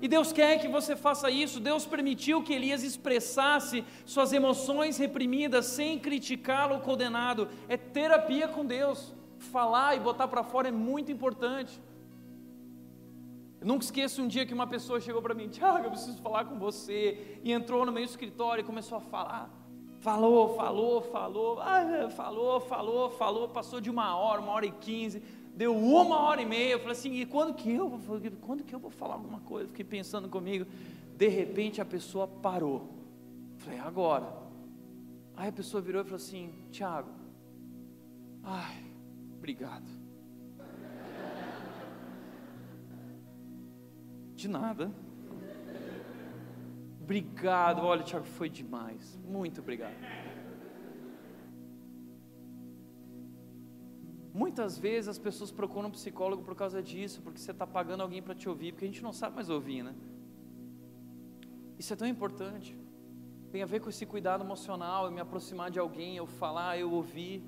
E 0.00 0.06
Deus 0.06 0.32
quer 0.32 0.60
que 0.60 0.68
você 0.68 0.94
faça 0.94 1.28
isso. 1.28 1.58
Deus 1.58 1.84
permitiu 1.84 2.42
que 2.42 2.52
Elias 2.52 2.82
expressasse 2.84 3.84
suas 4.06 4.32
emoções 4.32 4.96
reprimidas 4.96 5.66
sem 5.66 5.98
criticá-lo 5.98 6.74
ou 6.76 6.80
condená-lo. 6.80 7.48
É 7.68 7.76
terapia 7.76 8.46
com 8.46 8.64
Deus. 8.64 9.12
Falar 9.38 9.96
e 9.96 10.00
botar 10.00 10.28
para 10.28 10.44
fora 10.44 10.68
é 10.68 10.72
muito 10.72 11.10
importante. 11.10 11.80
Eu 13.60 13.66
nunca 13.66 13.84
esqueço 13.84 14.22
um 14.22 14.28
dia 14.28 14.46
que 14.46 14.54
uma 14.54 14.68
pessoa 14.68 15.00
chegou 15.00 15.20
para 15.20 15.34
mim, 15.34 15.48
Tiago, 15.48 15.84
eu 15.86 15.90
preciso 15.90 16.22
falar 16.22 16.44
com 16.44 16.56
você. 16.60 17.40
E 17.42 17.52
entrou 17.52 17.84
no 17.84 17.90
meu 17.90 18.04
escritório 18.04 18.62
e 18.62 18.64
começou 18.64 18.98
a 18.98 19.00
falar. 19.00 19.57
Falou, 20.00 20.54
falou, 20.54 21.02
falou, 21.02 21.60
ah, 21.60 22.08
falou, 22.10 22.60
falou, 22.60 23.10
falou, 23.10 23.48
passou 23.48 23.80
de 23.80 23.90
uma 23.90 24.16
hora, 24.16 24.40
uma 24.40 24.52
hora 24.52 24.66
e 24.66 24.70
quinze, 24.70 25.20
deu 25.56 25.76
uma 25.76 26.20
hora 26.20 26.40
e 26.40 26.46
meia. 26.46 26.72
Eu 26.72 26.78
falei 26.78 26.92
assim, 26.92 27.14
e 27.14 27.26
quando 27.26 27.52
que 27.52 27.72
eu 27.72 27.88
vou, 27.88 28.20
quando 28.40 28.62
que 28.62 28.74
eu 28.74 28.78
vou 28.78 28.90
falar 28.90 29.14
alguma 29.14 29.40
coisa? 29.40 29.68
Fiquei 29.68 29.84
pensando 29.84 30.28
comigo. 30.28 30.66
De 31.16 31.26
repente 31.26 31.80
a 31.80 31.84
pessoa 31.84 32.28
parou. 32.28 32.88
Falei, 33.56 33.80
agora. 33.80 34.32
Aí 35.36 35.48
a 35.48 35.52
pessoa 35.52 35.80
virou 35.80 36.02
e 36.02 36.04
falou 36.04 36.16
assim, 36.16 36.52
Tiago, 36.70 37.10
ai, 38.42 38.84
obrigado. 39.36 39.86
De 44.36 44.46
nada. 44.46 44.92
Obrigado. 47.08 47.86
Olha, 47.86 48.02
Tiago, 48.02 48.26
foi 48.26 48.50
demais. 48.50 49.18
Muito 49.24 49.62
obrigado. 49.62 49.94
Muitas 54.34 54.76
vezes 54.76 55.08
as 55.08 55.18
pessoas 55.18 55.50
procuram 55.50 55.88
um 55.88 55.90
psicólogo 55.90 56.42
por 56.42 56.54
causa 56.54 56.82
disso, 56.82 57.22
porque 57.22 57.38
você 57.38 57.52
está 57.52 57.66
pagando 57.66 58.02
alguém 58.02 58.20
para 58.20 58.34
te 58.34 58.46
ouvir, 58.46 58.72
porque 58.72 58.84
a 58.84 58.88
gente 58.88 59.02
não 59.02 59.14
sabe 59.14 59.36
mais 59.36 59.48
ouvir, 59.48 59.82
né? 59.82 59.94
Isso 61.78 61.94
é 61.94 61.96
tão 61.96 62.06
importante. 62.06 62.76
Tem 63.50 63.62
a 63.62 63.66
ver 63.66 63.80
com 63.80 63.88
esse 63.88 64.04
cuidado 64.04 64.44
emocional, 64.44 65.06
eu 65.06 65.10
me 65.10 65.22
aproximar 65.22 65.70
de 65.70 65.78
alguém, 65.78 66.18
eu 66.18 66.26
falar, 66.26 66.78
eu 66.78 66.92
ouvir. 66.92 67.42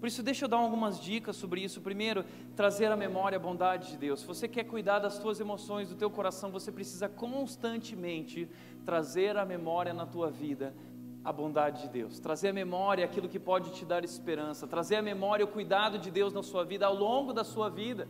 Por 0.00 0.06
isso, 0.06 0.22
deixa 0.22 0.44
eu 0.44 0.48
dar 0.48 0.58
algumas 0.58 1.00
dicas 1.00 1.36
sobre 1.36 1.62
isso. 1.62 1.80
Primeiro, 1.80 2.24
trazer 2.54 2.92
à 2.92 2.96
memória 2.96 3.36
a 3.36 3.38
bondade 3.38 3.90
de 3.90 3.96
Deus. 3.96 4.20
Se 4.20 4.26
você 4.26 4.46
quer 4.46 4.64
cuidar 4.64 4.98
das 4.98 5.14
suas 5.14 5.40
emoções, 5.40 5.88
do 5.88 5.96
teu 5.96 6.10
coração, 6.10 6.50
você 6.50 6.70
precisa 6.70 7.08
constantemente 7.08 8.48
trazer 8.86 9.36
à 9.36 9.44
memória 9.44 9.92
na 9.92 10.06
tua 10.06 10.30
vida 10.30 10.72
a 11.24 11.32
bondade 11.32 11.82
de 11.82 11.88
Deus, 11.88 12.20
trazer 12.20 12.50
à 12.50 12.52
memória 12.52 13.04
aquilo 13.04 13.28
que 13.28 13.40
pode 13.40 13.72
te 13.72 13.84
dar 13.84 14.04
esperança, 14.04 14.64
trazer 14.64 14.94
à 14.94 15.02
memória 15.02 15.44
o 15.44 15.48
cuidado 15.48 15.98
de 15.98 16.08
Deus 16.08 16.32
na 16.32 16.42
sua 16.42 16.64
vida 16.64 16.86
ao 16.86 16.94
longo 16.94 17.32
da 17.32 17.42
sua 17.42 17.68
vida. 17.68 18.08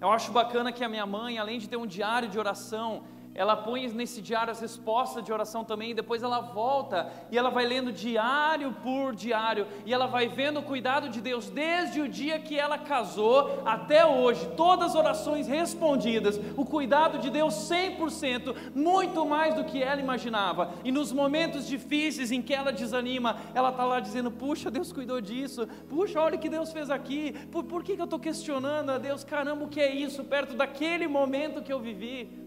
Eu 0.00 0.10
acho 0.10 0.32
bacana 0.32 0.72
que 0.72 0.82
a 0.82 0.88
minha 0.88 1.06
mãe, 1.06 1.38
além 1.38 1.60
de 1.60 1.68
ter 1.68 1.76
um 1.76 1.86
diário 1.86 2.28
de 2.28 2.36
oração, 2.36 3.04
ela 3.36 3.56
põe 3.56 3.86
nesse 3.88 4.22
diário 4.22 4.50
as 4.50 4.60
respostas 4.60 5.22
de 5.24 5.32
oração 5.32 5.64
também, 5.64 5.90
e 5.90 5.94
depois 5.94 6.22
ela 6.22 6.40
volta 6.40 7.12
e 7.30 7.36
ela 7.36 7.50
vai 7.50 7.66
lendo 7.66 7.92
diário 7.92 8.72
por 8.82 9.14
diário, 9.14 9.66
e 9.84 9.92
ela 9.92 10.06
vai 10.06 10.26
vendo 10.26 10.60
o 10.60 10.62
cuidado 10.62 11.08
de 11.08 11.20
Deus 11.20 11.50
desde 11.50 12.00
o 12.00 12.08
dia 12.08 12.38
que 12.38 12.58
ela 12.58 12.78
casou 12.78 13.62
até 13.64 14.04
hoje, 14.06 14.48
todas 14.56 14.90
as 14.90 14.94
orações 14.94 15.46
respondidas, 15.46 16.40
o 16.56 16.64
cuidado 16.64 17.18
de 17.18 17.30
Deus 17.30 17.54
100%, 17.54 18.72
muito 18.74 19.26
mais 19.26 19.54
do 19.54 19.64
que 19.64 19.82
ela 19.82 20.00
imaginava, 20.00 20.72
e 20.84 20.90
nos 20.90 21.12
momentos 21.12 21.66
difíceis 21.66 22.32
em 22.32 22.40
que 22.40 22.54
ela 22.54 22.72
desanima, 22.72 23.36
ela 23.54 23.70
está 23.70 23.84
lá 23.84 24.00
dizendo: 24.00 24.30
Puxa, 24.30 24.70
Deus 24.70 24.92
cuidou 24.92 25.20
disso, 25.20 25.66
puxa, 25.88 26.20
olha 26.20 26.36
o 26.36 26.38
que 26.38 26.48
Deus 26.48 26.72
fez 26.72 26.90
aqui, 26.90 27.32
por, 27.50 27.64
por 27.64 27.82
que, 27.84 27.94
que 27.94 28.00
eu 28.00 28.04
estou 28.04 28.18
questionando 28.18 28.90
a 28.90 28.98
Deus? 28.98 29.24
Caramba, 29.24 29.64
o 29.64 29.68
que 29.68 29.80
é 29.80 29.94
isso 29.94 30.24
perto 30.24 30.56
daquele 30.56 31.06
momento 31.06 31.62
que 31.62 31.72
eu 31.72 31.80
vivi? 31.80 32.45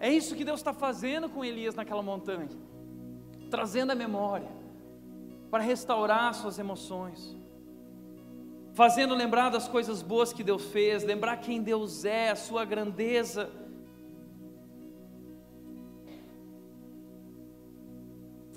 É 0.00 0.10
isso 0.10 0.34
que 0.34 0.44
Deus 0.44 0.60
está 0.60 0.72
fazendo 0.72 1.28
com 1.28 1.44
Elias 1.44 1.74
naquela 1.74 2.02
montanha, 2.02 2.48
trazendo 3.50 3.92
a 3.92 3.94
memória, 3.94 4.48
para 5.50 5.62
restaurar 5.62 6.32
suas 6.32 6.58
emoções, 6.58 7.36
fazendo 8.72 9.14
lembrar 9.14 9.50
das 9.50 9.68
coisas 9.68 10.00
boas 10.00 10.32
que 10.32 10.42
Deus 10.42 10.64
fez, 10.64 11.04
lembrar 11.04 11.36
quem 11.36 11.62
Deus 11.62 12.06
é, 12.06 12.30
a 12.30 12.36
sua 12.36 12.64
grandeza. 12.64 13.50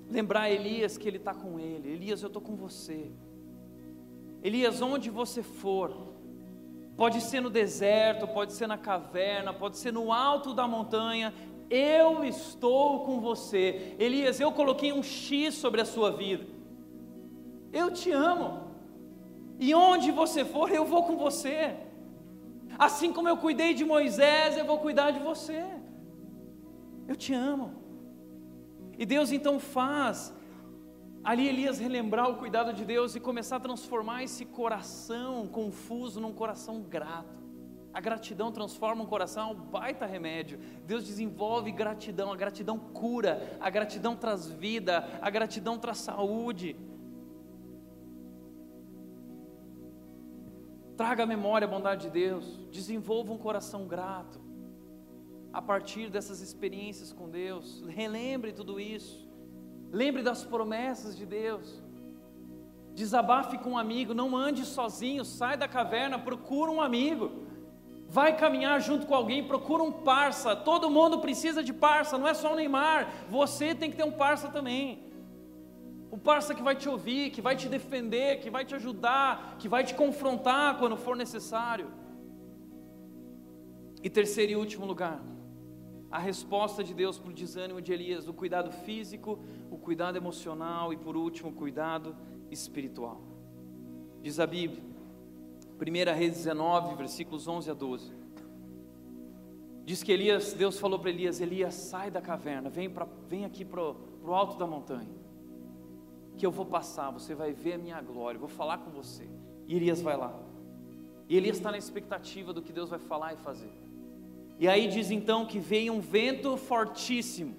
Lembrar 0.10 0.50
Elias 0.50 0.98
que 0.98 1.08
ele 1.10 1.18
está 1.18 1.34
com 1.34 1.60
ele, 1.60 1.90
Elias, 1.90 2.22
eu 2.22 2.28
estou 2.28 2.42
com 2.42 2.56
você. 2.56 3.12
Elias, 4.42 4.82
onde 4.82 5.10
você 5.10 5.44
for, 5.44 6.13
Pode 6.96 7.22
ser 7.22 7.42
no 7.42 7.50
deserto, 7.50 8.28
pode 8.28 8.54
ser 8.54 8.68
na 8.68 8.78
caverna, 8.78 9.52
pode 9.54 9.78
ser 9.78 9.92
no 9.92 10.12
alto 10.12 10.54
da 10.54 10.68
montanha. 10.68 11.34
Eu 11.70 12.24
estou 12.24 13.06
com 13.06 13.20
você. 13.20 13.96
Elias, 13.98 14.40
eu 14.40 14.52
coloquei 14.52 14.94
um 14.94 15.02
X 15.02 15.56
sobre 15.56 15.82
a 15.82 15.86
sua 15.86 16.12
vida. 16.12 16.46
Eu 17.72 17.92
te 17.92 18.12
amo. 18.12 18.72
E 19.60 19.74
onde 19.74 20.12
você 20.12 20.46
for, 20.46 20.72
eu 20.72 20.86
vou 20.86 21.04
com 21.04 21.18
você. 21.18 21.76
Assim 22.78 23.12
como 23.12 23.30
eu 23.30 23.38
cuidei 23.38 23.74
de 23.74 23.86
Moisés, 23.86 24.58
eu 24.58 24.66
vou 24.66 24.80
cuidar 24.80 25.12
de 25.12 25.20
você. 25.20 25.64
Eu 27.08 27.16
te 27.16 27.34
amo. 27.34 27.74
E 28.98 29.06
Deus 29.06 29.32
então 29.32 29.60
faz 29.60 30.34
Ali 31.24 31.48
Elias 31.48 31.80
relembrar 31.80 32.30
o 32.30 32.36
cuidado 32.36 32.74
de 32.74 32.84
Deus 32.84 33.16
e 33.16 33.20
começar 33.20 33.56
a 33.56 33.60
transformar 33.60 34.24
esse 34.24 34.44
coração 34.44 35.48
confuso 35.48 36.20
num 36.20 36.34
coração 36.34 36.82
grato. 36.82 37.42
A 37.94 38.02
gratidão 38.02 38.52
transforma 38.52 39.04
um 39.04 39.06
coração, 39.06 39.50
é 39.50 39.54
um 39.54 39.56
baita 39.56 40.06
remédio. 40.06 40.60
Deus 40.86 41.06
desenvolve 41.06 41.72
gratidão, 41.72 42.34
a 42.34 42.36
gratidão 42.36 42.78
cura, 42.78 43.58
a 43.62 43.70
gratidão 43.70 44.18
traz 44.18 44.50
vida, 44.50 45.08
a 45.22 45.30
gratidão 45.30 45.80
traz 45.80 46.00
saúde. 46.00 46.76
Traga 50.98 51.24
à 51.24 51.26
memória 51.26 51.66
a 51.66 51.72
bondade 51.72 52.08
de 52.08 52.10
Deus, 52.10 52.58
desenvolva 52.70 53.32
um 53.32 53.38
coração 53.38 53.88
grato. 53.88 54.42
A 55.54 55.62
partir 55.62 56.10
dessas 56.10 56.42
experiências 56.42 57.14
com 57.14 57.30
Deus, 57.30 57.82
relembre 57.88 58.52
tudo 58.52 58.78
isso. 58.78 59.23
Lembre 59.94 60.24
das 60.24 60.44
promessas 60.44 61.16
de 61.16 61.24
Deus. 61.24 61.80
Desabafe 62.96 63.60
com 63.60 63.72
um 63.72 63.78
amigo, 63.78 64.12
não 64.16 64.36
ande 64.36 64.66
sozinho, 64.66 65.24
sai 65.24 65.56
da 65.56 65.68
caverna, 65.68 66.18
procura 66.18 66.72
um 66.72 66.82
amigo. 66.82 67.44
Vai 68.10 68.36
caminhar 68.36 68.82
junto 68.82 69.06
com 69.06 69.14
alguém, 69.14 69.48
procura 69.48 69.84
um 69.84 69.92
parça. 69.92 70.56
Todo 70.56 70.90
mundo 70.90 71.20
precisa 71.20 71.64
de 71.64 71.72
parça, 71.72 72.18
não 72.18 72.28
é 72.28 72.34
só 72.34 72.54
o 72.54 72.56
Neymar. 72.56 73.08
Você 73.30 73.76
tem 73.76 73.92
que 73.92 73.98
ter 73.98 74.04
um 74.04 74.12
parça 74.12 74.48
também. 74.48 75.04
Um 76.12 76.18
parça 76.18 76.56
que 76.56 76.64
vai 76.64 76.76
te 76.76 76.90
ouvir, 76.90 77.30
que 77.30 77.42
vai 77.42 77.56
te 77.56 77.68
defender, 77.70 78.40
que 78.40 78.50
vai 78.50 78.66
te 78.66 78.74
ajudar, 78.74 79.58
que 79.60 79.68
vai 79.68 79.84
te 79.84 79.94
confrontar 79.94 80.80
quando 80.80 80.98
for 80.98 81.16
necessário. 81.16 81.88
E 84.02 84.10
terceiro 84.10 84.52
e 84.54 84.56
último 84.56 84.88
lugar, 84.88 85.22
a 86.14 86.20
resposta 86.20 86.84
de 86.84 86.94
Deus 86.94 87.18
para 87.18 87.32
o 87.32 87.34
desânimo 87.34 87.82
de 87.82 87.92
Elias, 87.92 88.28
o 88.28 88.34
cuidado 88.36 88.72
físico, 88.72 89.40
o 89.72 89.80
cuidado 89.80 90.16
emocional 90.16 90.94
e, 90.94 90.96
por 90.96 91.18
último, 91.18 91.50
o 91.50 91.54
cuidado 91.54 92.16
espiritual. 92.52 93.20
Diz 94.22 94.40
a 94.40 94.46
Bíblia, 94.46 94.84
1 95.72 96.16
Reis 96.16 96.36
19, 96.36 96.96
versículos 96.96 97.48
11 97.48 97.72
a 97.72 97.74
12. 97.74 98.14
Diz 99.84 100.04
que 100.04 100.12
Elias, 100.12 100.54
Deus 100.54 100.78
falou 100.78 101.00
para 101.00 101.10
Elias: 101.10 101.42
Elias, 101.42 101.74
sai 101.74 102.12
da 102.12 102.22
caverna, 102.22 102.70
vem, 102.70 102.92
pra, 102.92 103.08
vem 103.28 103.44
aqui 103.44 103.66
para 103.66 103.82
o 103.82 104.36
alto 104.36 104.56
da 104.56 104.68
montanha, 104.68 105.10
que 106.38 106.46
eu 106.46 106.52
vou 106.52 106.68
passar, 106.68 107.10
você 107.10 107.34
vai 107.34 107.54
ver 107.54 107.74
a 107.74 107.78
minha 107.80 108.00
glória, 108.04 108.40
vou 108.40 108.48
falar 108.48 108.78
com 108.78 108.92
você. 108.92 109.28
E 109.68 109.76
Elias 109.76 110.00
vai 110.00 110.16
lá. 110.16 110.40
E 111.28 111.36
Elias 111.36 111.58
está 111.58 111.72
na 111.72 111.78
expectativa 111.80 112.54
do 112.54 112.62
que 112.62 112.72
Deus 112.72 112.92
vai 112.92 113.00
falar 113.00 113.34
e 113.34 113.38
fazer. 113.38 113.74
E 114.64 114.68
aí 114.70 114.88
diz 114.88 115.12
então 115.12 115.46
que 115.46 115.60
veio 115.60 115.92
um 115.92 116.00
vento 116.00 116.56
fortíssimo, 116.56 117.54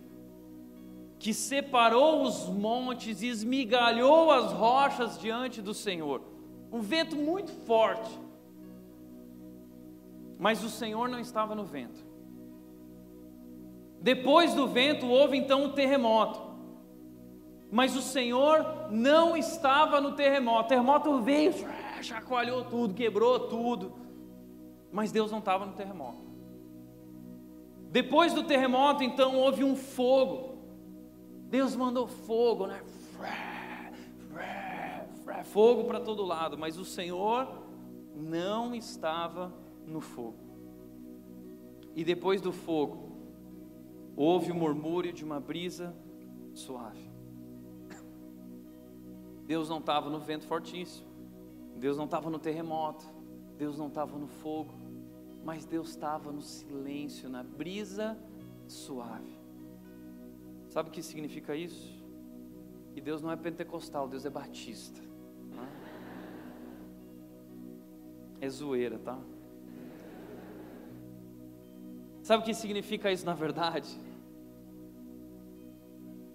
que 1.18 1.34
separou 1.34 2.22
os 2.22 2.48
montes 2.48 3.20
e 3.20 3.26
esmigalhou 3.26 4.30
as 4.30 4.50
rochas 4.52 5.18
diante 5.18 5.61
do 5.61 5.74
Senhor. 5.74 6.22
Um 6.72 6.80
vento 6.80 7.14
muito 7.14 7.52
forte. 7.66 8.11
Mas 10.38 10.64
o 10.64 10.70
Senhor 10.70 11.07
não 11.07 11.18
estava 11.18 11.55
no 11.55 11.66
vento. 11.66 12.02
Depois 14.00 14.55
do 14.55 14.66
vento 14.66 15.07
houve 15.07 15.36
então 15.36 15.64
um 15.64 15.72
terremoto. 15.72 16.40
Mas 17.70 17.94
o 17.94 18.00
Senhor 18.00 18.88
não 18.90 19.36
estava 19.36 20.00
no 20.00 20.12
terremoto. 20.12 20.64
O 20.64 20.68
terremoto 20.68 21.20
veio, 21.20 21.52
chacoalhou 22.00 22.64
tudo, 22.64 22.94
quebrou 22.94 23.40
tudo. 23.40 23.92
Mas 24.90 25.12
Deus 25.12 25.30
não 25.30 25.40
estava 25.40 25.66
no 25.66 25.74
terremoto. 25.74 26.34
Depois 27.95 28.34
do 28.34 28.42
terremoto, 28.42 29.05
então, 29.05 29.36
houve 29.36 29.62
um 29.62 29.76
fogo. 29.76 30.59
Deus 31.49 31.76
mandou 31.76 32.09
fogo, 32.09 32.66
né? 32.66 32.82
Fogo 35.45 35.84
para 35.84 36.01
todo 36.01 36.24
lado, 36.24 36.59
mas 36.59 36.76
o 36.76 36.84
Senhor 36.84 37.47
não 38.12 38.74
estava 38.74 39.55
no 39.86 40.01
fogo. 40.01 40.40
E 41.95 42.03
depois 42.03 42.40
do 42.40 42.51
fogo, 42.51 43.12
houve 44.16 44.51
o 44.51 44.57
murmúrio 44.57 45.12
de 45.12 45.22
uma 45.22 45.38
brisa 45.38 45.95
suave. 46.53 47.09
Deus 49.47 49.68
não 49.68 49.78
estava 49.78 50.11
no 50.11 50.18
vento 50.18 50.47
fortíssimo, 50.47 51.07
Deus 51.76 51.97
não 51.97 52.07
estava 52.07 52.28
no 52.28 52.40
terremoto, 52.40 53.07
Deus 53.57 53.78
não 53.78 53.86
estava 53.86 54.18
no 54.18 54.26
fogo, 54.26 54.74
mas 55.45 55.66
Deus 55.66 55.90
estava 55.90 56.32
no 56.32 56.40
silêncio, 56.40 57.28
na 57.28 57.42
brisa 57.42 58.18
suave. 58.66 59.38
Sabe 60.70 60.88
o 60.88 60.92
que 60.92 61.03
significa 61.03 61.55
isso? 61.55 62.03
Que 62.95 63.01
Deus 63.01 63.20
não 63.20 63.30
é 63.30 63.36
pentecostal, 63.36 64.09
Deus 64.09 64.24
é 64.24 64.30
batista. 64.30 65.01
É 68.40 68.49
zoeira, 68.49 68.99
tá? 68.99 69.18
Sabe 72.22 72.42
o 72.42 72.47
que 72.47 72.55
significa 72.55 73.12
isso 73.12 73.26
na 73.26 73.34
verdade? 73.34 73.99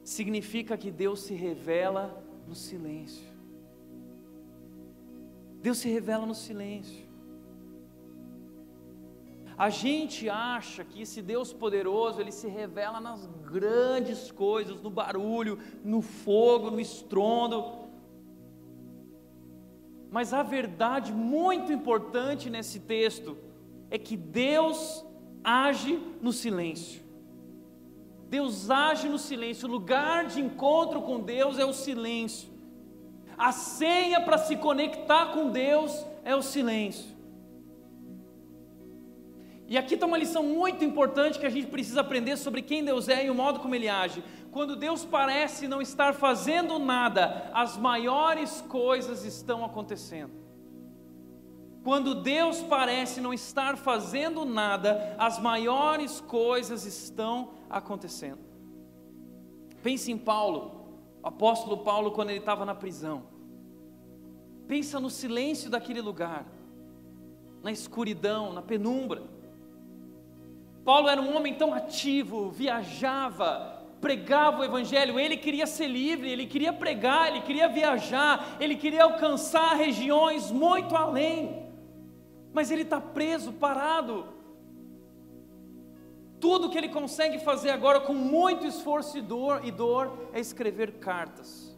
Significa 0.03 0.77
que 0.77 0.91
Deus 0.91 1.21
se 1.21 1.33
revela 1.33 2.23
no 2.47 2.53
silêncio. 2.53 3.27
Deus 5.61 5.79
se 5.79 5.89
revela 5.89 6.25
no 6.25 6.35
silêncio. 6.35 7.08
A 9.59 9.69
gente 9.69 10.29
acha 10.29 10.85
que 10.85 11.01
esse 11.01 11.21
Deus 11.21 11.51
poderoso, 11.51 12.21
ele 12.21 12.31
se 12.31 12.47
revela 12.47 13.01
nas 13.01 13.25
grandes 13.43 14.31
coisas, 14.31 14.81
no 14.81 14.89
barulho, 14.89 15.59
no 15.83 16.01
fogo, 16.01 16.71
no 16.71 16.79
estrondo. 16.79 17.89
Mas 20.09 20.33
a 20.33 20.43
verdade 20.43 21.11
muito 21.11 21.73
importante 21.73 22.49
nesse 22.49 22.79
texto 22.79 23.37
é 23.91 23.97
que 23.97 24.15
Deus 24.15 25.05
age 25.43 26.01
no 26.21 26.31
silêncio. 26.31 27.01
Deus 28.29 28.69
age 28.69 29.09
no 29.09 29.19
silêncio. 29.19 29.67
O 29.67 29.71
lugar 29.71 30.27
de 30.27 30.39
encontro 30.39 31.01
com 31.01 31.19
Deus 31.19 31.59
é 31.59 31.65
o 31.65 31.73
silêncio. 31.73 32.47
A 33.37 33.51
senha 33.51 34.21
para 34.21 34.37
se 34.37 34.55
conectar 34.55 35.33
com 35.33 35.49
Deus 35.49 36.05
é 36.23 36.33
o 36.33 36.41
silêncio. 36.41 37.18
E 39.69 39.77
aqui 39.77 39.93
está 39.93 40.07
uma 40.07 40.17
lição 40.17 40.41
muito 40.41 40.83
importante 40.83 41.37
que 41.37 41.45
a 41.45 41.49
gente 41.49 41.67
precisa 41.67 42.01
aprender 42.01 42.37
sobre 42.37 42.63
quem 42.63 42.83
Deus 42.83 43.07
é 43.07 43.27
e 43.27 43.29
o 43.29 43.35
modo 43.35 43.59
como 43.59 43.75
Ele 43.75 43.87
age. 43.87 44.23
Quando 44.51 44.75
Deus 44.75 45.05
parece 45.05 45.67
não 45.67 45.79
estar 45.79 46.15
fazendo 46.15 46.79
nada, 46.79 47.51
as 47.53 47.77
maiores 47.77 48.61
coisas 48.61 49.23
estão 49.23 49.63
acontecendo. 49.63 50.31
Quando 51.83 52.15
Deus 52.15 52.63
parece 52.63 53.21
não 53.21 53.31
estar 53.31 53.77
fazendo 53.77 54.43
nada, 54.43 55.15
as 55.19 55.37
maiores 55.39 56.19
coisas 56.19 56.83
estão 56.85 57.51
acontecendo. 57.69 58.39
Pense 59.83 60.11
em 60.11 60.17
Paulo, 60.17 60.97
o 61.21 61.27
apóstolo 61.27 61.77
Paulo, 61.77 62.11
quando 62.11 62.31
ele 62.31 62.39
estava 62.39 62.65
na 62.65 62.73
prisão. 62.73 63.23
Pensa 64.67 64.99
no 64.99 65.11
silêncio 65.11 65.69
daquele 65.69 66.01
lugar, 66.01 66.43
na 67.61 67.71
escuridão, 67.71 68.51
na 68.51 68.63
penumbra. 68.63 69.37
Paulo 70.89 71.07
era 71.07 71.21
um 71.21 71.37
homem 71.37 71.53
tão 71.53 71.71
ativo, 71.71 72.49
viajava, 72.49 73.85
pregava 74.01 74.61
o 74.61 74.63
Evangelho, 74.63 75.19
ele 75.19 75.37
queria 75.37 75.67
ser 75.67 75.85
livre, 75.87 76.31
ele 76.31 76.47
queria 76.47 76.73
pregar, 76.73 77.27
ele 77.27 77.41
queria 77.41 77.69
viajar, 77.69 78.57
ele 78.59 78.75
queria 78.75 79.03
alcançar 79.03 79.75
regiões 79.75 80.49
muito 80.49 80.95
além, 80.95 81.63
mas 82.51 82.71
ele 82.71 82.81
está 82.81 82.99
preso, 82.99 83.53
parado. 83.53 84.25
Tudo 86.39 86.71
que 86.71 86.77
ele 86.79 86.89
consegue 86.89 87.37
fazer 87.37 87.69
agora 87.69 87.99
com 87.99 88.15
muito 88.15 88.65
esforço 88.65 89.15
e 89.15 89.21
dor, 89.21 89.63
e 89.63 89.69
dor 89.69 90.31
é 90.33 90.39
escrever 90.39 90.93
cartas. 90.93 91.77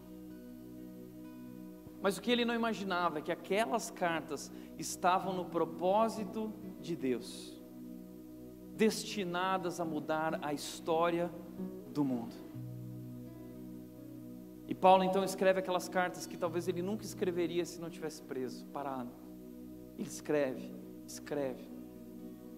Mas 2.01 2.17
o 2.17 2.21
que 2.21 2.31
ele 2.31 2.45
não 2.45 2.55
imaginava 2.55 3.19
é 3.19 3.21
que 3.21 3.31
aquelas 3.33 3.91
cartas 3.91 4.49
estavam 4.79 5.33
no 5.33 5.43
propósito 5.43 6.53
de 6.79 6.95
Deus 6.95 7.59
destinadas 8.81 9.79
a 9.79 9.85
mudar 9.85 10.39
a 10.41 10.51
história 10.55 11.31
do 11.93 12.03
mundo. 12.03 12.33
E 14.67 14.73
Paulo 14.73 15.03
então 15.03 15.23
escreve 15.23 15.59
aquelas 15.59 15.87
cartas 15.87 16.25
que 16.25 16.35
talvez 16.35 16.67
ele 16.67 16.81
nunca 16.81 17.03
escreveria 17.03 17.63
se 17.63 17.79
não 17.79 17.91
tivesse 17.91 18.23
preso, 18.23 18.65
parado. 18.73 19.11
Ele 19.99 20.07
escreve, 20.07 20.73
escreve. 21.05 21.69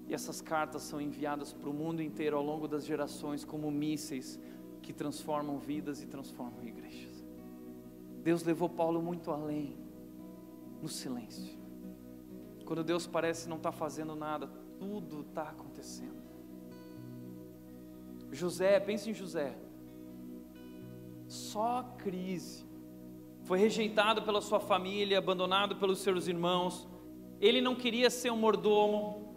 E 0.07 0.13
essas 0.13 0.39
cartas 0.39 0.84
são 0.84 1.01
enviadas 1.01 1.51
para 1.51 1.69
o 1.69 1.74
mundo 1.74 2.01
inteiro 2.01 2.38
ao 2.38 2.43
longo 2.43 2.69
das 2.69 2.86
gerações 2.86 3.43
como 3.43 3.69
mísseis 3.69 4.39
que 4.82 4.93
transformam 4.93 5.59
vidas 5.59 6.01
e 6.01 6.07
transformam 6.07 6.63
igrejas. 6.63 7.21
Deus 8.24 8.43
levou 8.45 8.69
Paulo 8.69 9.01
muito 9.01 9.30
além, 9.30 9.76
no 10.82 10.88
silêncio. 10.88 11.59
Quando 12.63 12.82
Deus 12.82 13.05
parece 13.05 13.49
não 13.49 13.57
estar 13.57 13.74
tá 13.74 13.78
fazendo 13.78 14.15
nada, 14.15 14.62
tudo 14.84 15.21
está 15.21 15.43
acontecendo. 15.43 16.21
José, 18.31 18.79
pense 18.81 19.09
em 19.09 19.13
José. 19.13 19.55
Só 21.25 21.84
crise. 21.97 22.65
Foi 23.43 23.57
rejeitado 23.57 24.23
pela 24.23 24.41
sua 24.41 24.59
família, 24.59 25.17
abandonado 25.17 25.77
pelos 25.77 25.99
seus 25.99 26.27
irmãos. 26.27 26.88
Ele 27.39 27.61
não 27.61 27.75
queria 27.75 28.09
ser 28.09 28.31
um 28.31 28.38
mordomo. 28.38 29.34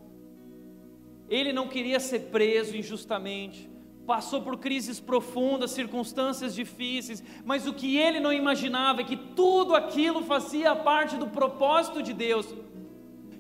Ele 1.28 1.52
não 1.52 1.68
queria 1.68 2.00
ser 2.00 2.30
preso 2.30 2.76
injustamente. 2.76 3.70
Passou 4.04 4.42
por 4.42 4.56
crises 4.58 4.98
profundas, 4.98 5.72
circunstâncias 5.72 6.54
difíceis, 6.54 7.22
mas 7.44 7.66
o 7.66 7.74
que 7.74 7.96
ele 7.96 8.20
não 8.20 8.32
imaginava 8.32 9.00
é 9.00 9.04
que 9.04 9.16
tudo 9.16 9.74
aquilo 9.74 10.22
fazia 10.22 10.74
parte 10.74 11.16
do 11.16 11.28
propósito 11.28 12.02
de 12.02 12.12
Deus 12.12 12.52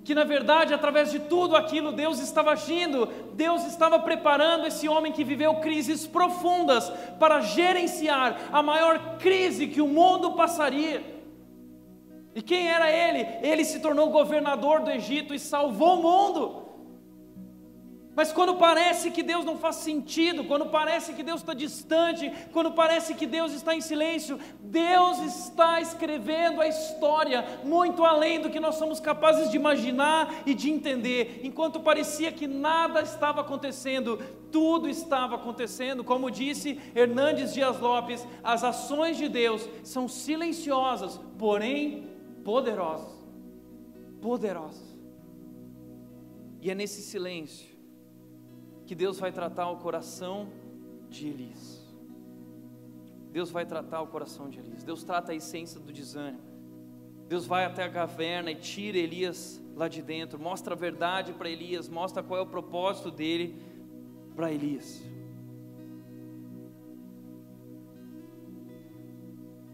que 0.06 0.14
na 0.14 0.22
verdade, 0.22 0.72
através 0.72 1.10
de 1.10 1.18
tudo 1.18 1.56
aquilo, 1.56 1.90
Deus 1.90 2.20
estava 2.20 2.52
agindo, 2.52 3.06
Deus 3.34 3.66
estava 3.66 3.98
preparando 3.98 4.64
esse 4.64 4.88
homem 4.88 5.10
que 5.10 5.24
viveu 5.24 5.56
crises 5.56 6.06
profundas 6.06 6.88
para 7.18 7.40
gerenciar 7.40 8.38
a 8.52 8.62
maior 8.62 9.18
crise 9.18 9.66
que 9.66 9.80
o 9.80 9.88
mundo 9.88 10.34
passaria. 10.34 11.02
E 12.36 12.40
quem 12.40 12.68
era 12.68 12.88
ele? 12.88 13.26
Ele 13.42 13.64
se 13.64 13.80
tornou 13.80 14.08
governador 14.10 14.78
do 14.78 14.92
Egito 14.92 15.34
e 15.34 15.40
salvou 15.40 15.98
o 15.98 16.02
mundo. 16.02 16.65
Mas 18.16 18.32
quando 18.32 18.54
parece 18.56 19.10
que 19.10 19.22
Deus 19.22 19.44
não 19.44 19.58
faz 19.58 19.76
sentido, 19.76 20.44
quando 20.44 20.70
parece 20.70 21.12
que 21.12 21.22
Deus 21.22 21.42
está 21.42 21.52
distante, 21.52 22.32
quando 22.50 22.72
parece 22.72 23.14
que 23.14 23.26
Deus 23.26 23.52
está 23.52 23.74
em 23.74 23.82
silêncio, 23.82 24.40
Deus 24.58 25.18
está 25.18 25.82
escrevendo 25.82 26.62
a 26.62 26.66
história 26.66 27.44
muito 27.62 28.06
além 28.06 28.40
do 28.40 28.48
que 28.48 28.58
nós 28.58 28.76
somos 28.76 29.00
capazes 29.00 29.50
de 29.50 29.56
imaginar 29.58 30.34
e 30.46 30.54
de 30.54 30.70
entender. 30.70 31.42
Enquanto 31.42 31.78
parecia 31.78 32.32
que 32.32 32.46
nada 32.46 33.02
estava 33.02 33.42
acontecendo, 33.42 34.18
tudo 34.50 34.88
estava 34.88 35.34
acontecendo. 35.34 36.02
Como 36.02 36.30
disse 36.30 36.80
Hernandes 36.94 37.52
Dias 37.52 37.78
Lopes, 37.78 38.26
as 38.42 38.64
ações 38.64 39.18
de 39.18 39.28
Deus 39.28 39.68
são 39.82 40.08
silenciosas, 40.08 41.20
porém 41.38 42.08
poderosas. 42.42 43.14
Poderosas. 44.22 44.96
E 46.62 46.70
é 46.70 46.74
nesse 46.74 47.02
silêncio 47.02 47.75
que 48.86 48.94
Deus 48.94 49.18
vai 49.18 49.32
tratar 49.32 49.68
o 49.70 49.78
coração 49.78 50.48
de 51.10 51.28
Elias. 51.28 51.84
Deus 53.32 53.50
vai 53.50 53.66
tratar 53.66 54.00
o 54.00 54.06
coração 54.06 54.48
de 54.48 54.58
Elias. 54.58 54.84
Deus 54.84 55.02
trata 55.02 55.32
a 55.32 55.34
essência 55.34 55.80
do 55.80 55.92
desânimo. 55.92 56.42
Deus 57.28 57.44
vai 57.44 57.64
até 57.64 57.82
a 57.82 57.90
caverna 57.90 58.52
e 58.52 58.54
tira 58.54 58.96
Elias 58.96 59.60
lá 59.74 59.88
de 59.88 60.00
dentro, 60.00 60.38
mostra 60.38 60.74
a 60.74 60.76
verdade 60.76 61.32
para 61.32 61.50
Elias, 61.50 61.88
mostra 61.88 62.22
qual 62.22 62.38
é 62.38 62.42
o 62.42 62.46
propósito 62.46 63.10
dele 63.10 63.60
para 64.34 64.52
Elias. 64.52 65.02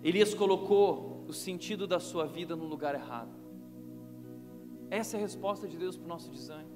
Elias 0.03 0.35
colocou 0.35 1.25
o 1.29 1.33
sentido 1.33 1.87
da 1.87 2.01
sua 2.01 2.27
vida 2.27 2.57
no 2.57 2.65
lugar 2.65 2.95
errado. 2.95 3.31
Essa 4.91 5.17
é 5.17 5.19
a 5.19 5.23
resposta 5.23 5.69
de 5.69 5.77
Deus 5.77 5.97
para 5.97 6.07
o 6.07 6.09
nosso 6.09 6.31
desânimo. 6.31 6.72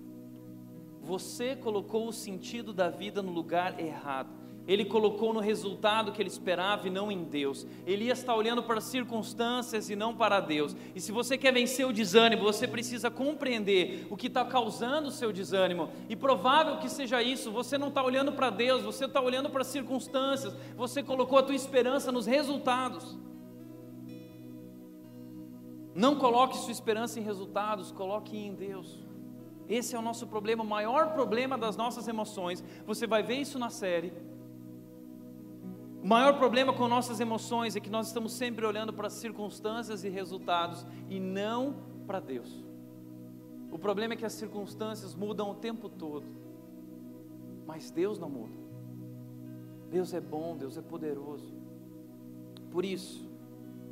Você 1.07 1.55
colocou 1.55 2.09
o 2.09 2.13
sentido 2.13 2.73
da 2.73 2.91
vida 2.91 3.23
no 3.23 3.31
lugar 3.31 3.79
errado. 3.79 4.29
Ele 4.67 4.85
colocou 4.85 5.33
no 5.33 5.39
resultado 5.39 6.11
que 6.11 6.21
ele 6.21 6.29
esperava 6.29 6.89
e 6.89 6.91
não 6.91 7.13
em 7.13 7.23
Deus. 7.23 7.65
Elias 7.87 8.19
está 8.19 8.35
olhando 8.35 8.65
para 8.65 8.79
as 8.79 8.85
circunstâncias 8.85 9.89
e 9.89 9.95
não 9.95 10.17
para 10.17 10.41
Deus. 10.41 10.75
E 10.97 11.01
se 11.01 11.13
você 11.13 11.39
quer 11.39 11.55
vencer 11.55 11.87
o 11.87 11.93
desânimo, 11.93 12.43
você 12.43 12.67
precisa 12.67 13.09
compreender 13.09 14.09
o 14.11 14.17
que 14.17 14.27
está 14.27 14.45
causando 14.45 15.07
o 15.07 15.13
seu 15.13 15.33
desânimo. 15.33 15.91
E 16.09 16.17
provável 16.17 16.79
que 16.79 16.89
seja 16.89 17.23
isso. 17.23 17.53
Você 17.53 17.79
não 17.79 17.87
está 17.87 18.03
olhando 18.03 18.33
para 18.33 18.51
Deus, 18.51 18.83
você 18.83 19.05
está 19.05 19.21
olhando 19.21 19.49
para 19.49 19.61
as 19.61 19.69
circunstâncias. 19.69 20.57
Você 20.77 21.05
colocou 21.05 21.39
a 21.39 21.43
tua 21.45 21.55
esperança 21.55 22.11
nos 22.11 22.27
resultados. 22.27 23.17
Não 25.95 26.17
coloque 26.17 26.59
sua 26.59 26.73
esperança 26.73 27.21
em 27.21 27.23
resultados, 27.23 27.93
coloque 27.93 28.37
em 28.37 28.53
Deus. 28.53 29.06
Esse 29.69 29.97
é 29.97 29.99
o 29.99 30.03
nosso 30.03 30.27
problema, 30.27 30.63
o 30.63 30.67
maior 30.67 31.13
problema 31.13 31.59
das 31.59 31.77
nossas 31.77 32.07
emoções. 32.07 32.63
Você 32.87 33.07
vai 33.07 33.23
ver 33.23 33.37
isso 33.37 33.59
na 33.59 33.71
série. 33.71 34.13
O 36.03 36.07
maior 36.07 36.39
problema 36.39 36.73
com 36.73 36.87
nossas 36.87 37.19
emoções 37.19 37.75
é 37.75 37.81
que 37.81 37.91
nós 37.91 38.07
estamos 38.07 38.33
sempre 38.33 38.65
olhando 38.65 38.93
para 38.93 39.09
as 39.09 39.15
circunstâncias 39.15 40.05
e 40.05 40.09
resultados 40.09 40.87
e 41.11 41.19
não 41.19 41.75
para 42.07 42.21
Deus. 42.21 42.65
O 43.73 43.79
problema 43.79 44.15
é 44.15 44.17
que 44.17 44.25
as 44.25 44.33
circunstâncias 44.33 45.15
mudam 45.15 45.51
o 45.51 45.55
tempo 45.55 45.89
todo, 45.89 46.25
mas 47.67 47.91
Deus 47.91 48.19
não 48.19 48.31
muda. 48.31 48.55
Deus 49.91 50.15
é 50.15 50.21
bom, 50.21 50.57
Deus 50.57 50.77
é 50.79 50.83
poderoso. 50.83 51.53
Por 52.71 52.85
isso, 52.85 53.26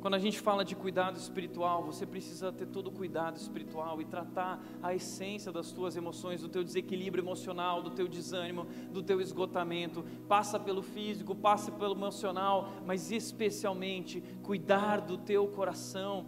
quando 0.05 0.13
a 0.13 0.19
gente 0.19 0.39
fala 0.39 0.63
de 0.63 0.75
cuidado 0.75 1.17
espiritual, 1.17 1.83
você 1.83 2.05
precisa 2.05 2.51
ter 2.51 2.67
todo 2.67 2.89
o 2.89 2.91
cuidado 2.91 3.37
espiritual 3.37 3.99
e 3.99 4.05
tratar 4.05 4.63
a 4.83 4.93
essência 4.93 5.51
das 5.51 5.71
tuas 5.71 5.97
emoções, 5.97 6.41
do 6.41 6.47
teu 6.47 6.63
desequilíbrio 6.63 7.23
emocional, 7.23 7.81
do 7.81 7.89
teu 7.89 8.07
desânimo, 8.07 8.67
do 8.91 9.01
teu 9.01 9.19
esgotamento. 9.19 10.05
Passa 10.27 10.59
pelo 10.59 10.83
físico, 10.83 11.33
passa 11.33 11.71
pelo 11.71 11.95
emocional, 11.95 12.69
mas 12.85 13.11
especialmente 13.11 14.21
cuidar 14.43 15.01
do 15.01 15.17
teu 15.17 15.47
coração. 15.47 16.27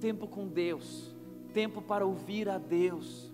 Tempo 0.00 0.26
com 0.26 0.48
Deus, 0.48 1.14
tempo 1.52 1.82
para 1.82 2.06
ouvir 2.06 2.48
a 2.48 2.56
Deus, 2.56 3.30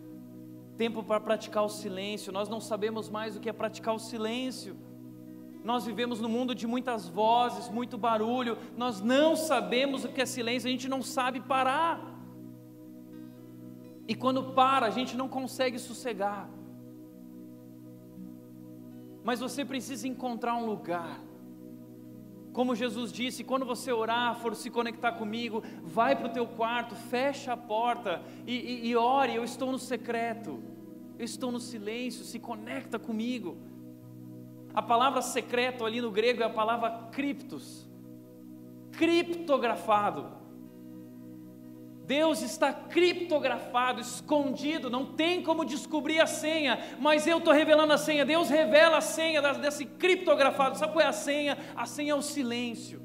tempo 0.77 1.05
para 1.05 1.21
praticar 1.21 1.63
o 1.63 1.69
silêncio. 1.69 2.33
Nós 2.33 2.49
não 2.49 2.61
sabemos 2.61 3.09
mais 3.09 3.37
o 3.37 3.41
que 3.41 3.49
é 3.49 3.53
praticar 3.53 3.95
o 3.95 4.01
silêncio. 4.01 4.77
Nós 5.71 5.85
vivemos 5.85 6.19
num 6.19 6.31
mundo 6.31 6.55
de 6.55 6.67
muitas 6.67 7.07
vozes, 7.11 7.69
muito 7.69 7.99
barulho, 7.99 8.57
nós 8.75 9.03
não 9.03 9.37
sabemos 9.37 10.03
o 10.03 10.09
que 10.09 10.23
é 10.23 10.25
silêncio, 10.25 10.67
a 10.67 10.71
gente 10.71 10.89
não 10.89 11.03
sabe 11.03 11.41
parar. 11.41 12.01
E 14.11 14.15
quando 14.15 14.55
para, 14.55 14.87
a 14.87 14.91
gente 14.99 15.15
não 15.15 15.29
consegue 15.29 15.79
sossegar. 15.79 16.49
Mas 19.23 19.41
você 19.41 19.63
precisa 19.63 20.09
encontrar 20.09 20.55
um 20.55 20.65
lugar. 20.65 21.21
Como 22.55 22.75
Jesus 22.75 23.13
disse, 23.13 23.45
quando 23.45 23.67
você 23.67 23.93
orar, 23.93 24.37
for 24.37 24.57
se 24.57 24.71
conectar 24.71 25.13
comigo, 25.13 25.63
vai 25.83 26.17
para 26.17 26.29
o 26.29 26.33
teu 26.33 26.47
quarto, 26.47 26.95
fecha 26.95 27.53
a 27.53 27.59
porta 27.59 28.23
e, 28.47 28.55
e, 28.55 28.89
e 28.89 28.97
ore. 28.97 29.35
Eu 29.35 29.45
estou 29.45 29.71
no 29.71 29.79
secreto, 29.79 30.63
eu 31.19 31.27
estou 31.27 31.53
no 31.53 31.61
silêncio, 31.61 32.25
se 32.25 32.39
conecta 32.39 32.99
comigo. 32.99 33.68
A 34.79 34.83
palavra 34.83 35.21
secreto 35.21 35.85
ali 35.85 36.01
no 36.01 36.09
grego 36.09 36.41
é 36.41 36.47
a 36.47 36.51
palavra 36.51 37.09
criptos, 37.11 37.85
criptografado. 38.93 40.29
Deus 42.07 42.43
está 42.43 42.73
criptografado, 42.73 44.01
escondido, 44.01 44.89
não 44.89 45.05
tem 45.05 45.43
como 45.43 45.65
descobrir 45.65 46.21
a 46.21 46.29
senha, 46.29 46.79
mas 47.01 47.27
eu 47.27 47.39
estou 47.39 47.53
revelando 47.53 47.93
a 47.93 47.99
senha. 47.99 48.25
Deus 48.25 48.49
revela 48.51 48.99
a 48.99 49.01
senha 49.01 49.43
desse 49.55 49.85
criptografado. 49.85 50.79
Sabe 50.79 50.93
qual 50.93 51.05
é 51.05 51.09
a 51.09 51.13
senha? 51.13 51.59
A 51.75 51.85
senha 51.85 52.13
é 52.13 52.15
o 52.15 52.23
silêncio. 52.23 53.03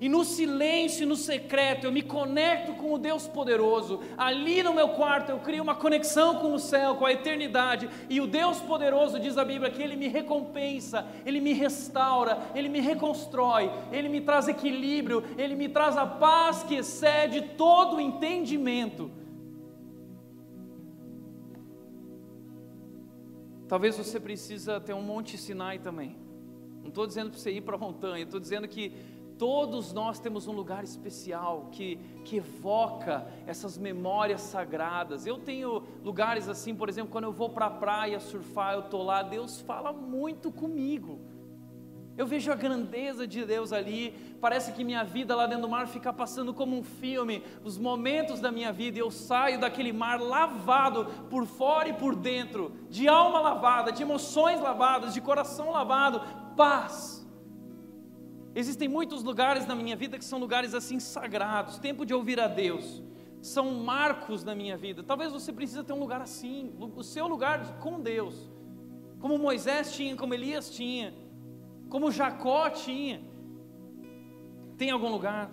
E 0.00 0.08
no 0.08 0.24
silêncio, 0.24 1.06
no 1.06 1.14
secreto, 1.14 1.84
eu 1.84 1.92
me 1.92 2.00
conecto 2.00 2.72
com 2.72 2.94
o 2.94 2.98
Deus 2.98 3.28
poderoso. 3.28 4.00
Ali 4.16 4.62
no 4.62 4.72
meu 4.72 4.88
quarto 4.88 5.28
eu 5.28 5.38
crio 5.40 5.62
uma 5.62 5.74
conexão 5.74 6.36
com 6.36 6.54
o 6.54 6.58
céu, 6.58 6.94
com 6.94 7.04
a 7.04 7.12
eternidade. 7.12 7.86
E 8.08 8.18
o 8.18 8.26
Deus 8.26 8.62
poderoso, 8.62 9.20
diz 9.20 9.36
a 9.36 9.44
Bíblia, 9.44 9.70
que 9.70 9.82
Ele 9.82 9.96
me 9.96 10.08
recompensa, 10.08 11.06
Ele 11.26 11.38
me 11.38 11.52
restaura, 11.52 12.38
Ele 12.54 12.70
me 12.70 12.80
reconstrói, 12.80 13.70
Ele 13.92 14.08
me 14.08 14.22
traz 14.22 14.48
equilíbrio, 14.48 15.22
Ele 15.36 15.54
me 15.54 15.68
traz 15.68 15.98
a 15.98 16.06
paz 16.06 16.62
que 16.62 16.76
excede 16.76 17.42
todo 17.58 17.96
o 17.96 18.00
entendimento. 18.00 19.10
Talvez 23.68 23.98
você 23.98 24.18
precisa 24.18 24.80
ter 24.80 24.94
um 24.94 25.02
monte 25.02 25.36
Sinai 25.36 25.78
também. 25.78 26.16
Não 26.80 26.88
estou 26.88 27.06
dizendo 27.06 27.30
para 27.30 27.38
você 27.38 27.50
ir 27.50 27.60
para 27.60 27.76
a 27.76 27.78
montanha, 27.78 28.24
estou 28.24 28.40
dizendo 28.40 28.66
que 28.66 29.19
Todos 29.40 29.94
nós 29.94 30.18
temos 30.18 30.46
um 30.46 30.52
lugar 30.52 30.84
especial 30.84 31.70
que, 31.72 31.96
que 32.26 32.36
evoca 32.36 33.26
essas 33.46 33.78
memórias 33.78 34.42
sagradas. 34.42 35.24
Eu 35.24 35.38
tenho 35.38 35.82
lugares 36.04 36.46
assim, 36.46 36.74
por 36.74 36.90
exemplo, 36.90 37.10
quando 37.10 37.24
eu 37.24 37.32
vou 37.32 37.48
para 37.48 37.64
a 37.64 37.70
praia 37.70 38.20
surfar, 38.20 38.74
eu 38.74 38.80
estou 38.80 39.02
lá, 39.02 39.22
Deus 39.22 39.58
fala 39.58 39.94
muito 39.94 40.52
comigo. 40.52 41.22
Eu 42.18 42.26
vejo 42.26 42.52
a 42.52 42.54
grandeza 42.54 43.26
de 43.26 43.42
Deus 43.46 43.72
ali, 43.72 44.14
parece 44.42 44.72
que 44.72 44.84
minha 44.84 45.04
vida 45.04 45.34
lá 45.34 45.46
dentro 45.46 45.62
do 45.62 45.70
mar 45.70 45.88
fica 45.88 46.12
passando 46.12 46.52
como 46.52 46.76
um 46.76 46.82
filme, 46.82 47.42
os 47.64 47.78
momentos 47.78 48.40
da 48.40 48.52
minha 48.52 48.70
vida, 48.70 48.98
eu 48.98 49.10
saio 49.10 49.58
daquele 49.58 49.90
mar 49.90 50.20
lavado 50.20 51.06
por 51.30 51.46
fora 51.46 51.88
e 51.88 51.94
por 51.94 52.14
dentro, 52.14 52.72
de 52.90 53.08
alma 53.08 53.40
lavada, 53.40 53.90
de 53.90 54.02
emoções 54.02 54.60
lavadas, 54.60 55.14
de 55.14 55.20
coração 55.22 55.70
lavado, 55.70 56.20
paz 56.54 57.19
Existem 58.54 58.88
muitos 58.88 59.22
lugares 59.22 59.66
na 59.66 59.74
minha 59.74 59.94
vida 59.94 60.18
que 60.18 60.24
são 60.24 60.38
lugares 60.38 60.74
assim 60.74 60.98
sagrados, 60.98 61.78
tempo 61.78 62.04
de 62.04 62.12
ouvir 62.12 62.40
a 62.40 62.48
Deus. 62.48 63.02
São 63.40 63.74
marcos 63.74 64.44
na 64.44 64.54
minha 64.54 64.76
vida. 64.76 65.02
Talvez 65.02 65.32
você 65.32 65.52
precise 65.52 65.82
ter 65.84 65.92
um 65.92 66.00
lugar 66.00 66.20
assim, 66.20 66.74
o 66.78 67.02
seu 67.02 67.26
lugar 67.26 67.78
com 67.78 68.00
Deus. 68.00 68.50
Como 69.20 69.38
Moisés 69.38 69.92
tinha, 69.92 70.16
como 70.16 70.34
Elias 70.34 70.70
tinha, 70.70 71.14
como 71.88 72.10
Jacó 72.10 72.68
tinha. 72.70 73.22
Tem 74.76 74.90
algum 74.90 75.10
lugar? 75.10 75.50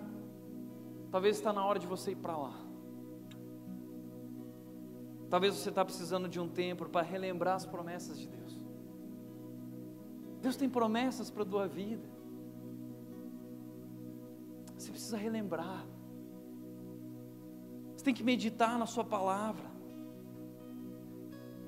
Talvez 1.10 1.36
está 1.36 1.52
na 1.52 1.64
hora 1.64 1.78
de 1.78 1.86
você 1.86 2.12
ir 2.12 2.16
para 2.16 2.36
lá. 2.36 2.54
Talvez 5.30 5.54
você 5.54 5.68
está 5.68 5.84
precisando 5.84 6.28
de 6.28 6.40
um 6.40 6.48
tempo 6.48 6.88
para 6.88 7.02
relembrar 7.02 7.54
as 7.54 7.66
promessas 7.66 8.18
de 8.18 8.26
Deus. 8.26 8.58
Deus 10.40 10.56
tem 10.56 10.68
promessas 10.68 11.30
para 11.30 11.42
a 11.42 11.46
tua 11.46 11.68
vida. 11.68 12.17
Você 14.78 14.90
precisa 14.90 15.16
relembrar. 15.16 15.84
Você 17.96 18.04
tem 18.04 18.14
que 18.14 18.22
meditar 18.22 18.78
na 18.78 18.86
Sua 18.86 19.04
palavra. 19.04 19.66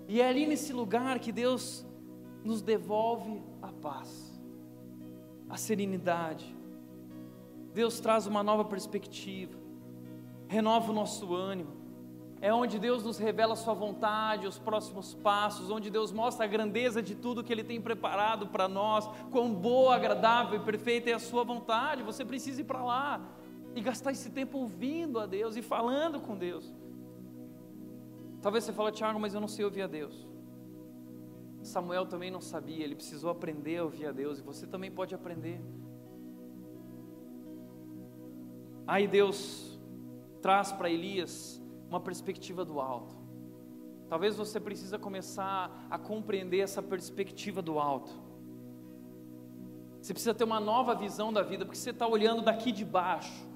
E 0.07 0.21
é 0.21 0.29
ali 0.29 0.47
nesse 0.47 0.73
lugar 0.73 1.19
que 1.19 1.33
Deus 1.33 1.87
nos 2.45 2.63
devolve 2.63 3.43
a 3.61 3.73
paz, 3.73 4.41
a 5.49 5.57
serenidade. 5.57 6.57
Deus 7.75 8.01
traz 8.01 8.27
uma 8.27 8.43
nova 8.43 8.65
perspectiva, 8.65 9.59
renova 10.49 10.91
o 10.91 10.95
nosso 10.95 11.35
ânimo 11.35 11.80
é 12.43 12.53
onde 12.53 12.79
Deus 12.79 13.05
nos 13.05 13.19
revela 13.19 13.55
Sua 13.55 13.75
vontade, 13.75 14.47
os 14.47 14.59
próximos 14.59 15.15
passos, 15.15 15.71
onde 15.71 15.91
Deus 15.91 16.11
mostra 16.11 16.47
a 16.47 16.49
grandeza 16.49 17.03
de 17.03 17.15
tudo 17.15 17.45
que 17.45 17.53
Ele 17.53 17.63
tem 17.63 17.81
preparado 17.81 18.47
para 18.47 18.67
nós, 18.67 19.07
quão 19.31 19.53
boa, 19.55 19.95
agradável 19.95 20.59
e 20.59 20.65
perfeita 20.65 21.11
é 21.11 21.13
a 21.13 21.19
Sua 21.19 21.45
vontade. 21.45 22.03
Você 22.03 22.25
precisa 22.25 22.63
ir 22.63 22.65
para 22.65 22.83
lá 22.83 23.21
e 23.75 23.81
gastar 23.83 24.13
esse 24.13 24.31
tempo 24.31 24.59
ouvindo 24.59 25.21
a 25.21 25.27
Deus 25.27 25.55
e 25.57 25.63
falando 25.63 26.19
com 26.19 26.37
Deus. 26.37 26.75
Talvez 28.41 28.65
você 28.65 28.73
fale, 28.73 28.93
Tiago, 28.93 29.21
mas 29.21 29.35
eu 29.35 29.41
não 29.41 29.49
sei 29.49 29.65
ouvir 29.67 29.83
a 29.83 29.87
Deus. 29.87 30.27
Samuel 31.63 32.07
também 32.07 32.31
não 32.31 32.41
sabia, 32.41 32.83
ele 32.83 32.95
precisou 32.95 33.31
aprender 33.31 33.77
a 33.77 33.85
ouvir 33.85 34.07
a 34.07 34.13
Deus 34.13 34.39
e 34.39 34.43
você 34.43 34.67
também 34.67 34.91
pode 34.91 35.15
aprender. 35.15 35.61
Aí 38.87 39.07
Deus 39.07 39.79
traz 40.41 40.73
para 40.73 40.89
Elias 40.89 41.60
uma 41.91 42.01
perspectiva 42.01 42.65
do 42.65 42.81
alto. 42.81 43.15
Talvez 44.09 44.37
você 44.37 44.59
precisa 44.59 44.99
começar 44.99 45.87
a 45.91 45.99
compreender 45.99 46.61
essa 46.61 46.83
perspectiva 46.83 47.61
do 47.61 47.79
alto. 47.79 48.11
Você 50.01 50.15
precisa 50.15 50.33
ter 50.33 50.45
uma 50.45 50.59
nova 50.59 50.95
visão 50.95 51.33
da 51.33 51.43
vida, 51.43 51.65
porque 51.65 51.79
você 51.79 51.91
está 51.91 52.07
olhando 52.07 52.43
daqui 52.43 52.73
de 52.73 52.85
baixo. 52.85 53.50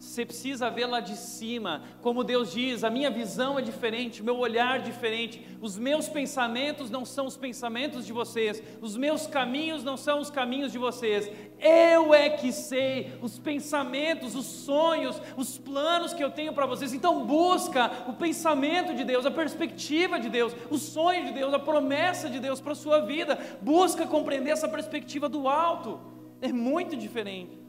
Você 0.00 0.24
precisa 0.24 0.70
ver 0.70 0.86
lá 0.86 0.98
de 0.98 1.14
cima, 1.14 1.82
como 2.00 2.24
Deus 2.24 2.52
diz: 2.52 2.82
a 2.82 2.88
minha 2.88 3.10
visão 3.10 3.58
é 3.58 3.62
diferente, 3.62 4.22
o 4.22 4.24
meu 4.24 4.38
olhar 4.38 4.80
é 4.80 4.82
diferente, 4.82 5.46
os 5.60 5.78
meus 5.78 6.08
pensamentos 6.08 6.90
não 6.90 7.04
são 7.04 7.26
os 7.26 7.36
pensamentos 7.36 8.06
de 8.06 8.12
vocês, 8.12 8.62
os 8.80 8.96
meus 8.96 9.26
caminhos 9.26 9.84
não 9.84 9.98
são 9.98 10.18
os 10.18 10.30
caminhos 10.30 10.72
de 10.72 10.78
vocês. 10.78 11.30
Eu 11.60 12.14
é 12.14 12.30
que 12.30 12.50
sei 12.50 13.12
os 13.20 13.38
pensamentos, 13.38 14.34
os 14.34 14.46
sonhos, 14.46 15.20
os 15.36 15.58
planos 15.58 16.14
que 16.14 16.24
eu 16.24 16.30
tenho 16.30 16.54
para 16.54 16.64
vocês. 16.64 16.94
Então 16.94 17.26
busca 17.26 17.90
o 18.08 18.14
pensamento 18.14 18.94
de 18.94 19.04
Deus, 19.04 19.26
a 19.26 19.30
perspectiva 19.30 20.18
de 20.18 20.30
Deus, 20.30 20.56
o 20.70 20.78
sonho 20.78 21.26
de 21.26 21.32
Deus, 21.32 21.52
a 21.52 21.58
promessa 21.58 22.30
de 22.30 22.40
Deus 22.40 22.58
para 22.58 22.72
a 22.72 22.74
sua 22.74 23.00
vida. 23.00 23.38
Busca 23.60 24.06
compreender 24.06 24.52
essa 24.52 24.66
perspectiva 24.66 25.28
do 25.28 25.46
alto. 25.46 26.00
É 26.40 26.50
muito 26.50 26.96
diferente. 26.96 27.59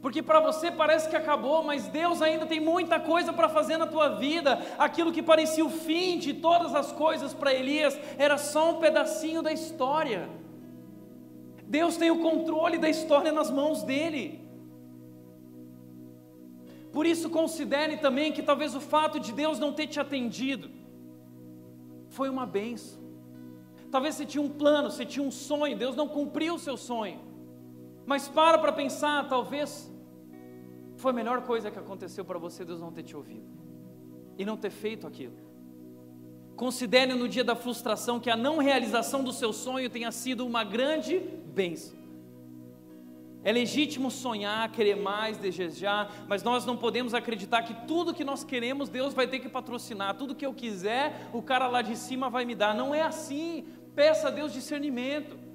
Porque 0.00 0.22
para 0.22 0.38
você 0.38 0.70
parece 0.70 1.08
que 1.08 1.16
acabou, 1.16 1.62
mas 1.64 1.88
Deus 1.88 2.22
ainda 2.22 2.46
tem 2.46 2.60
muita 2.60 3.00
coisa 3.00 3.32
para 3.32 3.48
fazer 3.48 3.76
na 3.76 3.86
tua 3.86 4.10
vida. 4.10 4.58
Aquilo 4.78 5.12
que 5.12 5.22
parecia 5.22 5.64
o 5.64 5.70
fim 5.70 6.18
de 6.18 6.34
todas 6.34 6.74
as 6.74 6.92
coisas 6.92 7.34
para 7.34 7.52
Elias 7.52 7.98
era 8.16 8.38
só 8.38 8.70
um 8.70 8.78
pedacinho 8.78 9.42
da 9.42 9.52
história. 9.52 10.28
Deus 11.64 11.96
tem 11.96 12.10
o 12.10 12.20
controle 12.20 12.78
da 12.78 12.88
história 12.88 13.32
nas 13.32 13.50
mãos 13.50 13.82
dele. 13.82 14.48
Por 16.92 17.04
isso, 17.04 17.28
considere 17.28 17.96
também 17.96 18.32
que 18.32 18.42
talvez 18.42 18.74
o 18.74 18.80
fato 18.80 19.18
de 19.18 19.32
Deus 19.32 19.58
não 19.58 19.72
ter 19.72 19.88
te 19.88 20.00
atendido 20.00 20.70
foi 22.08 22.28
uma 22.28 22.46
benção. 22.46 23.00
Talvez 23.90 24.14
você 24.14 24.24
tinha 24.24 24.42
um 24.42 24.48
plano, 24.48 24.90
você 24.90 25.04
tinha 25.04 25.24
um 25.26 25.30
sonho, 25.30 25.76
Deus 25.76 25.96
não 25.96 26.08
cumpriu 26.08 26.54
o 26.54 26.58
seu 26.58 26.76
sonho. 26.76 27.27
Mas 28.08 28.26
para 28.26 28.56
para 28.56 28.72
pensar, 28.72 29.28
talvez 29.28 29.92
foi 30.96 31.10
a 31.10 31.14
melhor 31.14 31.42
coisa 31.42 31.70
que 31.70 31.78
aconteceu 31.78 32.24
para 32.24 32.38
você 32.38 32.64
Deus 32.64 32.80
não 32.80 32.90
ter 32.90 33.02
te 33.02 33.14
ouvido 33.14 33.46
e 34.38 34.46
não 34.46 34.56
ter 34.56 34.70
feito 34.70 35.06
aquilo. 35.06 35.36
Considere 36.56 37.12
no 37.12 37.28
dia 37.28 37.44
da 37.44 37.54
frustração 37.54 38.18
que 38.18 38.30
a 38.30 38.36
não 38.36 38.56
realização 38.56 39.22
do 39.22 39.30
seu 39.30 39.52
sonho 39.52 39.90
tenha 39.90 40.10
sido 40.10 40.46
uma 40.46 40.64
grande 40.64 41.18
bênção. 41.18 41.98
É 43.44 43.52
legítimo 43.52 44.10
sonhar, 44.10 44.72
querer 44.72 44.96
mais, 44.96 45.36
desejar, 45.36 46.10
mas 46.26 46.42
nós 46.42 46.64
não 46.64 46.78
podemos 46.78 47.12
acreditar 47.12 47.62
que 47.62 47.86
tudo 47.86 48.14
que 48.14 48.24
nós 48.24 48.42
queremos 48.42 48.88
Deus 48.88 49.12
vai 49.12 49.28
ter 49.28 49.38
que 49.38 49.50
patrocinar, 49.50 50.16
tudo 50.16 50.34
que 50.34 50.46
eu 50.46 50.54
quiser 50.54 51.28
o 51.30 51.42
cara 51.42 51.66
lá 51.66 51.82
de 51.82 51.94
cima 51.94 52.30
vai 52.30 52.46
me 52.46 52.54
dar. 52.54 52.74
Não 52.74 52.94
é 52.94 53.02
assim. 53.02 53.66
Peça 53.94 54.28
a 54.28 54.30
Deus 54.30 54.50
discernimento. 54.50 55.47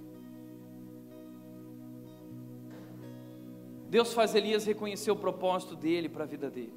Deus 3.94 4.12
faz 4.12 4.34
Elias 4.34 4.66
reconhecer 4.66 5.12
o 5.12 5.16
propósito 5.16 5.76
dele 5.76 6.10
para 6.10 6.24
a 6.24 6.26
vida 6.26 6.50
dele. 6.50 6.74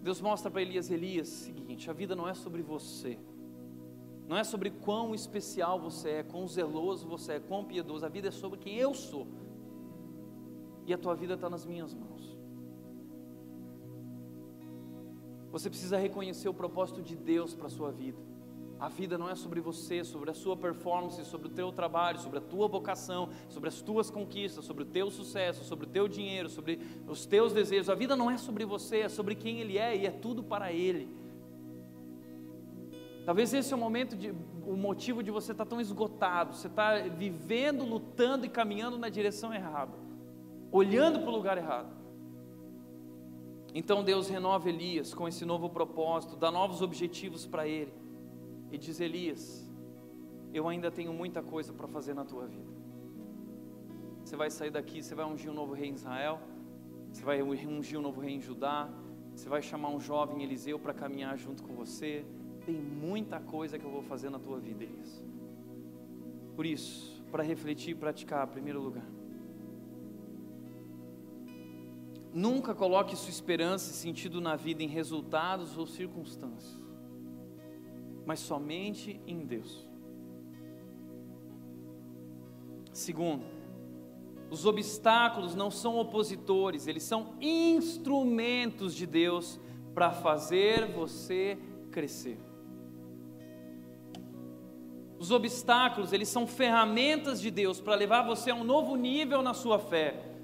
Deus 0.00 0.18
mostra 0.18 0.50
para 0.50 0.62
Elias: 0.62 0.90
Elias, 0.90 1.28
seguinte, 1.28 1.90
a 1.90 1.92
vida 1.92 2.16
não 2.16 2.26
é 2.26 2.32
sobre 2.32 2.62
você, 2.62 3.18
não 4.26 4.38
é 4.38 4.42
sobre 4.42 4.70
quão 4.70 5.14
especial 5.14 5.78
você 5.78 6.08
é, 6.08 6.22
quão 6.22 6.48
zeloso 6.48 7.06
você 7.06 7.34
é, 7.34 7.40
quão 7.40 7.62
piedoso, 7.62 8.06
a 8.06 8.08
vida 8.08 8.28
é 8.28 8.30
sobre 8.30 8.58
quem 8.58 8.76
eu 8.78 8.94
sou, 8.94 9.26
e 10.86 10.94
a 10.94 10.96
tua 10.96 11.14
vida 11.14 11.34
está 11.34 11.50
nas 11.50 11.66
minhas 11.66 11.92
mãos. 11.92 12.38
Você 15.52 15.68
precisa 15.68 15.98
reconhecer 15.98 16.48
o 16.48 16.54
propósito 16.54 17.02
de 17.02 17.14
Deus 17.14 17.52
para 17.52 17.66
a 17.66 17.70
sua 17.70 17.92
vida. 17.92 18.18
A 18.84 18.88
vida 18.90 19.16
não 19.16 19.30
é 19.30 19.34
sobre 19.34 19.62
você, 19.62 20.04
sobre 20.04 20.30
a 20.30 20.34
sua 20.34 20.54
performance, 20.54 21.24
sobre 21.24 21.46
o 21.46 21.50
teu 21.50 21.72
trabalho, 21.72 22.18
sobre 22.18 22.36
a 22.36 22.42
tua 22.42 22.68
vocação, 22.68 23.30
sobre 23.48 23.70
as 23.70 23.80
tuas 23.80 24.10
conquistas, 24.10 24.62
sobre 24.62 24.82
o 24.82 24.86
teu 24.86 25.10
sucesso, 25.10 25.64
sobre 25.64 25.86
o 25.86 25.88
teu 25.88 26.06
dinheiro, 26.06 26.50
sobre 26.50 26.78
os 27.08 27.24
teus 27.24 27.54
desejos. 27.54 27.88
A 27.88 27.94
vida 27.94 28.14
não 28.14 28.30
é 28.30 28.36
sobre 28.36 28.66
você, 28.66 28.98
é 28.98 29.08
sobre 29.08 29.36
quem 29.36 29.58
Ele 29.58 29.78
é 29.78 29.96
e 29.96 30.04
é 30.04 30.10
tudo 30.10 30.44
para 30.44 30.70
Ele. 30.70 31.08
Talvez 33.24 33.54
esse 33.54 33.72
é 33.72 33.76
o 33.76 33.78
momento, 33.80 34.14
de, 34.14 34.34
o 34.66 34.76
motivo 34.76 35.22
de 35.22 35.30
você 35.30 35.52
estar 35.52 35.64
tão 35.64 35.80
esgotado, 35.80 36.54
você 36.54 36.66
está 36.66 36.98
vivendo, 37.08 37.86
lutando 37.86 38.44
e 38.44 38.50
caminhando 38.50 38.98
na 38.98 39.08
direção 39.08 39.54
errada, 39.54 39.96
olhando 40.70 41.20
para 41.20 41.30
o 41.30 41.34
lugar 41.34 41.56
errado. 41.56 41.88
Então 43.74 44.04
Deus 44.04 44.28
renova 44.28 44.68
Elias 44.68 45.14
com 45.14 45.26
esse 45.26 45.46
novo 45.46 45.70
propósito, 45.70 46.36
dá 46.36 46.50
novos 46.50 46.82
objetivos 46.82 47.46
para 47.46 47.66
ele. 47.66 48.03
E 48.70 48.78
diz: 48.78 49.00
Elias, 49.00 49.68
eu 50.52 50.68
ainda 50.68 50.90
tenho 50.90 51.12
muita 51.12 51.42
coisa 51.42 51.72
para 51.72 51.86
fazer 51.86 52.14
na 52.14 52.24
tua 52.24 52.46
vida. 52.46 52.72
Você 54.24 54.36
vai 54.36 54.50
sair 54.50 54.70
daqui, 54.70 55.02
você 55.02 55.14
vai 55.14 55.26
ungir 55.26 55.50
um 55.50 55.54
novo 55.54 55.74
rei 55.74 55.88
em 55.90 55.94
Israel, 55.94 56.40
você 57.12 57.22
vai 57.22 57.42
ungir 57.42 57.98
um 57.98 58.02
novo 58.02 58.20
rei 58.20 58.34
em 58.34 58.40
Judá, 58.40 58.88
você 59.34 59.48
vai 59.48 59.62
chamar 59.62 59.90
um 59.90 60.00
jovem 60.00 60.42
Eliseu 60.42 60.78
para 60.78 60.94
caminhar 60.94 61.36
junto 61.36 61.62
com 61.62 61.74
você. 61.74 62.24
Tem 62.64 62.74
muita 62.74 63.38
coisa 63.40 63.78
que 63.78 63.84
eu 63.84 63.90
vou 63.90 64.02
fazer 64.02 64.30
na 64.30 64.38
tua 64.38 64.58
vida, 64.58 64.82
Elias. 64.82 65.22
Por 66.56 66.64
isso, 66.64 67.22
para 67.30 67.42
refletir 67.42 67.90
e 67.90 67.94
praticar, 67.94 68.46
em 68.46 68.50
primeiro 68.50 68.80
lugar, 68.80 69.06
Nunca 72.34 72.74
coloque 72.74 73.14
sua 73.14 73.30
esperança 73.30 73.92
e 73.92 73.94
sentido 73.94 74.40
na 74.40 74.56
vida 74.56 74.82
em 74.82 74.88
resultados 74.88 75.78
ou 75.78 75.86
circunstâncias, 75.86 76.80
mas 78.24 78.40
somente 78.40 79.20
em 79.26 79.44
Deus. 79.44 79.86
Segundo, 82.92 83.44
os 84.50 84.66
obstáculos 84.66 85.54
não 85.54 85.70
são 85.70 85.98
opositores, 85.98 86.86
eles 86.86 87.02
são 87.02 87.34
instrumentos 87.40 88.94
de 88.94 89.06
Deus 89.06 89.60
para 89.94 90.10
fazer 90.10 90.86
você 90.92 91.58
crescer. 91.90 92.38
Os 95.18 95.30
obstáculos, 95.30 96.12
eles 96.12 96.28
são 96.28 96.46
ferramentas 96.46 97.40
de 97.40 97.50
Deus 97.50 97.80
para 97.80 97.94
levar 97.94 98.22
você 98.22 98.50
a 98.50 98.54
um 98.54 98.64
novo 98.64 98.94
nível 98.94 99.42
na 99.42 99.54
sua 99.54 99.78
fé 99.78 100.34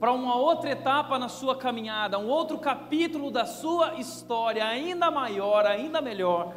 para 0.00 0.12
uma 0.12 0.34
outra 0.34 0.70
etapa 0.70 1.18
na 1.18 1.28
sua 1.28 1.54
caminhada, 1.54 2.18
um 2.18 2.26
outro 2.26 2.56
capítulo 2.58 3.30
da 3.30 3.44
sua 3.44 3.96
história, 3.96 4.64
ainda 4.64 5.10
maior, 5.10 5.66
ainda 5.66 6.00
melhor. 6.00 6.54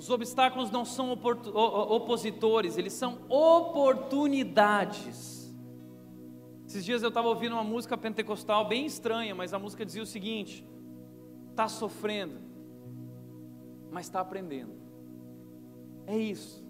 Os 0.00 0.08
obstáculos 0.08 0.70
não 0.70 0.82
são 0.82 1.12
opositores, 1.12 2.78
eles 2.78 2.94
são 2.94 3.18
oportunidades. 3.28 5.54
Esses 6.66 6.86
dias 6.86 7.02
eu 7.02 7.10
estava 7.10 7.28
ouvindo 7.28 7.52
uma 7.52 7.62
música 7.62 7.98
pentecostal 7.98 8.66
bem 8.66 8.86
estranha, 8.86 9.34
mas 9.34 9.52
a 9.52 9.58
música 9.58 9.84
dizia 9.84 10.02
o 10.02 10.06
seguinte: 10.06 10.66
está 11.50 11.68
sofrendo, 11.68 12.40
mas 13.90 14.06
está 14.06 14.20
aprendendo. 14.20 14.72
É 16.06 16.16
isso. 16.16 16.66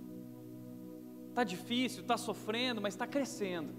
Está 1.28 1.44
difícil, 1.44 2.00
está 2.00 2.16
sofrendo, 2.16 2.80
mas 2.80 2.94
está 2.94 3.06
crescendo. 3.06 3.72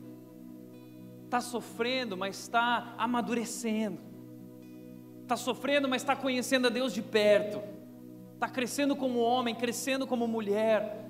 Está 1.25 1.41
sofrendo, 1.41 2.15
mas 2.15 2.39
está 2.39 2.95
amadurecendo. 2.97 3.99
Está 5.23 5.35
sofrendo, 5.35 5.89
mas 5.89 6.03
está 6.03 6.15
conhecendo 6.15 6.67
a 6.67 6.69
Deus 6.69 6.93
de 6.93 7.01
perto. 7.01 7.80
Está 8.41 8.49
crescendo 8.49 8.95
como 8.95 9.19
homem, 9.19 9.53
crescendo 9.53 10.07
como 10.07 10.27
mulher. 10.27 11.05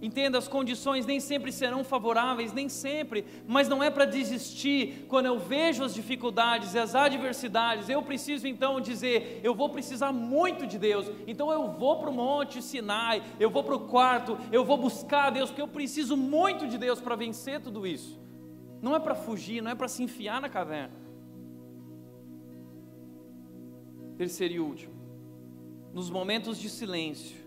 Entenda, 0.00 0.38
as 0.38 0.48
condições 0.48 1.04
nem 1.04 1.20
sempre 1.20 1.52
serão 1.52 1.84
favoráveis, 1.84 2.54
nem 2.54 2.70
sempre, 2.70 3.26
mas 3.46 3.68
não 3.68 3.82
é 3.82 3.90
para 3.90 4.06
desistir. 4.06 5.04
Quando 5.08 5.26
eu 5.26 5.38
vejo 5.38 5.84
as 5.84 5.92
dificuldades 5.92 6.72
e 6.72 6.78
as 6.78 6.94
adversidades, 6.94 7.90
eu 7.90 8.02
preciso 8.02 8.48
então 8.48 8.80
dizer: 8.80 9.42
eu 9.44 9.54
vou 9.54 9.68
precisar 9.68 10.10
muito 10.10 10.66
de 10.66 10.78
Deus, 10.78 11.04
então 11.26 11.52
eu 11.52 11.70
vou 11.70 11.98
para 11.98 12.08
o 12.08 12.14
Monte 12.14 12.62
Sinai, 12.62 13.22
eu 13.38 13.50
vou 13.50 13.62
para 13.62 13.76
o 13.76 13.88
quarto, 13.88 14.38
eu 14.50 14.64
vou 14.64 14.78
buscar 14.78 15.26
a 15.26 15.30
Deus, 15.30 15.50
porque 15.50 15.60
eu 15.60 15.68
preciso 15.68 16.16
muito 16.16 16.66
de 16.66 16.78
Deus 16.78 16.98
para 16.98 17.14
vencer 17.14 17.60
tudo 17.60 17.86
isso. 17.86 18.18
Não 18.80 18.96
é 18.96 18.98
para 18.98 19.14
fugir, 19.14 19.60
não 19.60 19.70
é 19.70 19.74
para 19.74 19.86
se 19.86 20.02
enfiar 20.02 20.40
na 20.40 20.48
caverna. 20.48 20.98
Terceiro 24.16 24.54
e 24.54 24.60
último, 24.60 24.99
nos 25.92 26.10
momentos 26.10 26.58
de 26.58 26.68
silêncio, 26.68 27.38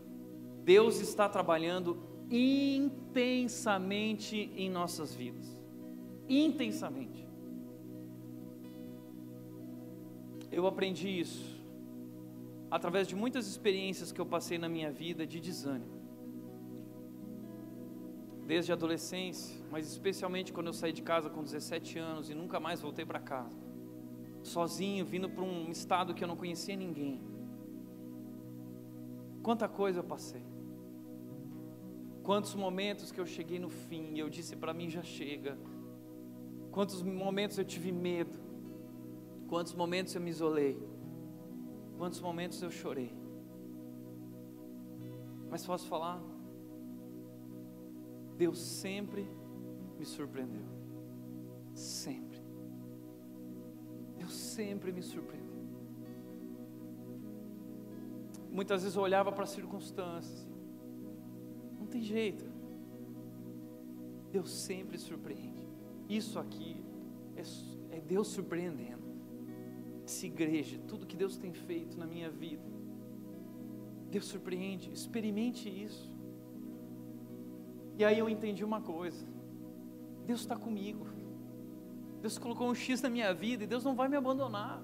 Deus 0.63 0.99
está 0.99 1.29
trabalhando 1.29 2.01
intensamente 2.29 4.51
em 4.55 4.69
nossas 4.69 5.13
vidas. 5.13 5.61
Intensamente. 6.27 7.27
Eu 10.51 10.65
aprendi 10.67 11.07
isso 11.19 11.53
através 12.69 13.07
de 13.07 13.15
muitas 13.15 13.47
experiências 13.47 14.11
que 14.11 14.19
eu 14.19 14.25
passei 14.25 14.57
na 14.57 14.67
minha 14.67 14.91
vida 14.91 15.27
de 15.27 15.39
desânimo. 15.39 16.01
Desde 18.47 18.71
a 18.71 18.75
adolescência, 18.75 19.55
mas 19.71 19.89
especialmente 19.91 20.51
quando 20.51 20.67
eu 20.67 20.73
saí 20.73 20.91
de 20.91 21.01
casa 21.01 21.29
com 21.29 21.43
17 21.43 21.99
anos 21.99 22.29
e 22.29 22.33
nunca 22.33 22.59
mais 22.59 22.81
voltei 22.81 23.05
para 23.05 23.19
casa. 23.19 23.57
Sozinho, 24.41 25.05
vindo 25.05 25.29
para 25.29 25.43
um 25.43 25.71
estado 25.71 26.13
que 26.13 26.21
eu 26.23 26.27
não 26.27 26.35
conhecia 26.35 26.75
ninguém. 26.75 27.21
Quanta 29.43 29.67
coisa 29.67 29.99
eu 29.99 30.03
passei. 30.03 30.43
Quantos 32.23 32.55
momentos 32.55 33.11
que 33.11 33.19
eu 33.19 33.25
cheguei 33.25 33.59
no 33.59 33.69
fim 33.69 34.13
e 34.13 34.19
eu 34.19 34.29
disse 34.29 34.55
para 34.55 34.73
mim 34.73 34.89
já 34.89 35.03
chega. 35.03 35.57
Quantos 36.71 37.03
momentos 37.03 37.57
eu 37.57 37.65
tive 37.65 37.91
medo. 37.91 38.39
Quantos 39.47 39.73
momentos 39.73 40.15
eu 40.15 40.21
me 40.21 40.29
isolei. 40.29 40.81
Quantos 41.97 42.21
momentos 42.21 42.61
eu 42.61 42.71
chorei. 42.71 43.13
Mas 45.49 45.65
posso 45.65 45.87
falar? 45.87 46.23
Deus 48.37 48.57
sempre 48.59 49.27
me 49.99 50.05
surpreendeu. 50.05 50.65
Sempre. 51.73 52.41
Deus 54.17 54.33
sempre 54.33 54.91
me 54.91 55.03
surpreendeu. 55.03 55.42
Muitas 58.53 58.83
vezes 58.83 58.95
olhava 58.95 59.31
para 59.31 59.43
as 59.43 59.49
circunstâncias 59.49 60.47
tem 61.93 62.01
jeito. 62.01 62.43
Deus 64.31 64.49
sempre 64.49 64.97
surpreende. 64.97 65.67
Isso 66.09 66.39
aqui 66.39 66.83
é, 67.35 67.43
é 67.95 68.01
Deus 68.01 68.29
surpreendendo. 68.29 69.03
Essa 70.03 70.25
igreja, 70.25 70.79
tudo 70.87 71.05
que 71.05 71.15
Deus 71.15 71.37
tem 71.37 71.53
feito 71.53 71.97
na 71.97 72.07
minha 72.07 72.31
vida. 72.31 72.67
Deus 74.09 74.25
surpreende, 74.25 74.91
experimente 74.91 75.69
isso. 75.69 76.11
E 77.95 78.03
aí 78.03 78.17
eu 78.17 78.27
entendi 78.27 78.63
uma 78.65 78.81
coisa: 78.81 79.25
Deus 80.25 80.41
está 80.41 80.55
comigo. 80.55 81.05
Deus 82.21 82.39
colocou 82.39 82.69
um 82.69 82.75
X 82.75 83.01
na 83.01 83.09
minha 83.09 83.33
vida 83.33 83.65
e 83.65 83.67
Deus 83.67 83.83
não 83.83 83.95
vai 83.95 84.07
me 84.09 84.15
abandonar. 84.15 84.81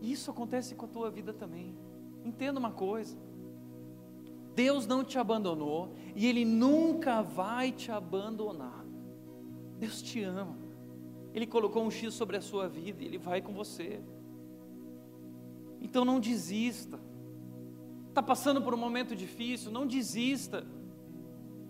Isso 0.00 0.30
acontece 0.30 0.74
com 0.74 0.84
a 0.84 0.88
tua 0.88 1.10
vida 1.10 1.32
também. 1.32 1.74
Entenda 2.24 2.58
uma 2.58 2.70
coisa: 2.70 3.16
Deus 4.54 4.86
não 4.86 5.04
te 5.04 5.18
abandonou 5.18 5.94
e 6.16 6.26
Ele 6.26 6.44
nunca 6.44 7.22
vai 7.22 7.70
te 7.70 7.92
abandonar. 7.92 8.84
Deus 9.78 10.00
te 10.00 10.22
ama. 10.22 10.56
Ele 11.34 11.46
colocou 11.46 11.84
um 11.84 11.90
X 11.90 12.14
sobre 12.14 12.36
a 12.36 12.40
sua 12.40 12.68
vida 12.68 13.02
e 13.02 13.06
Ele 13.06 13.18
vai 13.18 13.42
com 13.42 13.52
você. 13.52 14.00
Então 15.80 16.04
não 16.04 16.18
desista. 16.18 16.98
Está 18.08 18.22
passando 18.22 18.62
por 18.62 18.72
um 18.72 18.76
momento 18.76 19.14
difícil, 19.14 19.72
não 19.72 19.86
desista. 19.86 20.64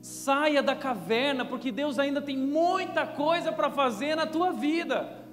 Saia 0.03 0.63
da 0.63 0.77
caverna, 0.77 1.47
porque 1.47 1.73
Deus 1.73 1.99
ainda 1.99 2.21
tem 2.21 2.37
muita 2.37 3.07
coisa 3.07 3.51
para 3.51 3.71
fazer 3.71 4.15
na 4.15 4.27
tua 4.27 4.53
vida. 4.53 5.24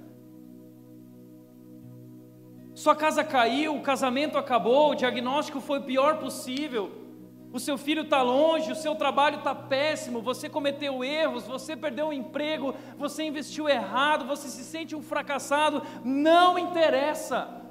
Sua 2.82 2.96
casa 2.96 3.22
caiu, 3.22 3.76
o 3.76 3.82
casamento 3.90 4.36
acabou, 4.36 4.90
o 4.90 4.94
diagnóstico 5.02 5.60
foi 5.60 5.78
o 5.78 5.86
pior 5.92 6.18
possível 6.18 6.84
o 7.52 7.60
seu 7.60 7.76
filho 7.76 8.02
está 8.02 8.22
longe, 8.22 8.72
o 8.72 8.74
seu 8.74 8.94
trabalho 8.94 9.38
está 9.38 9.54
péssimo, 9.54 10.22
você 10.22 10.48
cometeu 10.48 11.04
erros, 11.04 11.46
você 11.46 11.76
perdeu 11.76 12.08
o 12.08 12.12
emprego, 12.12 12.74
você 12.96 13.24
investiu 13.24 13.68
errado, 13.68 14.26
você 14.26 14.48
se 14.48 14.64
sente 14.64 14.96
um 14.96 15.02
fracassado, 15.02 15.82
não 16.02 16.58
interessa. 16.58 17.62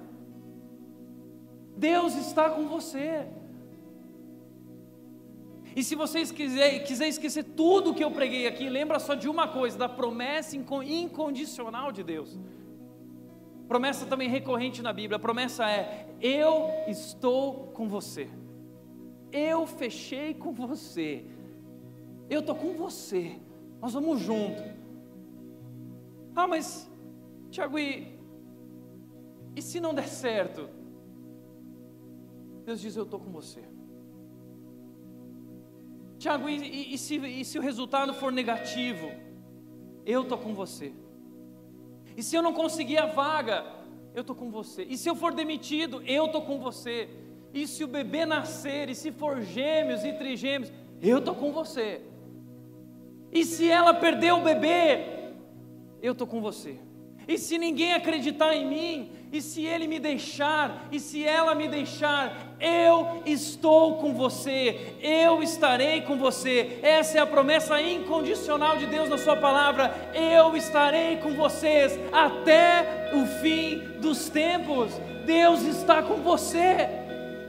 Deus 1.75 2.13
está 2.15 2.51
com 2.51 2.67
você. 2.67 3.25
E 5.75 5.83
se 5.83 5.95
vocês 5.95 6.31
quiser, 6.31 6.83
quiser 6.83 7.07
esquecer 7.07 7.43
tudo 7.43 7.95
que 7.95 8.03
eu 8.03 8.11
preguei 8.11 8.45
aqui, 8.45 8.69
lembra 8.69 8.99
só 8.99 9.15
de 9.15 9.27
uma 9.27 9.47
coisa, 9.47 9.79
da 9.79 9.89
promessa 9.89 10.55
incondicional 10.55 11.91
de 11.91 12.03
Deus. 12.03 12.37
Promessa 13.71 14.05
também 14.05 14.27
recorrente 14.27 14.81
na 14.81 14.91
Bíblia. 14.91 15.15
A 15.15 15.19
promessa 15.19 15.65
é: 15.65 16.05
Eu 16.19 16.67
estou 16.89 17.67
com 17.67 17.87
você. 17.87 18.27
Eu 19.31 19.65
fechei 19.65 20.33
com 20.33 20.51
você. 20.51 21.25
Eu 22.29 22.41
estou 22.41 22.53
com 22.53 22.73
você. 22.73 23.39
Nós 23.81 23.93
vamos 23.93 24.19
junto. 24.19 24.61
Ah, 26.35 26.45
mas, 26.47 26.91
Tiago, 27.49 27.79
e, 27.79 28.19
e 29.55 29.61
se 29.61 29.79
não 29.79 29.93
der 29.93 30.09
certo? 30.09 30.69
Deus 32.65 32.81
diz: 32.81 32.97
Eu 32.97 33.03
estou 33.03 33.21
com 33.21 33.31
você. 33.31 33.63
Tiago, 36.17 36.49
e, 36.49 36.57
e, 36.57 36.93
e, 36.93 36.97
se, 36.97 37.15
e 37.15 37.45
se 37.45 37.57
o 37.57 37.61
resultado 37.61 38.13
for 38.13 38.33
negativo? 38.33 39.09
Eu 40.05 40.23
estou 40.23 40.37
com 40.37 40.53
você. 40.53 40.91
E 42.21 42.23
se 42.23 42.35
eu 42.35 42.43
não 42.43 42.53
conseguir 42.53 42.99
a 42.99 43.07
vaga, 43.07 43.65
eu 44.13 44.21
estou 44.21 44.35
com 44.35 44.51
você. 44.51 44.83
E 44.87 44.95
se 44.95 45.09
eu 45.09 45.15
for 45.15 45.33
demitido, 45.33 46.03
eu 46.05 46.27
estou 46.27 46.43
com 46.43 46.59
você. 46.59 47.09
E 47.51 47.65
se 47.65 47.83
o 47.83 47.87
bebê 47.87 48.27
nascer, 48.27 48.89
e 48.89 48.93
se 48.93 49.11
for 49.11 49.41
gêmeos 49.41 50.03
e 50.03 50.13
trigêmeos, 50.13 50.71
eu 51.01 51.17
estou 51.17 51.33
com 51.33 51.51
você. 51.51 51.99
E 53.31 53.43
se 53.43 53.67
ela 53.67 53.91
perder 53.95 54.33
o 54.33 54.41
bebê, 54.41 55.33
eu 55.99 56.11
estou 56.11 56.27
com 56.27 56.39
você. 56.39 56.77
E 57.31 57.37
se 57.37 57.57
ninguém 57.57 57.93
acreditar 57.93 58.53
em 58.53 58.65
mim, 58.65 59.09
e 59.31 59.41
se 59.41 59.65
ele 59.65 59.87
me 59.87 59.99
deixar, 59.99 60.89
e 60.91 60.99
se 60.99 61.23
ela 61.25 61.55
me 61.55 61.65
deixar, 61.69 62.57
eu 62.59 63.23
estou 63.25 63.99
com 63.99 64.13
você, 64.13 64.97
eu 65.01 65.41
estarei 65.41 66.01
com 66.01 66.17
você. 66.17 66.79
Essa 66.83 67.19
é 67.19 67.21
a 67.21 67.25
promessa 67.25 67.81
incondicional 67.81 68.75
de 68.75 68.85
Deus 68.85 69.07
na 69.07 69.17
Sua 69.17 69.37
palavra. 69.37 70.11
Eu 70.13 70.57
estarei 70.57 71.15
com 71.23 71.33
vocês 71.33 71.97
até 72.11 73.11
o 73.13 73.25
fim 73.41 73.77
dos 74.01 74.27
tempos. 74.27 74.91
Deus 75.25 75.61
está 75.61 76.03
com 76.03 76.15
você. 76.15 76.89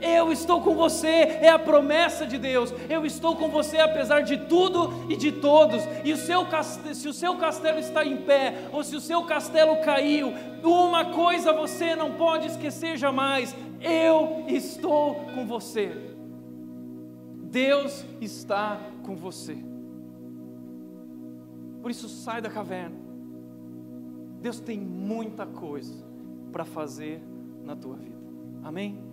Eu 0.03 0.33
estou 0.33 0.59
com 0.59 0.75
você, 0.75 1.07
é 1.07 1.49
a 1.49 1.57
promessa 1.57 2.27
de 2.27 2.37
Deus. 2.37 2.73
Eu 2.89 3.05
estou 3.05 3.37
com 3.37 3.47
você 3.47 3.77
apesar 3.77 4.21
de 4.21 4.35
tudo 4.37 5.09
e 5.09 5.15
de 5.15 5.31
todos. 5.31 5.81
E 6.03 6.11
o 6.11 6.17
seu 6.17 6.45
castelo, 6.45 6.93
se 6.93 7.07
o 7.07 7.13
seu 7.13 7.37
castelo 7.37 7.79
está 7.79 8.05
em 8.05 8.17
pé, 8.17 8.67
ou 8.73 8.83
se 8.83 8.97
o 8.97 8.99
seu 8.99 9.23
castelo 9.23 9.77
caiu, 9.77 10.33
uma 10.61 11.05
coisa 11.05 11.53
você 11.53 11.95
não 11.95 12.11
pode 12.15 12.47
esquecer 12.47 12.97
jamais: 12.97 13.55
eu 13.81 14.43
estou 14.47 15.15
com 15.33 15.45
você. 15.45 15.91
Deus 17.43 18.03
está 18.19 18.79
com 19.03 19.15
você. 19.15 19.57
Por 21.81 21.91
isso, 21.91 22.09
sai 22.09 22.41
da 22.41 22.49
caverna. 22.49 22.95
Deus 24.41 24.59
tem 24.59 24.79
muita 24.79 25.45
coisa 25.45 26.03
para 26.51 26.65
fazer 26.65 27.21
na 27.63 27.75
tua 27.75 27.95
vida. 27.95 28.17
Amém? 28.63 29.12